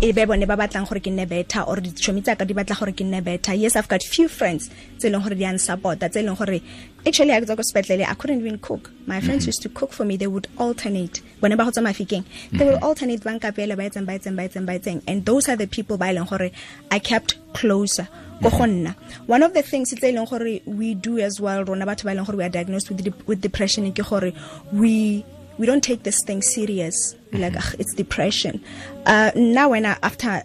e 0.02 0.12
be 0.12 0.26
bone 0.26 0.46
ba 0.46 0.56
batlang 0.56 0.88
gore 0.88 1.00
ke 1.00 1.10
nne 1.12 1.28
better 1.28 1.62
or 1.62 1.78
ditšhomi 1.78 2.24
tsaka 2.24 2.46
di 2.46 2.54
batla 2.54 2.78
gore 2.80 2.92
ke 2.92 3.04
nne 3.04 3.24
better. 3.24 3.54
Yes 3.54 3.76
i've 3.76 3.88
got 3.88 4.04
few 4.04 4.28
friends 4.28 4.70
tse 5.00 5.10
leng 5.10 5.24
gore 5.24 5.36
di 5.36 5.44
unsupporta 5.44 6.10
tse 6.10 6.22
leng 6.22 6.38
gore 6.38 6.62
actually 7.06 7.32
a 7.32 7.42
ke 7.42 7.46
tswa 7.48 7.58
ko 7.58 7.64
sepetlele 7.64 8.06
i 8.06 8.14
couldn't 8.14 8.40
even 8.42 8.60
cook. 8.60 8.92
My 9.08 9.22
friends 9.22 9.44
mm-hmm. 9.44 9.50
used 9.50 9.62
to 9.64 9.70
cook 9.70 9.92
for 9.92 10.06
me 10.06 10.18
they 10.18 10.28
would 10.28 10.48
alternate. 10.58 11.22
Bone 11.42 11.58
ba 11.58 11.66
go 11.66 11.72
tswa 11.72 11.88
mafikeng 11.90 12.26
they 12.52 12.66
will 12.66 12.76
mm-hmm. 12.76 12.84
alternate 12.84 13.24
ba 13.24 13.34
nkapele 13.40 13.76
ba 13.76 13.90
etseng 13.90 14.06
ba 14.06 14.14
etseng 14.20 14.36
ba 14.36 14.44
etseng 14.48 14.66
ba 14.66 14.78
etseng 14.78 15.02
and 15.08 15.26
those 15.26 15.50
are 15.50 15.56
the 15.56 15.68
people 15.68 15.98
ba 15.98 16.12
e 16.12 16.16
leng 16.20 16.30
gore 16.30 16.52
i 16.92 17.00
kept 17.00 17.38
closer 17.54 18.08
go 18.42 18.50
go 18.50 18.66
nna. 18.66 18.96
One 19.26 19.44
of 19.44 19.54
the 19.54 19.62
things 19.62 19.94
tse 19.94 20.12
leng 20.12 20.30
gore 20.30 20.60
we 20.66 20.94
do 20.94 21.20
as 21.20 21.40
well 21.40 21.64
rona 21.64 21.86
batho 21.86 22.04
ba 22.04 22.16
leng 22.16 22.26
gore 22.26 22.36
we 22.36 22.44
are 22.44 22.50
diagnosed 22.50 22.90
with, 22.90 23.14
with 23.28 23.42
depression 23.42 23.92
ke 23.92 24.04
gore 24.08 24.32
we 24.72 25.26
we 25.58 25.66
don't 25.66 25.84
take 25.84 26.04
this 26.04 26.24
thing 26.24 26.42
serious. 26.42 27.16
We're 27.32 27.40
like 27.40 27.56
"Ugh, 27.58 27.76
it's 27.80 27.94
depression. 27.94 28.64
Uh, 29.06 29.32
now 29.36 29.70
when 29.70 29.86
I, 29.86 29.98
after 30.04 30.44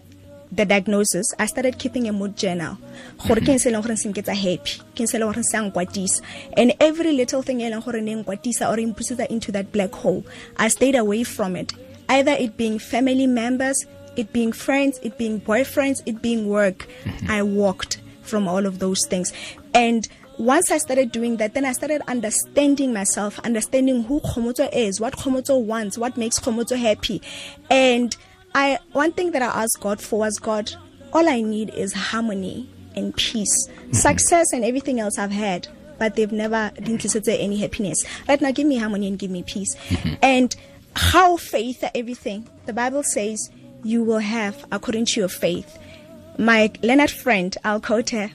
the 0.55 0.65
diagnosis 0.65 1.33
i 1.39 1.47
started 1.47 1.79
keeping 1.79 2.07
a 2.07 2.13
mood 2.13 2.37
journal. 2.37 2.77
Gore 3.27 3.37
mhm. 3.37 3.45
ke 3.45 3.49
eng 3.49 3.59
se 3.59 3.69
e 3.69 3.73
leng 3.73 3.81
gore 3.85 3.97
se 3.97 4.09
nketsa 4.09 4.35
happy? 4.35 4.81
Ke 4.93 5.01
eng 5.01 5.07
se 5.07 5.17
e 5.17 5.21
leng 5.21 5.33
gore 5.33 5.43
se 5.43 5.57
nkwatisa? 5.57 6.21
And 6.57 6.73
every 6.79 7.11
little 7.11 7.41
thing 7.41 7.61
e 7.61 7.71
leng 7.71 7.83
gore 7.83 8.01
ne 8.01 8.15
nkwatisa 8.21 8.69
or 8.69 8.79
e 8.79 8.85
mpusetsa 8.85 9.27
into 9.29 9.51
that 9.51 9.71
black 9.71 9.93
hole 9.93 10.23
i 10.57 10.67
stayed 10.67 10.95
away 10.95 11.23
from 11.23 11.55
it. 11.55 11.73
Either 12.09 12.33
it 12.33 12.55
being 12.57 12.77
family 12.77 13.25
members 13.25 13.85
it 14.15 14.31
being 14.33 14.51
friends 14.51 14.99
it 15.01 15.17
being 15.17 15.39
boyfriends 15.39 16.01
it 16.05 16.21
being 16.21 16.47
work 16.47 16.87
mm-hmm. 17.03 17.31
i 17.31 17.41
walked 17.41 18.01
from 18.21 18.47
all 18.47 18.65
of 18.65 18.79
those 18.79 19.05
things 19.07 19.33
and 19.73 20.07
once 20.37 20.71
I 20.71 20.79
started 20.79 21.11
doing 21.11 21.37
that, 21.37 21.53
then 21.53 21.63
I 21.63 21.73
started 21.73 22.01
understanding 22.07 22.93
myself, 22.93 23.39
understanding 23.39 24.03
who 24.03 24.19
Kgomotso 24.21 24.67
is, 24.73 24.99
what 24.99 25.15
Kgomotso 25.15 25.61
wants, 25.61 25.97
what 25.97 26.17
makes 26.17 26.39
Kgomotso 26.39 26.77
happy. 26.77 27.21
And 27.69 28.15
I 28.55 28.79
one 28.93 29.11
thing 29.11 29.31
that 29.31 29.41
I 29.41 29.63
asked 29.63 29.79
God 29.79 30.01
for 30.01 30.19
was 30.19 30.39
God, 30.39 30.73
all 31.11 31.27
I 31.29 31.41
need 31.41 31.69
is 31.69 31.93
harmony 31.93 32.69
and 32.95 33.15
peace. 33.15 33.67
Mm-hmm. 33.67 33.93
Success 33.93 34.53
and 34.53 34.63
everything 34.63 34.99
else 34.99 35.17
I've 35.17 35.31
had, 35.31 35.67
but 35.99 36.15
they've 36.15 36.31
never 36.31 36.71
didn't 36.75 37.27
any 37.27 37.57
happiness. 37.57 38.03
Right 38.27 38.41
now, 38.41 38.51
give 38.51 38.67
me 38.67 38.77
harmony 38.77 39.07
and 39.07 39.19
give 39.19 39.31
me 39.31 39.43
peace. 39.43 39.75
Mm-hmm. 39.75 40.15
And 40.21 40.55
how 40.95 41.37
faith 41.37 41.83
everything. 41.95 42.47
The 42.65 42.73
Bible 42.73 43.03
says 43.03 43.49
you 43.83 44.03
will 44.03 44.19
have 44.19 44.65
according 44.71 45.05
to 45.05 45.19
your 45.19 45.29
faith 45.29 45.77
my 46.37 46.71
Leonard 46.81 47.11
friend, 47.11 47.55
I'll 47.63 47.79
quote 47.79 48.09
her, 48.09 48.31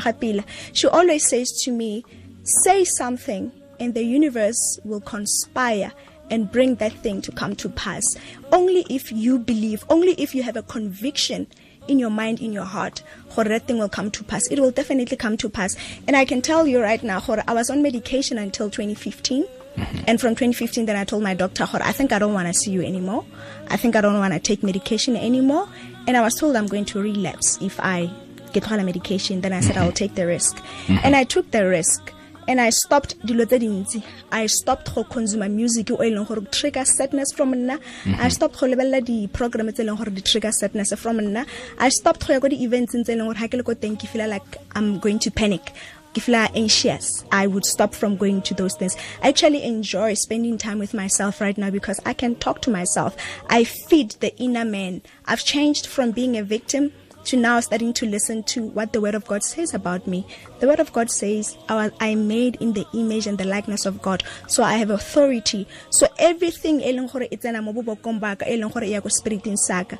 Hapila, 0.00 0.44
she 0.72 0.88
always 0.88 1.28
says 1.28 1.52
to 1.62 1.70
me, 1.70 2.04
say 2.42 2.84
something 2.84 3.52
and 3.78 3.94
the 3.94 4.02
universe 4.02 4.80
will 4.84 5.00
conspire 5.00 5.92
and 6.30 6.50
bring 6.50 6.76
that 6.76 6.92
thing 6.92 7.22
to 7.22 7.32
come 7.32 7.54
to 7.56 7.68
pass. 7.68 8.02
Only 8.50 8.84
if 8.90 9.12
you 9.12 9.38
believe, 9.38 9.84
only 9.88 10.12
if 10.12 10.34
you 10.34 10.42
have 10.42 10.56
a 10.56 10.62
conviction 10.62 11.46
in 11.86 11.98
your 11.98 12.10
mind, 12.10 12.40
in 12.40 12.52
your 12.52 12.64
heart, 12.64 13.02
that 13.44 13.66
thing 13.66 13.78
will 13.78 13.88
come 13.88 14.10
to 14.10 14.24
pass. 14.24 14.46
It 14.50 14.58
will 14.58 14.70
definitely 14.70 15.16
come 15.16 15.36
to 15.36 15.48
pass. 15.48 15.76
And 16.08 16.16
I 16.16 16.24
can 16.24 16.42
tell 16.42 16.66
you 16.66 16.80
right 16.80 17.02
now, 17.02 17.20
I 17.46 17.54
was 17.54 17.70
on 17.70 17.82
medication 17.82 18.38
until 18.38 18.70
2015. 18.70 19.44
Mm-hmm. 19.76 20.04
And 20.06 20.20
from 20.20 20.34
2015, 20.34 20.86
then 20.86 20.96
I 20.96 21.04
told 21.04 21.22
my 21.22 21.34
doctor, 21.34 21.64
"Hore, 21.64 21.82
I 21.82 21.92
think 21.92 22.12
I 22.12 22.18
don't 22.18 22.32
want 22.32 22.48
to 22.48 22.54
see 22.54 22.70
you 22.70 22.82
anymore. 22.82 23.24
I 23.68 23.76
think 23.76 23.96
I 23.96 24.00
don't 24.00 24.18
want 24.18 24.32
to 24.32 24.40
take 24.40 24.62
medication 24.62 25.16
anymore. 25.16 25.68
And 26.06 26.16
I 26.16 26.20
was 26.20 26.34
told 26.34 26.56
I'm 26.56 26.66
going 26.66 26.84
to 26.86 27.00
relapse 27.00 27.58
if 27.60 27.80
I 27.80 28.10
get 28.52 28.70
on 28.70 28.84
medication. 28.84 29.40
Then 29.40 29.52
I 29.52 29.60
said 29.60 29.76
I'll 29.76 29.86
mm-hmm. 29.86 29.94
take 29.94 30.14
the 30.14 30.26
risk. 30.26 30.56
Mm-hmm. 30.56 30.98
And 31.02 31.16
I 31.16 31.24
took 31.24 31.50
the 31.50 31.66
risk. 31.66 32.12
And 32.46 32.60
I 32.60 32.70
stopped 32.70 33.18
dilo 33.26 33.48
tse 33.48 33.58
dintsi. 33.58 34.02
I 34.30 34.46
stopped 34.46 34.94
go 34.94 35.02
consume 35.04 35.48
music 35.48 35.90
o 35.90 36.02
e 36.04 36.10
leng 36.10 36.26
gore 36.28 36.44
trigger 36.52 36.84
sadness 36.84 37.32
from 37.32 37.54
nna. 37.54 37.80
I 38.20 38.28
stopped 38.28 38.60
go 38.60 38.66
lebelela 38.66 39.02
di 39.02 39.26
program 39.28 39.72
tse 39.72 39.80
e 39.82 39.86
leng 39.86 39.96
gore 39.96 40.12
trigger 40.20 40.52
sadness 40.52 40.92
from 40.94 41.20
nna. 41.20 41.46
I 41.78 41.88
stopped 41.88 42.26
go 42.26 42.34
ya 42.34 42.40
go 42.40 42.48
di 42.48 42.62
events 42.62 42.92
tse 42.92 43.12
e 43.12 43.16
leng 43.16 43.32
gore 43.32 43.40
ha 43.40 43.48
ke 43.48 43.54
le 43.56 43.62
ko 43.62 43.72
teng 43.72 43.96
ke 43.96 44.06
feel 44.06 44.28
like 44.28 44.58
I'm 44.76 44.98
going 44.98 45.18
to 45.20 45.30
panic. 45.30 45.72
Ke 46.14 46.22
feel 46.22 46.36
anxious, 46.36 47.24
I 47.32 47.46
would 47.46 47.64
stop 47.64 47.94
from 47.94 48.16
going 48.16 48.42
to 48.42 48.54
those 48.54 48.74
things. 48.76 48.96
I 49.22 49.28
actually 49.28 49.64
enjoy 49.64 50.14
spending 50.14 50.56
time 50.58 50.78
with 50.78 50.94
myself 50.94 51.40
right 51.40 51.56
now 51.58 51.70
because 51.70 52.00
I 52.06 52.12
can 52.12 52.36
talk 52.36 52.62
to 52.62 52.70
myself. 52.70 53.16
I 53.50 53.64
feed 53.64 54.12
the 54.20 54.34
inner 54.36 54.64
man. 54.64 55.02
I've 55.26 55.44
changed 55.44 55.86
from 55.86 56.12
being 56.12 56.36
a 56.36 56.42
victim 56.42 56.92
to 57.24 57.36
now 57.36 57.58
starting 57.60 57.92
to 57.94 58.06
listen 58.06 58.42
to 58.42 58.66
what 58.66 58.92
the 58.92 59.00
Word 59.00 59.14
of 59.14 59.26
God 59.26 59.42
says 59.42 59.74
about 59.74 60.06
me. 60.06 60.26
The 60.60 60.66
Word 60.66 60.80
of 60.80 60.92
God 60.92 61.10
says, 61.10 61.56
I 61.68 61.90
I 62.00 62.08
am 62.08 62.28
made 62.28 62.56
in 62.56 62.74
the 62.74 62.86
image 62.92 63.26
and 63.26 63.38
the 63.38 63.44
likeness 63.46 63.86
of 63.86 64.02
God. 64.02 64.22
So 64.46 64.62
I 64.62 64.74
have 64.74 64.90
authority. 64.90 65.66
So 65.90 66.06
everything 66.18 66.80
leng 66.80 67.10
gore 67.10 67.26
tsena 67.28 67.62
mo 67.62 67.72
bobokong 67.72 68.20
ba 68.20 68.36
ka, 68.36 68.44
leng 68.46 68.72
gore 68.72 68.84
ya 68.84 69.00
ko 69.00 69.08
spiriting 69.08 69.56
sa 69.56 69.84
ka, 69.84 69.96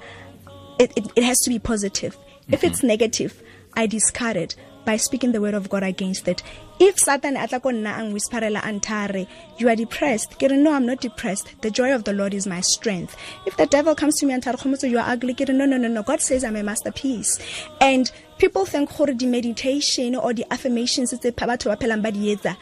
it, 0.79 0.92
it, 0.96 1.07
it 1.16 1.24
has 1.24 1.38
to 1.40 1.50
be 1.50 1.59
positive. 1.59 2.16
If 2.48 2.61
mm-hmm. 2.61 2.66
it's 2.66 2.83
negative, 2.83 3.42
I 3.74 3.87
discard 3.87 4.37
it 4.37 4.55
by 4.85 4.97
speaking 4.97 5.33
the 5.33 5.40
word 5.40 5.55
of 5.55 5.68
God 5.68 5.83
against 5.83 6.29
it. 6.29 6.42
If 6.79 6.99
Satan 6.99 7.37
atla 7.37 7.61
ko 7.61 7.70
nna 7.70 7.99
ang 7.99 8.12
whisperela 8.12 8.61
antare, 8.62 9.27
you 9.59 9.68
are 9.68 9.77
depressed. 9.77 10.38
Ke 10.38 10.51
re, 10.51 10.57
no, 10.57 10.73
I'm 10.73 10.87
not 10.87 11.01
depressed. 11.01 11.55
The 11.62 11.70
joy 11.70 11.94
of 11.94 12.05
the 12.05 12.12
Lord 12.12 12.35
is 12.35 12.47
my 12.47 12.61
strength. 12.61 13.16
If 13.47 13.57
the 13.57 13.66
devil 13.66 13.94
comes 13.94 14.18
to 14.20 14.27
me 14.27 14.35
and 14.35 14.42
"Kgomotso, 14.42 14.90
you 14.90 14.99
are 14.99 15.09
ugly, 15.09 15.35
ke 15.35 15.49
no, 15.49 15.64
no, 15.64 15.77
no, 15.77 15.88
no. 15.88 16.03
God 16.03 16.20
says 16.20 16.44
I'm 16.44 16.57
a 16.57 16.62
masterpiece. 16.62 17.38
And 17.81 18.11
people 18.38 18.66
think 18.66 18.90
the 18.97 19.27
meditation 19.27 20.16
or 20.16 20.35
the 20.35 20.44
affirmations 20.53 21.12
ba 21.12 21.31
phelang 21.31 22.03
ba 22.03 22.11
di 22.11 22.35
etsa 22.35 22.57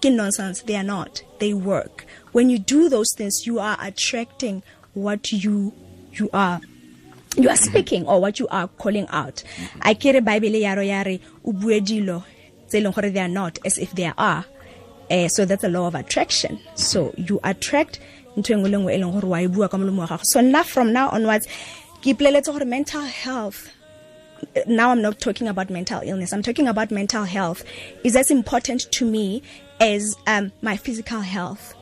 ke 0.00 0.10
nonsense. 0.10 0.62
They 0.62 0.76
are 0.76 0.82
not. 0.82 1.22
They 1.38 1.52
work. 1.52 2.06
When 2.32 2.50
you 2.50 2.58
do 2.58 2.88
those 2.88 3.12
things, 3.14 3.46
you 3.46 3.58
are 3.58 3.76
attracting 3.80 4.62
what 4.94 5.32
you 5.32 5.72
you 6.12 6.30
are 6.32 6.60
you 7.36 7.48
are 7.48 7.56
speaking 7.56 8.06
or 8.06 8.20
what 8.20 8.38
you 8.38 8.48
are 8.48 8.68
calling 8.68 9.06
out. 9.08 9.42
I 9.82 9.94
kere 9.94 10.20
Bible 10.20 10.56
ya 10.56 10.74
ro 10.74 10.82
ya 10.82 11.02
re 11.02 11.20
o 11.44 11.52
bue 11.52 11.80
dilo 11.80 12.24
tse 12.68 12.78
e 12.78 12.82
leng 12.82 12.94
gore 12.94 13.10
they 13.10 13.20
are 13.20 13.28
not 13.28 13.58
as 13.64 13.78
if 13.78 13.92
they 13.92 14.12
are. 14.16 14.44
Eh 15.10 15.28
so 15.28 15.44
that's 15.44 15.64
a 15.64 15.68
law 15.68 15.86
of 15.86 15.94
attraction. 15.94 16.58
So 16.74 17.14
you 17.16 17.40
attract 17.44 18.00
ntho 18.36 18.54
engwe 18.54 18.70
le 18.70 18.78
engwe 18.78 18.94
e 18.94 19.00
leng 19.02 19.12
gore 19.12 19.28
wa 19.28 19.38
e 19.38 19.46
bua 19.46 19.68
ka 19.68 19.76
molomo 19.76 19.98
wa 19.98 20.06
gago. 20.06 20.24
So 20.24 20.40
now 20.40 20.62
from 20.62 20.92
now 20.92 21.10
onwards 21.10 21.46
ke 22.00 22.14
ipoleletse 22.16 22.52
gore 22.52 22.64
mental 22.64 23.02
health 23.02 23.70
now 24.66 24.90
I'm 24.90 25.02
not 25.02 25.18
talking 25.20 25.48
about 25.48 25.70
mental 25.70 26.02
illness. 26.04 26.32
I'm 26.32 26.42
talking 26.42 26.68
about 26.68 26.90
mental 26.90 27.24
health 27.24 27.64
is 28.04 28.16
as 28.16 28.30
important 28.30 28.90
to 28.92 29.04
me 29.04 29.42
as 29.80 30.14
um, 30.26 30.52
my 30.62 30.76
physical 30.76 31.20
health. 31.20 31.74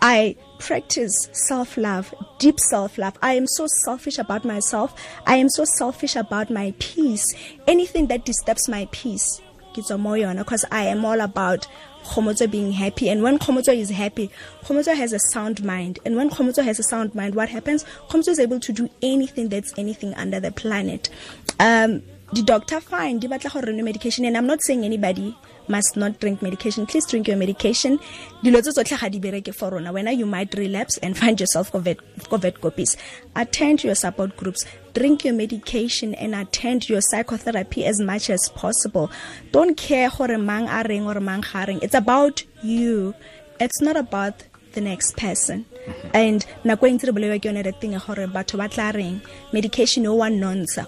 I 0.00 0.36
practice 0.58 1.28
self 1.32 1.76
love, 1.76 2.14
deep 2.38 2.60
self 2.60 2.98
love. 2.98 3.16
I 3.22 3.34
am 3.34 3.46
so 3.46 3.66
selfish 3.84 4.18
about 4.18 4.44
myself. 4.44 4.94
I 5.26 5.36
am 5.36 5.48
so 5.48 5.64
selfish 5.64 6.16
about 6.16 6.50
my 6.50 6.74
peace. 6.78 7.26
Anything 7.66 8.06
that 8.08 8.24
disturbs 8.24 8.68
my 8.68 8.88
peace, 8.92 9.40
because 9.74 10.64
I 10.70 10.84
am 10.84 11.04
all 11.04 11.20
about 11.20 11.66
Kgomotso 12.04 12.50
being 12.50 12.72
happy. 12.72 13.08
And 13.08 13.22
when 13.22 13.38
Kgomotso 13.38 13.76
is 13.76 13.90
happy, 13.90 14.30
Kgomotso 14.64 14.96
has 14.96 15.12
a 15.12 15.18
sound 15.18 15.64
mind. 15.64 15.98
And 16.04 16.16
when 16.16 16.30
Kgomotso 16.30 16.64
has 16.64 16.78
a 16.78 16.82
sound 16.82 17.14
mind, 17.14 17.34
what 17.34 17.48
happens? 17.48 17.84
Kgomotso 18.08 18.28
is 18.28 18.38
able 18.38 18.60
to 18.60 18.72
do 18.72 18.88
anything 19.02 19.48
that's 19.48 19.72
anything 19.78 20.14
under 20.14 20.40
the 20.40 20.52
planet. 20.52 21.10
Um, 21.58 22.02
the 22.32 22.42
doctor 22.42 22.76
re 22.76 23.12
nwe 23.12 23.84
medication. 23.84 24.24
And 24.24 24.36
I'm 24.36 24.46
not 24.46 24.62
saying 24.62 24.84
anybody 24.84 25.36
must 25.68 25.96
not 25.96 26.18
drink 26.20 26.42
medication. 26.42 26.86
Please 26.86 27.06
drink 27.06 27.28
your 27.28 27.36
medication. 27.36 27.98
Dilo 28.42 28.62
tse 28.62 28.96
ga 28.96 29.08
di 29.08 29.20
bereke 29.20 29.54
for 29.54 29.70
rona. 29.70 29.92
When 29.92 30.06
you 30.18 30.26
might 30.26 30.54
relapse 30.54 30.96
and 30.98 31.16
find 31.16 31.38
yourself 31.38 31.72
COVID, 31.72 31.98
COVID 32.28 32.60
copies, 32.60 32.96
attend 33.34 33.84
your 33.84 33.94
support 33.94 34.36
groups. 34.36 34.64
Drink 34.94 35.24
your 35.24 35.34
medication 35.34 36.14
and 36.14 36.34
attend 36.34 36.88
your 36.88 37.00
psychotherapy 37.00 37.84
as 37.84 38.00
much 38.00 38.30
as 38.30 38.48
possible. 38.50 39.10
Don't 39.52 39.76
care 39.76 40.10
gore 40.10 40.38
mang 40.38 40.68
a 40.68 40.82
reng 40.88 41.06
or 41.06 41.20
mang 41.20 41.40
ga 41.40 41.66
reng. 41.66 41.82
It's 41.82 41.94
about 41.94 42.42
you. 42.62 43.14
It's 43.60 43.80
not 43.80 43.96
about 43.96 44.42
the 44.76 44.80
next 44.82 45.16
person 45.16 45.64
and 46.12 46.44
nako 46.64 46.86
e 46.86 46.92
ntse 46.92 47.06
re 47.08 47.12
bolelwa 47.16 47.40
ke 47.40 47.48
yone 47.48 47.62
re 47.64 47.72
teng 47.80 47.96
gore 48.06 48.26
batho 48.28 48.58
ba 48.60 48.68
tla 48.68 48.92
reng 48.92 49.20
medication 49.52 50.06
o 50.06 50.14
wa 50.14 50.28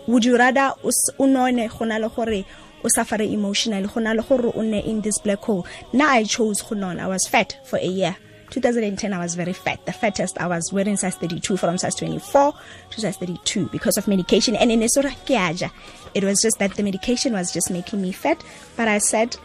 would 0.06 0.24
you 0.24 0.36
rather 0.36 0.72
o 0.84 1.26
none 1.26 1.68
go 1.68 1.84
na 1.84 1.96
le 1.96 2.08
gore 2.08 2.44
o 2.84 2.88
suffere 2.88 3.24
emotionally 3.24 3.86
go 3.86 4.00
na 4.00 4.12
le 4.12 4.22
gore 4.22 4.52
o 4.54 4.62
in 4.62 5.00
this 5.00 5.18
black 5.18 5.42
hole 5.44 5.66
na 5.92 6.12
i 6.12 6.24
chose 6.24 6.62
go 6.62 6.76
i 6.76 7.06
was 7.06 7.26
fat 7.26 7.58
for 7.64 7.78
a 7.78 7.86
year 7.86 8.16
2010 8.50 9.12
i 9.12 9.18
was 9.18 9.34
very 9.34 9.52
fat 9.52 9.84
the 9.86 9.92
fattest 9.92 10.40
i 10.40 10.46
was 10.46 10.72
wearing 10.72 10.96
size 10.96 11.16
32 11.16 11.56
from 11.56 11.76
size 11.76 11.94
24 11.94 12.54
to 12.90 13.00
size 13.00 13.16
32 13.16 13.68
because 13.70 13.98
of 13.98 14.08
medication 14.08 14.56
and 14.56 14.72
in 14.72 14.80
esora 14.80 15.10
ke 15.26 15.30
a 15.30 15.52
ja. 15.52 15.68
it 16.14 16.24
was 16.24 16.40
just 16.40 16.58
that 16.58 16.74
the 16.74 16.82
medication 16.82 17.32
was 17.32 17.52
just 17.52 17.70
making 17.70 18.00
me 18.00 18.12
fat 18.12 18.42
but 18.76 18.88
i 18.88 18.98
said 18.98 19.36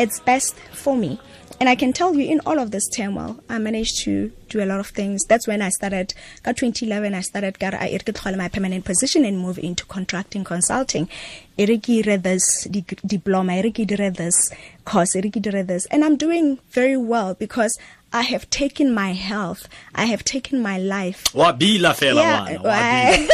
it's 0.00 0.18
best 0.20 0.56
for 0.72 0.96
me. 0.96 1.20
And 1.60 1.68
I 1.68 1.74
can 1.74 1.92
tell 1.92 2.14
you, 2.14 2.24
in 2.26 2.40
all 2.46 2.58
of 2.58 2.70
this 2.70 2.88
turmoil, 2.88 3.38
I 3.50 3.58
managed 3.58 3.98
to 4.04 4.32
do 4.48 4.62
a 4.62 4.64
lot 4.64 4.80
of 4.80 4.86
things. 4.86 5.22
That's 5.28 5.46
when 5.46 5.60
I 5.60 5.68
started. 5.68 6.14
Got 6.42 6.56
2011, 6.56 7.14
I 7.14 7.20
started 7.20 7.58
got 7.58 7.74
I 7.74 7.98
got 7.98 8.34
my 8.36 8.48
permanent 8.48 8.86
position 8.86 9.26
and 9.26 9.38
move 9.38 9.58
into 9.58 9.84
contracting 9.84 10.42
consulting. 10.42 11.10
Eriki 11.58 12.06
read 12.06 12.22
this 12.22 12.64
di- 12.64 12.86
diploma. 13.04 13.52
Eriki 13.52 13.84
read 13.98 14.16
this 14.16 14.50
course. 14.86 15.14
Eriki 15.14 15.52
read 15.52 15.68
this, 15.68 15.84
and 15.90 16.02
I'm 16.02 16.16
doing 16.16 16.58
very 16.70 16.96
well 16.96 17.34
because 17.34 17.78
I 18.10 18.22
have 18.22 18.48
taken 18.48 18.94
my 18.94 19.12
health. 19.12 19.68
I 19.94 20.06
have 20.06 20.24
taken 20.24 20.62
my 20.62 20.78
life 20.78 21.24
wa 21.34 21.52
bila 21.52 21.92
fela 21.92 22.22
yeah, 22.22 22.46
ngwana, 22.46 22.64
wa 22.64 22.72
bila. 22.72 23.28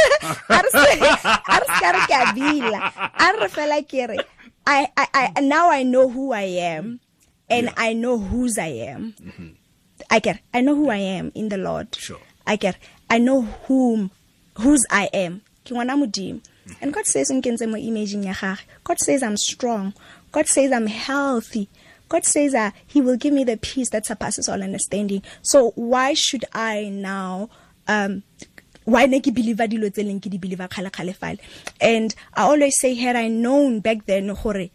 a 0.49 0.61
re 0.63 0.69
se- 0.73 0.99
a 1.47 1.59
re 1.61 1.67
se 1.67 1.79
ka 1.79 1.91
re 1.95 2.01
ke 2.05 2.15
a 2.19 2.25
bila 2.35 2.79
a 3.15 3.27
re 3.39 3.47
fela 3.47 3.81
ke 3.87 4.09
re 4.09 4.17
I, 4.69 4.87
I, 4.97 5.31
I, 5.37 5.41
now 5.41 5.71
I 5.71 5.83
know 5.83 6.09
who 6.09 6.33
I 6.33 6.41
am 6.75 6.99
and 7.49 7.73
I 7.77 7.93
know 7.93 8.17
whose 8.17 8.57
I 8.57 8.67
am. 8.67 9.13
Mm-hmm. 9.21 9.47
I 10.09 10.19
get 10.19 10.39
I 10.53 10.61
know 10.61 10.75
who 10.75 10.89
I 10.89 10.97
am 10.97 11.31
in 11.35 11.49
the 11.49 11.57
Lord. 11.57 11.95
Sure. 11.95 12.19
I 12.45 12.55
get 12.55 12.77
I 13.09 13.17
know 13.17 13.41
whom 13.41 14.11
whose 14.55 14.85
I 14.89 15.09
am. 15.13 15.41
Ngwana 15.65 15.95
mm-hmm. 15.95 16.71
And 16.81 16.93
God 16.93 17.05
says 17.05 17.29
nkentse 17.29 17.69
mo 17.69 17.77
imaging. 17.77 18.23
God 18.83 18.99
says 18.99 19.23
I'm 19.23 19.37
strong. 19.37 19.93
God 20.31 20.47
says 20.47 20.71
I'm 20.71 20.87
healthy. 20.87 21.69
God 22.09 22.23
says 22.23 22.53
that 22.53 22.73
He 22.85 23.01
will 23.01 23.17
give 23.17 23.33
me 23.33 23.43
the 23.43 23.57
peace 23.57 23.89
that 23.89 24.05
surpasses 24.05 24.47
all 24.47 24.63
understanding. 24.63 25.23
So 25.41 25.71
why 25.75 26.13
should 26.13 26.45
I 26.53 26.89
now 26.89 27.49
um 27.87 28.23
why 28.87 29.05
ne 29.05 29.19
ke 29.19 29.33
believer 29.35 29.67
dilo 29.67 29.91
tse 29.91 30.03
leng 30.07 30.21
ke 30.23 30.31
di 30.31 30.37
believer 30.39 30.67
kgale 30.71 30.87
kgale 30.91 31.13
fale 31.13 31.39
and 31.81 32.15
i 32.33 32.43
always 32.43 32.79
say 32.79 32.93
had 32.95 33.17
i 33.19 33.27
known 33.27 33.81
back 33.81 34.05
then 34.05 34.31
gore 34.43 34.69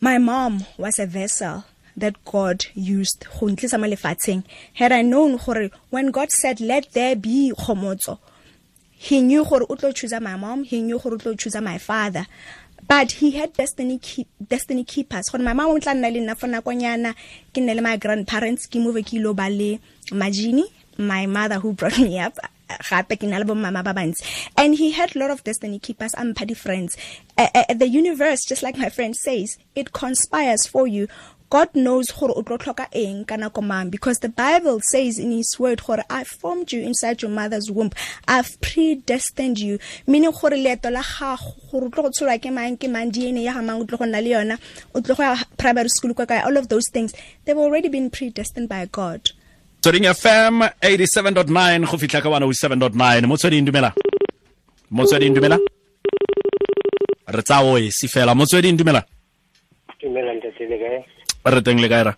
my 0.00 0.18
mom 0.18 0.62
was 0.78 1.00
a 1.00 1.06
vessel 1.06 1.64
that 1.96 2.14
God 2.24 2.66
used 2.74 3.26
go 3.40 3.46
ntlisa 3.46 3.78
mo 3.78 4.42
had 4.74 4.92
i 4.92 5.02
known 5.02 5.36
gore 5.38 5.70
when 5.90 6.10
god 6.10 6.30
said 6.30 6.60
let 6.60 6.92
there 6.92 7.16
be 7.16 7.52
kgomotso 7.56 8.18
he 8.98 9.20
knew 9.20 9.44
gore 9.44 9.66
o 9.68 9.76
tlo 9.76 9.94
choose 9.94 10.18
my 10.20 10.36
mom 10.36 10.64
he 10.64 10.80
knew 10.80 10.98
gore 10.98 11.14
o 11.14 11.18
tlo 11.18 11.38
choose 11.38 11.60
my 11.60 11.78
father. 11.78 12.26
But 12.88 13.12
he 13.12 13.32
had 13.32 13.52
destiny 13.52 13.98
keep, 13.98 14.28
destiny 14.46 14.84
keepers. 14.84 15.28
Gore 15.28 15.42
my 15.42 15.52
mom 15.52 15.70
o 15.70 15.78
tla 15.78 15.92
nna 15.92 16.12
le 16.12 16.20
nna 16.20 16.36
for 16.36 16.48
nakonyana 16.48 17.14
my 17.82 17.96
grandparents 17.98 18.66
ke 18.66 18.76
ilo 19.14 19.34
ba 19.34 19.50
le 19.50 19.78
my 20.98 21.26
mother 21.26 21.60
who 21.60 21.74
brought 21.74 21.98
me 21.98 22.18
up 22.18 22.38
gape 22.88 23.20
ke 23.20 23.24
na 23.24 23.38
le 23.38 23.44
bantsi. 23.44 24.22
And 24.56 24.74
he 24.74 24.92
had 24.92 25.14
a 25.14 25.18
lot 25.18 25.30
of 25.30 25.44
destiny 25.44 25.78
keepers 25.78 26.14
party 26.34 26.54
friends 26.54 26.96
uh, 27.38 27.48
uh, 27.54 27.74
the 27.74 27.86
universe 27.86 28.44
just 28.44 28.62
like 28.62 28.78
my 28.78 28.88
friend 28.88 29.14
says 29.14 29.58
it 29.74 29.92
conspires 29.92 30.66
for 30.66 30.86
you 30.86 31.06
God 31.48 31.68
knows 31.74 32.10
gore 32.10 32.32
o 32.34 32.42
tlo 32.42 32.58
tlhoka 32.58 32.88
eng 32.92 33.24
ka 33.24 33.36
nako 33.36 33.62
mang 33.62 33.88
because 33.88 34.18
the 34.18 34.28
Bible 34.28 34.80
says 34.80 35.18
in 35.18 35.30
his 35.30 35.56
word 35.60 35.80
gore 35.80 36.02
I 36.10 36.24
formed 36.24 36.72
you 36.72 36.82
inside 36.82 37.22
your 37.22 37.30
mother's 37.30 37.70
womb. 37.70 37.90
I've 38.26 38.60
predestined 38.60 39.60
you. 39.60 39.78
Meaning 40.08 40.32
gore 40.32 40.58
leeto 40.58 40.90
la 40.90 41.02
gago 41.02 41.54
gore 41.70 41.84
o 41.86 41.88
tlo 41.90 42.02
go 42.02 42.10
tsholwa 42.10 42.42
ke 42.42 42.52
mang 42.52 42.76
ke 42.76 42.90
mang 42.90 43.12
DNA 43.12 43.44
ya 43.44 43.54
ga 43.54 43.62
mang 43.62 43.80
o 43.80 43.84
tlo 43.86 43.98
go 43.98 44.04
nna 44.06 44.22
le 44.22 44.30
yona 44.34 44.58
o 44.92 45.00
tlo 45.00 45.16
go 45.16 45.22
ya 45.22 45.36
primary 45.56 45.88
school 45.88 46.14
kwa 46.14 46.26
kae 46.26 46.42
all 46.42 46.56
of 46.56 46.68
those 46.68 46.90
things 46.90 47.14
they've 47.44 47.58
already 47.58 47.88
been 47.88 48.10
predestined 48.10 48.68
by 48.68 48.84
God. 48.86 49.30
Tsweding 49.82 50.10
fm 50.10 50.66
87.9 50.82 51.86
go 51.86 51.96
fitlha 51.96 52.22
ka 52.22 52.28
107.9 52.28 53.26
motsweding 53.30 53.66
dumela? 53.66 53.92
Motsweding 54.90 55.34
dumela? 55.34 55.58
Re 57.28 57.42
tsa 57.42 57.62
oe 57.62 57.90
si 57.90 58.08
fela. 58.08 58.34
Motsweding 58.34 58.76
dumela? 58.76 59.06
Dumela 60.02 60.34
ntate 60.34 60.66
le 60.66 60.78
kae 60.82 61.15
re 61.50 61.60
teng 61.62 61.78
le 61.80 61.88
ka 61.88 62.02
ra? 62.02 62.12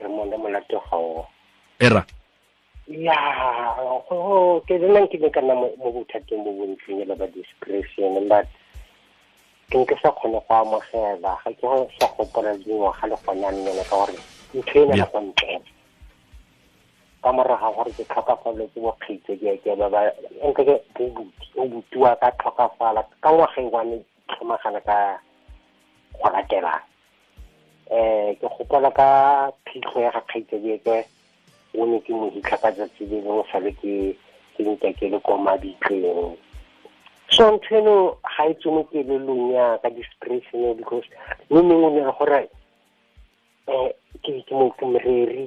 Re 0.00 0.08
mona 0.08 0.36
molato 0.38 0.78
ga 0.90 0.96
o 0.96 1.26
era 1.80 2.06
ya 2.86 3.18
go 4.08 4.62
ke 4.66 4.78
le 4.78 4.86
nna 4.86 5.06
ke 5.10 5.18
ka 5.34 5.40
nna 5.42 5.54
mo 5.54 5.66
mo 5.82 5.90
bothateng 5.90 6.44
bo 6.46 6.52
bontseng 6.54 7.02
le 7.02 7.14
ba 7.18 7.26
discretion 7.34 8.28
but 8.30 8.46
ke 9.70 9.74
nke 9.78 9.98
sa 9.98 10.14
kgone 10.14 10.38
go 10.46 10.54
amogela. 10.54 11.34
Ga 11.42 11.50
ke 11.50 11.60
go 11.66 11.90
sa 11.98 12.06
gopola 12.14 12.54
dingwaga 12.62 13.10
le 13.10 13.16
gona 13.26 13.50
nnene 13.50 13.82
ka 13.90 13.96
gore 13.98 14.14
ntho 14.54 14.78
e 14.78 14.86
ne 14.86 14.94
Yeah. 14.94 15.10
go 15.10 15.18
ntle. 15.20 15.58
Ka 17.22 17.32
moraga 17.34 17.68
gore 17.74 17.90
ke 17.98 18.04
tlhokafalwe 18.06 18.70
ke 18.70 18.78
bokgitse 18.78 19.32
ke 19.42 19.58
ke 19.66 19.74
ba 19.74 19.90
ba 19.90 20.00
nke 20.46 20.62
ke 20.62 20.74
bobuti 20.94 21.46
o 21.58 21.66
butiwa 21.66 22.14
ka 22.22 22.30
tlhokafala. 22.38 23.02
Ka 23.18 23.28
ngwaga 23.34 23.58
e 23.58 23.66
one 23.74 23.94
tlhomagana 24.30 24.80
ka 24.86 25.18
go 26.22 26.30
latelang 26.30 26.86
eh 27.90 28.34
ke 28.40 28.46
gopola 28.46 28.90
ka 28.90 29.08
phitlho 29.66 30.00
ya 30.00 30.10
ga 30.10 30.20
kgaitsedieke 30.26 31.06
o 31.78 31.86
ne 31.86 32.00
ke 32.00 32.12
mo 32.12 32.30
hitlha 32.34 32.56
ka 32.58 32.70
tsatsi 32.72 33.06
le 33.06 33.20
lengwe 33.22 33.44
sale 33.52 33.70
ke 33.80 34.16
ntse 34.58 34.88
ke 34.98 35.06
le 35.12 35.18
ko 35.22 35.36
mabitleng 35.38 36.34
so 37.30 37.44
ntho 37.52 37.70
eno 37.78 37.94
ga 38.24 38.42
e 38.50 38.54
tswe 38.58 38.70
mo 38.72 38.82
kelelong 38.90 39.52
ya 39.52 39.78
ka 39.82 39.90
discretion 39.90 40.74
because 40.74 41.06
mme 41.50 41.62
mengwe 41.62 41.86
o 41.86 41.90
ne 41.94 42.02
re 42.02 42.12
gore 42.18 42.42
um 43.70 43.90
ke 44.22 44.32
ke 44.46 44.54
mo 44.54 44.70
ke 44.74 44.84
moreri 44.86 45.46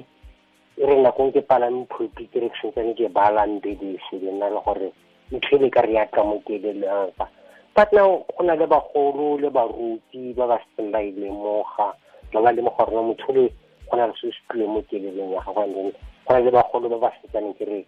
e 0.80 0.82
re 0.86 0.96
nakong 0.96 1.32
ke 1.34 1.42
palame 1.44 1.84
phopi 1.92 2.24
ke 2.30 2.40
re 2.40 2.48
ke 2.48 2.56
santsane 2.62 2.94
ke 2.96 3.08
balang 3.12 3.60
bebese 3.60 4.16
le 4.16 4.32
nna 4.32 4.48
le 4.48 4.60
gore 4.64 4.88
ntho 5.34 5.56
e 5.60 5.68
ka 5.68 5.84
re 5.84 5.92
yatla 5.98 6.22
mo 6.24 6.40
kelelong 6.46 7.12
ka 7.18 7.26
but 7.74 7.92
now 7.92 8.24
go 8.32 8.40
na 8.44 8.54
le 8.54 8.66
bagolo 8.66 9.36
le 9.36 9.50
baruti 9.50 10.32
ba 10.32 10.46
ba 10.46 10.56
setseng 10.62 10.88
ba 10.92 11.00
e 11.04 11.10
lemoga 11.12 11.92
ba 12.32 12.40
ba 12.42 12.52
lemoga 12.52 12.84
gore 12.84 13.02
motho 13.02 13.32
le 13.32 13.44
go 13.90 13.96
na 13.96 14.06
le 14.06 14.14
se 14.20 14.30
se 14.30 14.40
tlile 14.48 14.66
mo 14.66 14.82
kelelong 14.90 15.34
ya 15.34 15.42
gago 15.42 15.62
and 15.62 15.74
then 15.74 15.92
go 16.26 16.30
na 16.34 16.38
le 16.38 16.50
bagolo 16.50 16.88
ba 16.88 16.98
ba 16.98 17.10
setsaneng 17.22 17.54
ke 17.58 17.64
re 17.64 17.80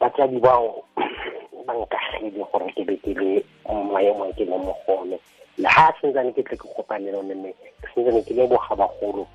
batsadi 0.00 0.38
bao 0.38 0.82
ba 1.66 1.72
nkagile 1.74 2.44
gore 2.52 2.66
ke 2.76 2.82
be 2.86 2.96
ke 3.02 3.12
le 3.14 3.44
maemo 3.66 4.30
a 4.30 4.32
ke 4.32 4.44
le 4.44 4.56
mo 4.58 4.74
gone 4.86 5.18
le 5.58 5.68
ha 5.68 5.92
sentsane 6.00 6.32
ke 6.32 6.42
tle 6.42 6.56
ke 6.56 6.66
kopane 6.76 7.10
le 7.10 7.18
one 7.18 7.34
mme 7.34 7.50
ke 7.82 7.86
sentsane 7.94 8.22
ke 8.24 8.32
leboga 8.34 8.74
bagolo. 8.76 9.26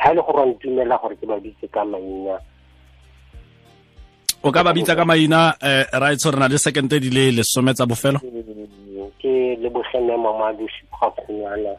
Ga 0.00 0.10
e 0.10 0.14
le 0.14 0.22
gore 0.22 0.42
ntumela 0.50 0.98
gore 0.98 1.16
ke 1.16 1.26
ba 1.26 1.38
bitse 1.38 1.68
ka 1.70 1.84
maina. 1.84 2.40
O 4.42 4.50
ka 4.50 4.64
ba 4.64 4.72
bitsa 4.72 4.96
ka 4.96 5.04
maina 5.04 5.54
eh, 5.60 5.84
itse 6.12 6.30
re 6.32 6.38
na 6.40 6.48
le 6.48 6.58
second 6.58 6.88
di 6.88 7.10
le 7.10 7.30
lesome 7.38 7.74
tsa 7.74 7.86
bofelo? 7.86 8.18
Ke 9.20 9.32
lebogene 9.60 10.16
mamadusi 10.16 10.82
go 10.90 10.96
ga 11.00 11.08
khunwana 11.20 11.76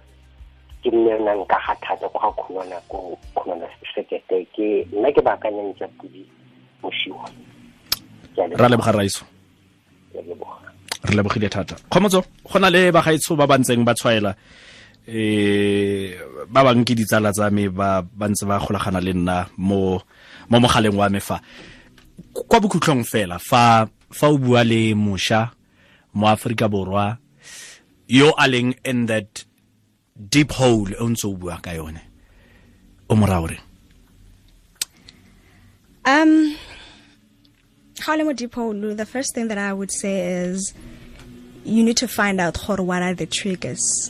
ke 0.82 0.90
nne 0.92 1.14
nna 1.20 1.34
nka 1.42 1.58
ga 1.66 1.74
thata 1.84 2.08
go 2.10 2.18
ga 2.20 2.30
khunwana 2.40 2.78
ko 2.90 3.18
khunwana 3.38 3.68
sekete 3.94 4.46
ke 4.56 4.86
nna 4.94 5.10
ke 5.14 5.22
baakanyang 5.22 5.74
tsa 5.78 5.88
pudi 5.98 6.26
mosiwa 6.82 7.26
Ke 8.36 8.42
a 8.42 8.48
ra 8.58 8.68
leboga 8.72 8.92
raiso. 8.96 9.24
Ke 10.12 10.20
a 10.20 10.24
leboga. 10.24 10.68
Re 11.06 11.14
lebogile 11.16 11.50
thata. 11.50 11.76
Kgomotso 11.90 12.24
go 12.48 12.58
na 12.60 12.70
le 12.70 12.92
bagaetsho 12.92 13.36
ba 13.36 13.48
ba 13.48 13.58
ntseng 13.58 13.84
ba 13.84 13.94
tshwaela 13.94 14.32
eh 15.08 16.14
ba 16.48 16.64
bang 16.64 16.86
ke 16.86 16.94
ditsala 16.96 17.34
tsa 17.34 17.50
me 17.52 17.68
ba 17.70 18.02
ba 18.02 18.26
ntse 18.30 18.46
ba 18.46 18.62
golagana 18.62 19.02
le 19.02 19.14
nna 19.14 19.50
mo 19.58 20.00
mo 20.50 20.58
mogaleng 20.60 20.98
wa 20.98 21.10
me 21.10 21.20
fa. 21.20 21.42
Kwa 22.34 22.58
bokhutlhong 22.62 23.04
fela 23.04 23.38
fa 23.40 23.86
fa 24.12 24.28
o 24.30 24.38
bua 24.38 24.64
le 24.64 24.94
mosha 24.96 25.52
mo 26.14 26.28
aforika 26.28 26.68
borwa 26.68 27.18
yo 28.08 28.32
a 28.38 28.46
leng 28.48 28.76
in 28.86 29.06
that 29.08 29.46
deep 30.30 30.52
hole 30.52 30.94
o 31.00 31.08
ntse 31.10 31.26
o 31.26 31.34
bua 31.34 31.60
ka 31.62 31.72
yone 31.72 32.02
o 33.10 33.16
Um, 36.04 36.58
Harlem 38.00 38.36
Dipolo, 38.36 38.98
the 38.98 39.06
first 39.06 39.36
thing 39.36 39.50
that 39.50 39.58
I 39.58 39.72
would 39.72 39.92
say 39.92 40.44
is 40.44 40.74
you 41.64 41.84
need 41.84 41.98
to 41.98 42.08
find 42.08 42.42
out 42.42 42.58
gore, 42.66 42.84
what 42.84 43.04
are 43.04 43.14
the 43.14 43.28
triggers. 43.28 44.10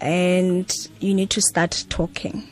And 0.00 0.88
you 1.00 1.14
need 1.14 1.30
to 1.30 1.40
start 1.40 1.84
talking. 1.88 2.48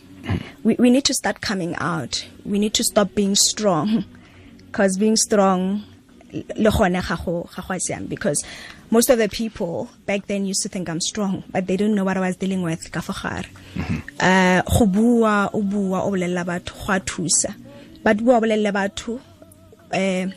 We, 0.62 0.74
we 0.78 0.90
need 0.90 1.04
to 1.04 1.14
start 1.14 1.40
coming 1.40 1.74
out. 1.76 2.26
We 2.44 2.58
need 2.58 2.74
to 2.74 2.84
stop 2.84 3.14
being 3.14 3.34
strong. 3.34 4.04
Because 4.66 4.96
being 4.98 5.16
strong, 5.16 5.84
le 6.32 6.70
gone 6.70 7.00
ga 7.00 7.16
go- 7.16 7.48
ga 7.54 7.62
go 7.62 7.74
a 7.74 8.00
because 8.08 8.44
most 8.90 9.10
of 9.10 9.18
the 9.18 9.28
people 9.28 9.88
back 10.06 10.26
then 10.26 10.46
used 10.46 10.62
to 10.62 10.68
think 10.68 10.88
I'm 10.88 11.00
strong, 11.00 11.44
but 11.50 11.66
they 11.66 11.76
didn't 11.76 11.94
know 11.94 12.04
what 12.04 12.16
I 12.16 12.20
was 12.20 12.36
dealing 12.36 12.62
with. 12.62 12.90
ka 12.90 13.00
fo 13.00 13.12
gare. 13.12 13.46
Uh, 14.18 14.62
go 14.62 14.86
bua, 14.86 15.50
o 15.52 15.62
bua, 15.62 16.02
o 16.04 16.10
bolelela 16.10 16.44
batho, 16.44 16.74
go 16.86 16.92
a 16.92 17.00
thusa. 17.00 17.54
But 18.02 18.18
bua, 18.18 18.36
o 18.36 18.40
bolelele 18.40 18.72
batho, 18.72 19.20
um 19.92 20.32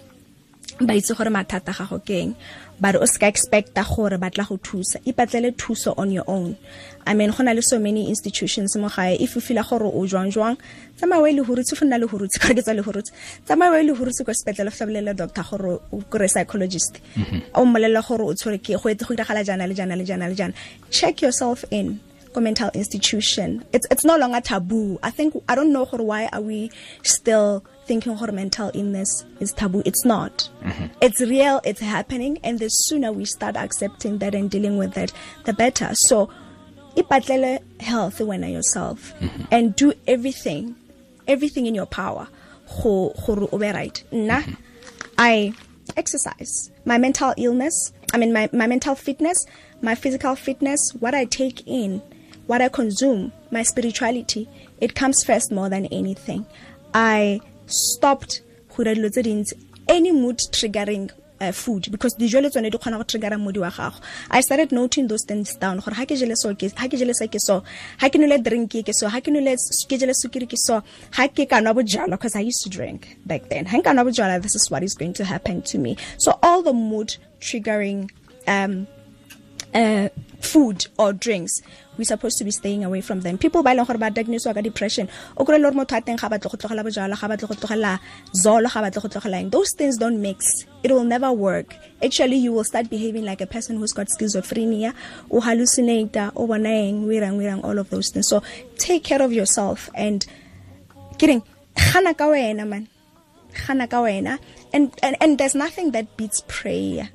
ba 0.87 0.93
itse 0.93 1.15
gore 1.15 1.29
mathata 1.29 1.69
a 1.69 1.73
gago 1.73 1.99
ke 2.03 2.11
eng 2.21 2.35
but 2.79 2.95
o 2.95 3.05
ska 3.05 3.27
expecta 3.27 3.83
gore 3.83 4.17
ba 4.17 4.29
tla 4.29 4.43
go 4.43 4.57
thusa. 4.57 4.99
Ipatlele 5.05 5.51
thuso 5.55 5.93
on 5.97 6.11
your 6.11 6.23
own. 6.27 6.57
I 7.05 7.13
mean 7.13 7.31
go 7.31 7.43
na 7.43 7.51
le 7.51 7.61
so 7.61 7.79
many 7.79 8.09
institutions 8.09 8.75
mo 8.75 8.89
gae. 8.89 9.17
If 9.19 9.37
o 9.37 9.39
feel 9.39 9.63
gore 9.63 9.85
o 9.85 10.05
jwang 10.05 10.31
jwang 10.31 10.57
tsamaya 10.97 11.21
o 11.21 11.27
e 11.27 11.33
le 11.33 11.43
hurutse 11.43 11.79
go 11.79 11.85
nna 11.85 11.99
le 11.99 12.07
hurutse 12.07 12.39
kore 12.39 12.55
ke 12.55 12.61
tsa 12.61 12.73
le 12.73 12.83
hurutse 12.83 13.11
tsamaya 13.45 13.71
o 13.71 13.75
e 13.75 13.83
le 13.83 13.93
hurutse 13.93 14.25
ko 14.25 14.31
sepetlele 14.31 14.69
go 14.69 14.77
tlhabolele 14.77 15.15
doctor 15.15 15.43
gore 15.43 15.79
o 15.91 16.01
kore 16.09 16.27
psychologist. 16.27 16.99
Mm-hmm. 17.15 17.41
O 17.55 17.65
mmolelela 17.65 18.01
gore 18.07 18.23
o 18.23 18.33
tshwere 18.33 18.59
ke 18.61 18.77
go 18.81 18.89
etse 18.89 19.05
go 19.07 19.15
diragala 19.15 19.43
jana 19.45 19.67
le 19.67 19.73
jana 19.73 19.95
le 19.95 20.05
jana 20.05 20.27
le 20.27 20.35
jana 20.35 20.53
check 20.89 21.21
yourself 21.21 21.65
in 21.71 21.99
mental 22.41 22.71
institution. 22.73 23.63
It's 23.73 23.85
it's 23.91 24.05
no 24.05 24.17
longer 24.17 24.41
taboo. 24.41 24.99
I 25.03 25.11
think 25.11 25.35
i 25.47 25.55
don't 25.55 25.71
know 25.71 25.85
why 25.85 26.29
are 26.31 26.41
we 26.41 26.71
still 27.03 27.63
thinking 27.85 28.15
gore 28.15 28.31
mental 28.31 28.71
illness 28.73 29.25
is 29.39 29.51
taboo. 29.51 29.81
It's 29.85 30.05
not. 30.05 30.49
Mm-hmm. 30.63 30.85
It's 31.01 31.21
real. 31.21 31.61
It's 31.63 31.81
happening. 31.81 32.39
And 32.43 32.59
the 32.59 32.69
sooner 32.69 33.11
we 33.11 33.25
start 33.25 33.55
accepting 33.55 34.17
that 34.19 34.35
and 34.35 34.49
dealing 34.49 34.77
with 34.77 34.97
it 34.97 35.13
the 35.45 35.53
better. 35.53 35.89
So 35.93 36.29
ipatlele 36.95 37.59
health 37.81 38.19
wena 38.19 38.51
yourself 38.51 39.13
mm-hmm. 39.19 39.43
and 39.51 39.75
do 39.75 39.93
everything 40.07 40.75
everything 41.27 41.65
in 41.65 41.75
your 41.75 41.85
power. 41.87 42.27
Go 42.81 43.13
gore 43.25 43.49
o 43.51 43.57
be 43.57 43.67
right. 43.71 44.03
Nna 44.11 44.41
mm-hmm. 44.41 44.53
i 45.17 45.53
exercise. 45.97 46.71
My 46.85 46.97
mental 46.97 47.33
illness 47.37 47.91
i 48.13 48.17
mean 48.17 48.31
my, 48.31 48.49
my 48.53 48.67
mental 48.67 48.95
fitness 48.95 49.45
my 49.81 49.95
physical 49.95 50.35
fitness 50.35 50.91
what 50.99 51.15
i 51.15 51.25
take 51.25 51.67
in 51.67 51.99
what 52.45 52.61
i 52.61 52.69
consume 52.69 53.31
my 53.51 53.63
spirituality 53.63 54.47
it 54.83 54.95
comes 54.95 55.23
first 55.23 55.49
more 55.49 55.69
than 55.69 55.85
anything. 55.85 56.45
I 56.93 57.39
stopped 57.73 58.41
go 58.75 58.83
dira 58.83 58.95
dilo 58.95 59.09
tse 59.11 59.23
dintsi. 59.23 59.53
Any 59.87 60.11
mood 60.11 60.37
triggering 60.37 61.11
uh, 61.41 61.51
food 61.51 61.87
because 61.91 62.15
dijo 62.15 62.41
le 62.41 62.49
tsone 62.49 62.71
di 62.71 62.77
kgona 62.77 62.97
go 62.97 63.03
triggera 63.03 63.39
modi 63.39 63.59
wa 63.59 63.69
gago. 63.69 63.99
I 64.31 64.41
started 64.41 64.71
noting 64.71 65.07
those 65.07 65.25
things 65.25 65.55
down 65.55 65.79
gore 65.79 65.93
ha 65.93 66.05
ke 66.05 66.15
jele 66.21 66.35
so 66.35 66.53
ke 66.55 66.71
ha 66.77 66.87
ke 66.87 66.97
jele 67.01 67.13
se 67.13 67.27
ke 67.27 67.39
so 67.39 67.63
ha 67.99 68.09
ke 68.09 68.15
nole 68.15 68.37
drink 68.41 68.71
ke 68.71 68.93
so 68.93 69.07
ha 69.07 69.19
ke 69.19 69.27
nole 69.27 69.55
ke 69.91 69.99
jele 70.03 70.15
sukiri 70.21 70.49
ke 70.49 70.57
so 70.57 70.81
ha 71.11 71.27
ke 71.27 71.47
ka 71.49 71.59
nwa 71.59 71.75
bojala 71.79 72.11
because 72.11 72.35
i 72.35 72.41
used 72.41 72.63
to 72.63 72.69
drink 72.69 73.17
back 73.25 73.49
then. 73.49 73.65
Ha 73.65 73.77
nka 73.77 73.93
nwa 73.93 74.07
bojala 74.09 74.41
this 74.41 74.55
is 74.55 74.69
what 74.71 74.83
is 74.83 74.95
going 74.95 75.13
to 75.13 75.25
happen 75.25 75.61
to 75.61 75.77
me. 75.77 75.97
So 76.17 76.39
all 76.41 76.61
the 76.61 76.73
mood 76.73 77.17
triggering 77.39 78.09
um 78.47 78.87
uh, 79.73 80.09
food 80.41 80.87
or 80.97 81.13
drinks 81.13 81.61
we're 81.97 82.03
supposed 82.03 82.37
to 82.37 82.43
be 82.43 82.51
staying 82.51 82.83
away 82.83 83.01
from 83.01 83.21
them. 83.21 83.37
People 83.37 83.61
ba 83.63 83.71
e 83.71 83.75
leng 83.75 83.85
gore 83.85 83.97
ba 83.97 84.09
diagnose 84.09 84.45
ka 84.45 84.61
depression 84.61 85.07
o 85.37 85.45
kry 85.45 85.57
le 85.57 85.71
motho 85.71 85.97
a 85.97 86.01
teng 86.01 86.17
ga 86.17 86.29
batle 86.29 86.49
go 86.49 86.57
tlogela 86.57 86.83
bojala 86.83 87.19
ga 87.19 87.27
batle 87.27 87.47
go 87.47 87.55
tlogela 87.55 87.99
zolo 88.33 88.69
ga 88.73 88.81
batle 88.81 89.43
go 89.43 89.49
those 89.49 89.73
things 89.73 89.97
don't 89.97 90.21
mix. 90.21 90.65
It 90.83 90.91
will 90.91 91.03
never 91.03 91.31
work. 91.31 91.75
Actually 92.01 92.37
you 92.37 92.51
will 92.51 92.63
start 92.63 92.89
behaving 92.89 93.25
like 93.25 93.41
a 93.41 93.47
person 93.47 93.77
who's 93.77 93.93
got 93.93 94.07
schizophrenia 94.07 94.93
o 95.29 95.39
hallucinate 95.39 96.31
o 96.35 96.47
bona 96.47 96.69
eng 96.69 97.05
o 97.05 97.07
irang 97.07 97.37
irang 97.37 97.63
all 97.63 97.77
of 97.77 97.89
those 97.89 98.09
things. 98.09 98.27
So 98.27 98.41
take 98.77 99.03
care 99.03 99.21
of 99.21 99.31
yourself 99.31 99.89
and 99.93 100.25
kidding 101.17 101.43
gana 101.75 102.13
ka 102.13 102.25
wena 102.25 102.67
man. 102.67 102.87
Gana 103.67 103.87
ka 103.87 104.01
wena. 104.01 104.39
And, 104.73 104.91
and 105.03 105.37
there's 105.37 105.53
nothing 105.53 105.91
that 105.91 106.17
beats 106.17 106.43
prayer 106.47 107.09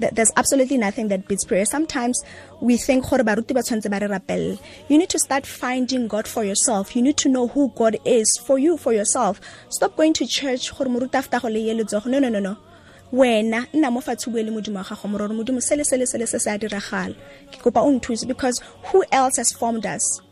there's 0.00 0.32
absolutely 0.36 0.78
nothing 0.78 1.08
that 1.08 1.28
beats 1.28 1.44
prayer. 1.44 1.64
Sometimes 1.64 2.22
we 2.60 2.76
think. 2.76 3.10
You 3.10 4.98
need 4.98 5.08
to 5.10 5.18
start 5.18 5.46
finding 5.46 6.08
God 6.08 6.26
for 6.26 6.44
yourself. 6.44 6.96
You 6.96 7.02
need 7.02 7.16
to 7.18 7.28
know 7.28 7.48
who 7.48 7.72
God 7.76 7.98
is 8.04 8.40
for 8.44 8.58
you, 8.58 8.76
for 8.76 8.92
yourself. 8.92 9.40
Stop 9.68 9.96
going 9.96 10.14
to 10.14 10.26
church. 10.26 10.72
No, 10.78 10.86
no, 12.18 12.28
no, 12.28 12.40
no. 12.40 12.56
wena 13.12 13.66
nna 13.74 13.90
mo 13.90 14.00
fatshe 14.00 14.30
bue 14.30 14.42
le 14.42 14.52
modimo 14.52 14.78
wa 14.78 14.84
gago 14.84 15.08
mororo 15.08 15.34
modimo 15.34 15.60
sele 15.60 15.84
sele 15.84 16.06
sele 16.06 16.26
se 16.26 16.38
se 16.38 16.50
a 16.50 16.58
diragala 16.58 17.14
ke 17.50 17.58
kopa 17.58 17.82
o 17.82 17.90
nthuse 17.90 18.24
because 18.24 18.62
who 18.92 19.02
else 19.10 19.36
has 19.36 19.50
formed 19.52 19.84
us 19.84 20.22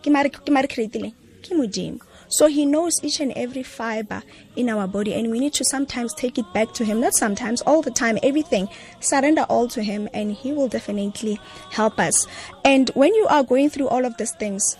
ke 0.00 0.06
mare 0.06 0.68
creatileng 0.68 1.12
ke 1.42 1.50
modimo 1.50 1.98
so 2.30 2.46
he 2.46 2.64
knows 2.64 2.94
each 3.02 3.20
and 3.20 3.32
every 3.32 3.62
fiber 3.62 4.22
in 4.56 4.70
our 4.70 4.86
body 4.86 5.12
and 5.12 5.30
we 5.30 5.38
need 5.38 5.52
to 5.52 5.64
sometimes 5.64 6.14
take 6.14 6.38
it 6.38 6.52
back 6.54 6.72
to 6.72 6.84
him 6.84 7.00
not 7.00 7.12
sometimes 7.12 7.60
all 7.62 7.82
the 7.82 7.90
time 7.90 8.18
everything 8.22 8.66
surrender 9.00 9.42
all 9.42 9.68
to 9.68 9.82
him 9.82 10.08
and 10.14 10.32
he 10.32 10.52
will 10.52 10.68
definitely 10.68 11.38
help 11.70 11.98
us 11.98 12.26
and 12.64 12.90
when 12.94 13.14
you 13.14 13.26
are 13.28 13.44
going 13.44 13.68
through 13.68 13.88
all 13.88 14.06
of 14.06 14.16
these 14.16 14.32
things 14.32 14.78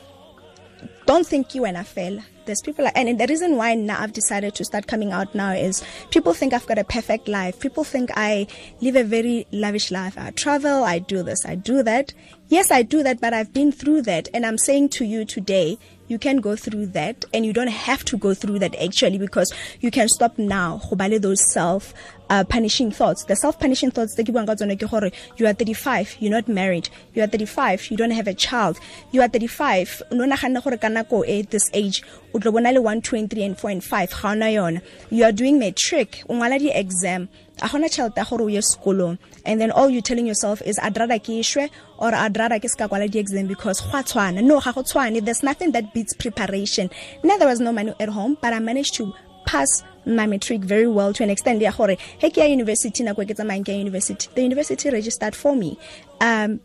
don't 1.10 1.26
think 1.26 1.56
you 1.56 1.64
and 1.64 1.76
I 1.76 1.82
fail. 1.82 2.20
There's 2.44 2.62
people, 2.62 2.84
like, 2.84 2.96
and 2.96 3.18
the 3.18 3.26
reason 3.26 3.56
why 3.56 3.74
now 3.74 4.00
I've 4.00 4.12
decided 4.12 4.54
to 4.54 4.64
start 4.64 4.86
coming 4.86 5.10
out 5.10 5.34
now 5.34 5.50
is 5.50 5.82
people 6.10 6.34
think 6.34 6.52
I've 6.52 6.66
got 6.66 6.78
a 6.78 6.84
perfect 6.84 7.26
life. 7.26 7.58
People 7.58 7.82
think 7.82 8.10
I 8.14 8.46
live 8.80 8.94
a 8.94 9.02
very 9.02 9.44
lavish 9.50 9.90
life. 9.90 10.16
I 10.16 10.30
travel, 10.30 10.84
I 10.84 11.00
do 11.00 11.24
this, 11.24 11.44
I 11.44 11.56
do 11.56 11.82
that. 11.82 12.14
Yes, 12.48 12.70
I 12.70 12.82
do 12.82 13.02
that, 13.02 13.20
but 13.20 13.34
I've 13.34 13.52
been 13.52 13.72
through 13.72 14.02
that. 14.02 14.28
And 14.32 14.46
I'm 14.46 14.56
saying 14.56 14.90
to 14.90 15.04
you 15.04 15.24
today, 15.24 15.78
you 16.10 16.18
can 16.18 16.38
go 16.38 16.56
through 16.56 16.86
that 16.86 17.24
and 17.32 17.46
you 17.46 17.52
don't 17.52 17.68
have 17.68 18.04
to 18.04 18.16
go 18.18 18.34
through 18.34 18.58
that 18.58 18.74
actually 18.82 19.16
because 19.16 19.54
you 19.80 19.92
can 19.92 20.08
stop 20.08 20.36
now. 20.38 20.80
Go 20.90 21.18
those 21.18 21.52
self 21.52 21.94
uh, 22.28 22.42
punishing 22.42 22.90
thoughts. 22.90 23.24
The 23.24 23.36
self 23.36 23.60
punishing 23.60 23.92
thoughts 23.92 24.16
gore 24.16 25.10
you 25.36 25.46
are 25.46 25.52
35 25.52 26.16
you're 26.18 26.32
not 26.32 26.48
married. 26.48 26.88
You 27.14 27.22
are 27.22 27.28
35 27.28 27.92
you 27.92 27.96
don't 27.96 28.10
have 28.10 28.26
a 28.26 28.34
child. 28.34 28.80
You 29.12 29.22
are 29.22 29.28
35 29.28 30.02
no 30.10 30.26
naganne 30.26 30.62
gore 30.64 30.76
ka 30.76 30.88
nako 30.88 31.24
e 31.28 31.42
this 31.42 31.70
age 31.72 32.02
o 32.34 32.40
tlo 32.40 32.52
bona 32.52 32.72
le 32.72 32.80
1 32.80 33.02
2 33.02 33.16
and 33.16 33.30
3 33.30 33.42
and 33.44 33.58
4 33.58 33.70
and 33.70 33.84
5 33.84 34.10
ga 34.10 34.28
ona 34.28 34.46
yona. 34.46 34.82
You 35.10 35.24
are 35.24 35.32
doing 35.32 35.60
matric 35.60 36.24
o 36.28 36.34
ngwala 36.34 36.58
di 36.58 36.70
exam 36.70 37.28
a 37.62 37.68
gona 37.68 37.88
tšhelete 37.88 38.16
ya 38.16 38.24
gore 38.24 38.42
o 38.42 38.46
ye 38.48 38.60
sekolong. 38.60 39.18
And 39.44 39.60
then 39.60 39.70
all 39.70 39.90
you 39.90 40.00
telling 40.00 40.26
yourself 40.26 40.62
is 40.62 40.78
i'd 40.82 40.96
rather 40.98 41.18
ke 41.18 41.42
shwe 41.44 41.70
or 41.98 42.14
i'd 42.14 42.36
rather 42.36 42.58
ke 42.58 42.68
ska 42.68 42.88
kwala 42.88 43.10
di-exam 43.10 43.46
because 43.46 43.80
go 43.80 43.98
a 43.98 44.02
tshwana. 44.02 44.42
No 44.42 44.60
ga 44.60 44.72
go 44.72 44.82
tshwane. 44.82 45.24
There's 45.24 45.42
nothing 45.42 45.72
that 45.72 45.92
beats 45.94 46.14
preparation. 46.14 46.90
Now 47.22 47.36
there 47.38 47.48
was 47.48 47.60
no 47.60 47.72
money 47.72 47.94
at 48.00 48.08
home 48.08 48.38
but 48.40 48.52
i 48.52 48.58
managed 48.58 48.94
to 48.94 49.12
pass 49.46 49.82
my 50.06 50.26
matric 50.26 50.62
very 50.62 50.86
well 50.86 51.12
to 51.12 51.22
an 51.22 51.30
extent 51.30 51.60
ya 51.60 51.70
gore 51.72 51.96
he 52.18 52.30
ke 52.30 52.38
ya 52.38 52.44
university 52.44 53.04
nako 53.04 53.26
ke 53.28 53.36
tsamayang 53.36 53.64
ke 53.64 53.68
ya 53.68 53.76
university 53.76 54.28
the 54.34 54.42
university 54.42 54.90
registered 54.90 55.34
for 55.34 55.54
me. 55.54 55.78
Um, 56.20 56.60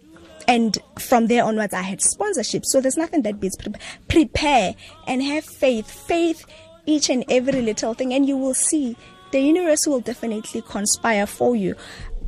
and 0.47 0.77
from 0.99 1.25
there 1.27 1.43
onwards 1.43 1.73
i 1.73 1.81
had 1.81 2.01
sponsorship. 2.01 2.65
So 2.65 2.81
there's 2.81 2.97
nothing 2.97 3.23
that 3.23 3.39
beats 3.39 3.55
pre- 3.57 3.73
prepare 4.07 4.75
and 5.07 5.23
have 5.23 5.43
faith. 5.43 5.89
Faith 5.89 6.45
each 6.85 7.09
and 7.09 7.25
every 7.29 7.61
little 7.61 7.93
thing. 7.93 8.13
And 8.13 8.27
you 8.27 8.37
will 8.37 8.53
see 8.53 8.95
the 9.35 9.41
universe 9.41 9.85
will 9.85 9.99
definitely 9.99 10.61
conspire 10.61 11.27
for 11.27 11.55
you. 11.57 11.75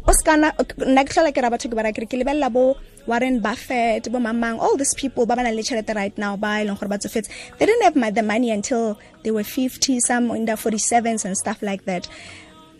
O 0.07 0.11
ska 0.11 0.35
na 0.35 0.51
nna 0.51 1.03
ke 1.07 1.11
tlhola 1.15 1.31
ke 1.35 1.41
ra 1.43 1.49
batho 1.51 1.71
ke 1.71 1.75
bara 1.79 1.91
kere 1.95 2.07
ke 2.11 2.19
lebelela 2.19 2.51
bo 2.51 2.63
warren 3.11 3.39
buffett 3.39 4.11
bo 4.11 4.19
mamang 4.19 4.59
all 4.59 4.75
these 4.81 4.93
people 5.01 5.25
ba 5.25 5.35
ba 5.39 5.43
nang 5.43 5.55
le 5.55 5.63
tšhelete 5.63 5.95
right 5.95 6.17
now 6.23 6.35
ba 6.35 6.51
e 6.59 6.65
leng 6.67 6.79
gore 6.79 6.91
ba 6.91 6.99
tsofetse. 6.99 7.31
They 7.57 7.65
didn't 7.65 7.87
have 7.87 8.15
the 8.19 8.23
money 8.23 8.51
until 8.51 8.99
they 9.23 9.31
were 9.31 9.43
50 9.43 9.99
some 9.99 10.31
in 10.31 10.43
their 10.43 10.59
47s 10.59 11.23
and 11.23 11.37
stuff 11.37 11.61
like 11.61 11.85
that 11.85 12.07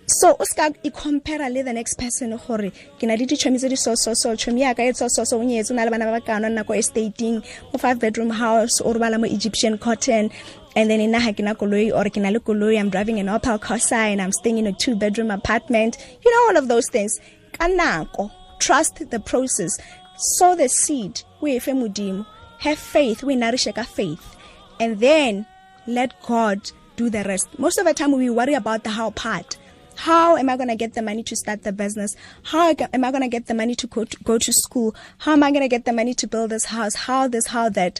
so 0.08 0.36
o 0.39 0.45
ska 0.45 0.72
i 0.84 0.89
compare 0.89 1.49
le 1.49 1.64
the 1.64 1.74
next 1.74 1.97
person 1.99 2.38
gore 2.47 2.72
ke 2.99 3.03
na 3.03 3.16
le 3.16 3.26
ditšhomi 3.26 3.60
tse 3.60 3.70
di 3.70 3.76
so 3.76 3.95
so 3.95 4.14
so 4.14 4.36
tšhomi 4.36 4.62
yaka 4.62 4.84
e 4.84 4.93
so 4.93 5.08
so 5.08 5.24
so 5.24 5.39
o 5.39 5.43
nyetse 5.43 5.72
o 5.72 5.76
na 5.76 5.84
le 5.84 5.91
bana 5.91 6.05
ba 6.05 6.14
ba 6.20 6.22
kano 6.22 6.47
nna 6.47 6.64
ko 6.66 6.74
estating 6.74 7.43
mo 7.74 7.78
five 7.78 7.99
bedroom 7.99 8.30
house 8.30 8.80
o 8.82 8.93
robala 8.93 9.20
mo 9.20 9.28
egyptian 9.28 9.78
cotton 9.78 10.32
and 10.78 10.89
then 10.89 11.03
nna 11.03 11.20
ha 11.20 11.34
ke 11.34 11.43
na 11.43 11.53
koloi 11.53 11.91
or 11.91 12.05
ke 12.05 12.24
na 12.24 12.30
le 12.30 12.39
koloi 12.39 12.80
i'm 12.80 12.89
driving 12.89 13.20
an 13.20 13.28
opel 13.28 13.60
corsa 13.60 13.99
and 14.14 14.22
i'm 14.22 14.32
staying 14.32 14.58
in 14.58 14.68
a 14.68 14.74
two 14.86 14.95
bedroom 14.95 15.30
apartment 15.30 15.97
you 16.24 16.32
know 16.32 16.47
all 16.47 16.58
of 16.64 16.68
those 16.70 16.89
things. 16.89 17.20
Ka 17.60 17.68
nako 17.68 18.32
trust 18.60 19.03
the 19.10 19.20
process. 19.20 19.78
Sow 20.18 20.55
the 20.55 20.70
seed 20.70 21.22
o 21.41 21.45
efe 21.45 21.74
modimo. 21.84 22.26
Have 22.60 22.80
faith 22.80 23.24
o 23.24 23.30
e 23.30 23.36
nourish 23.36 23.68
ka 23.76 23.84
faith. 23.84 24.36
And 24.80 24.99
then 24.99 25.45
let 25.86 26.20
god 26.24 26.72
do 26.95 27.10
the 27.10 27.24
rest. 27.24 27.47
Most 27.60 27.78
of 27.78 27.86
the 27.86 27.93
time 27.93 28.12
we 28.12 28.30
worry 28.30 28.53
about 28.53 28.84
the 28.84 28.89
how 28.89 29.12
part 29.12 29.58
how 29.98 30.38
am 30.38 30.50
I 30.50 30.56
going 30.58 30.70
to 30.70 30.76
get 30.76 30.93
the 30.93 31.02
money 31.02 31.24
to 31.24 31.36
start 31.36 31.64
the 31.64 31.72
business? 31.72 32.16
How 32.43 32.74
am 32.93 33.04
I 33.04 33.12
going 33.12 33.24
to 33.24 33.28
get 33.28 33.48
the 33.48 33.54
money 33.54 33.76
to 33.76 33.88
go, 33.88 34.06
to 34.06 34.18
go 34.24 34.38
to 34.38 34.54
school? 34.54 34.95
How 35.20 35.34
am 35.34 35.43
I 35.43 35.52
going 35.52 35.64
to 35.64 35.68
get 35.68 35.86
the 35.86 35.93
money 35.93 36.14
to 36.16 36.28
build 36.28 36.52
this 36.52 36.66
house? 36.66 36.95
How 36.95 37.28
this, 37.28 37.48
how 37.48 37.70
that? 37.70 38.00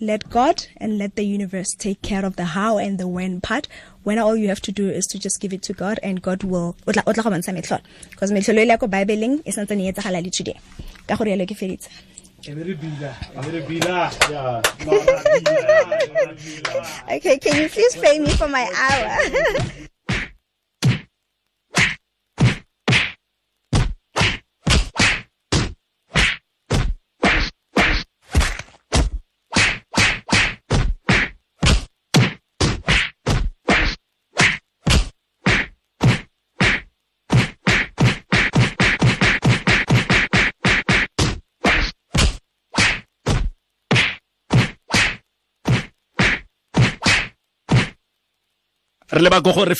let 0.00 0.30
God 0.30 0.66
and 0.78 0.96
let 0.96 1.14
the 1.16 1.24
universe 1.24 1.74
take 1.74 2.00
care 2.00 2.24
of 2.24 2.36
the 2.36 2.44
how 2.46 2.78
and 2.78 2.98
the 2.98 3.06
when 3.06 3.40
part. 3.40 3.68
When 4.02 4.18
all 4.18 4.34
you 4.34 4.48
have 4.48 4.62
to 4.62 4.72
do 4.72 4.88
is 4.88 5.06
to 5.08 5.18
just 5.18 5.40
give 5.40 5.52
it 5.52 5.62
to 5.64 5.74
God 5.74 6.00
and 6.02 6.22
God 6.22 6.42
will 6.42 6.74
because 6.84 6.94
metlholo 8.32 8.62
ile 8.62 8.68
ya 8.68 8.76
ko 8.78 8.88
Bibeleng 8.88 9.42
e 9.44 9.52
santse 9.52 9.76
ne 9.76 9.88
e 9.88 9.92
etsagala 9.92 10.22
le 10.24 10.30
today 10.30 10.58
okay 17.12 17.38
can 17.38 17.56
you 17.60 17.68
please 17.68 17.96
pay 17.96 18.18
me 18.18 18.30
for 18.30 18.48
my 18.48 18.66
hour 18.74 19.86
re 49.12 49.20
leba 49.20 49.40
go 49.40 49.52
gore 49.52 49.74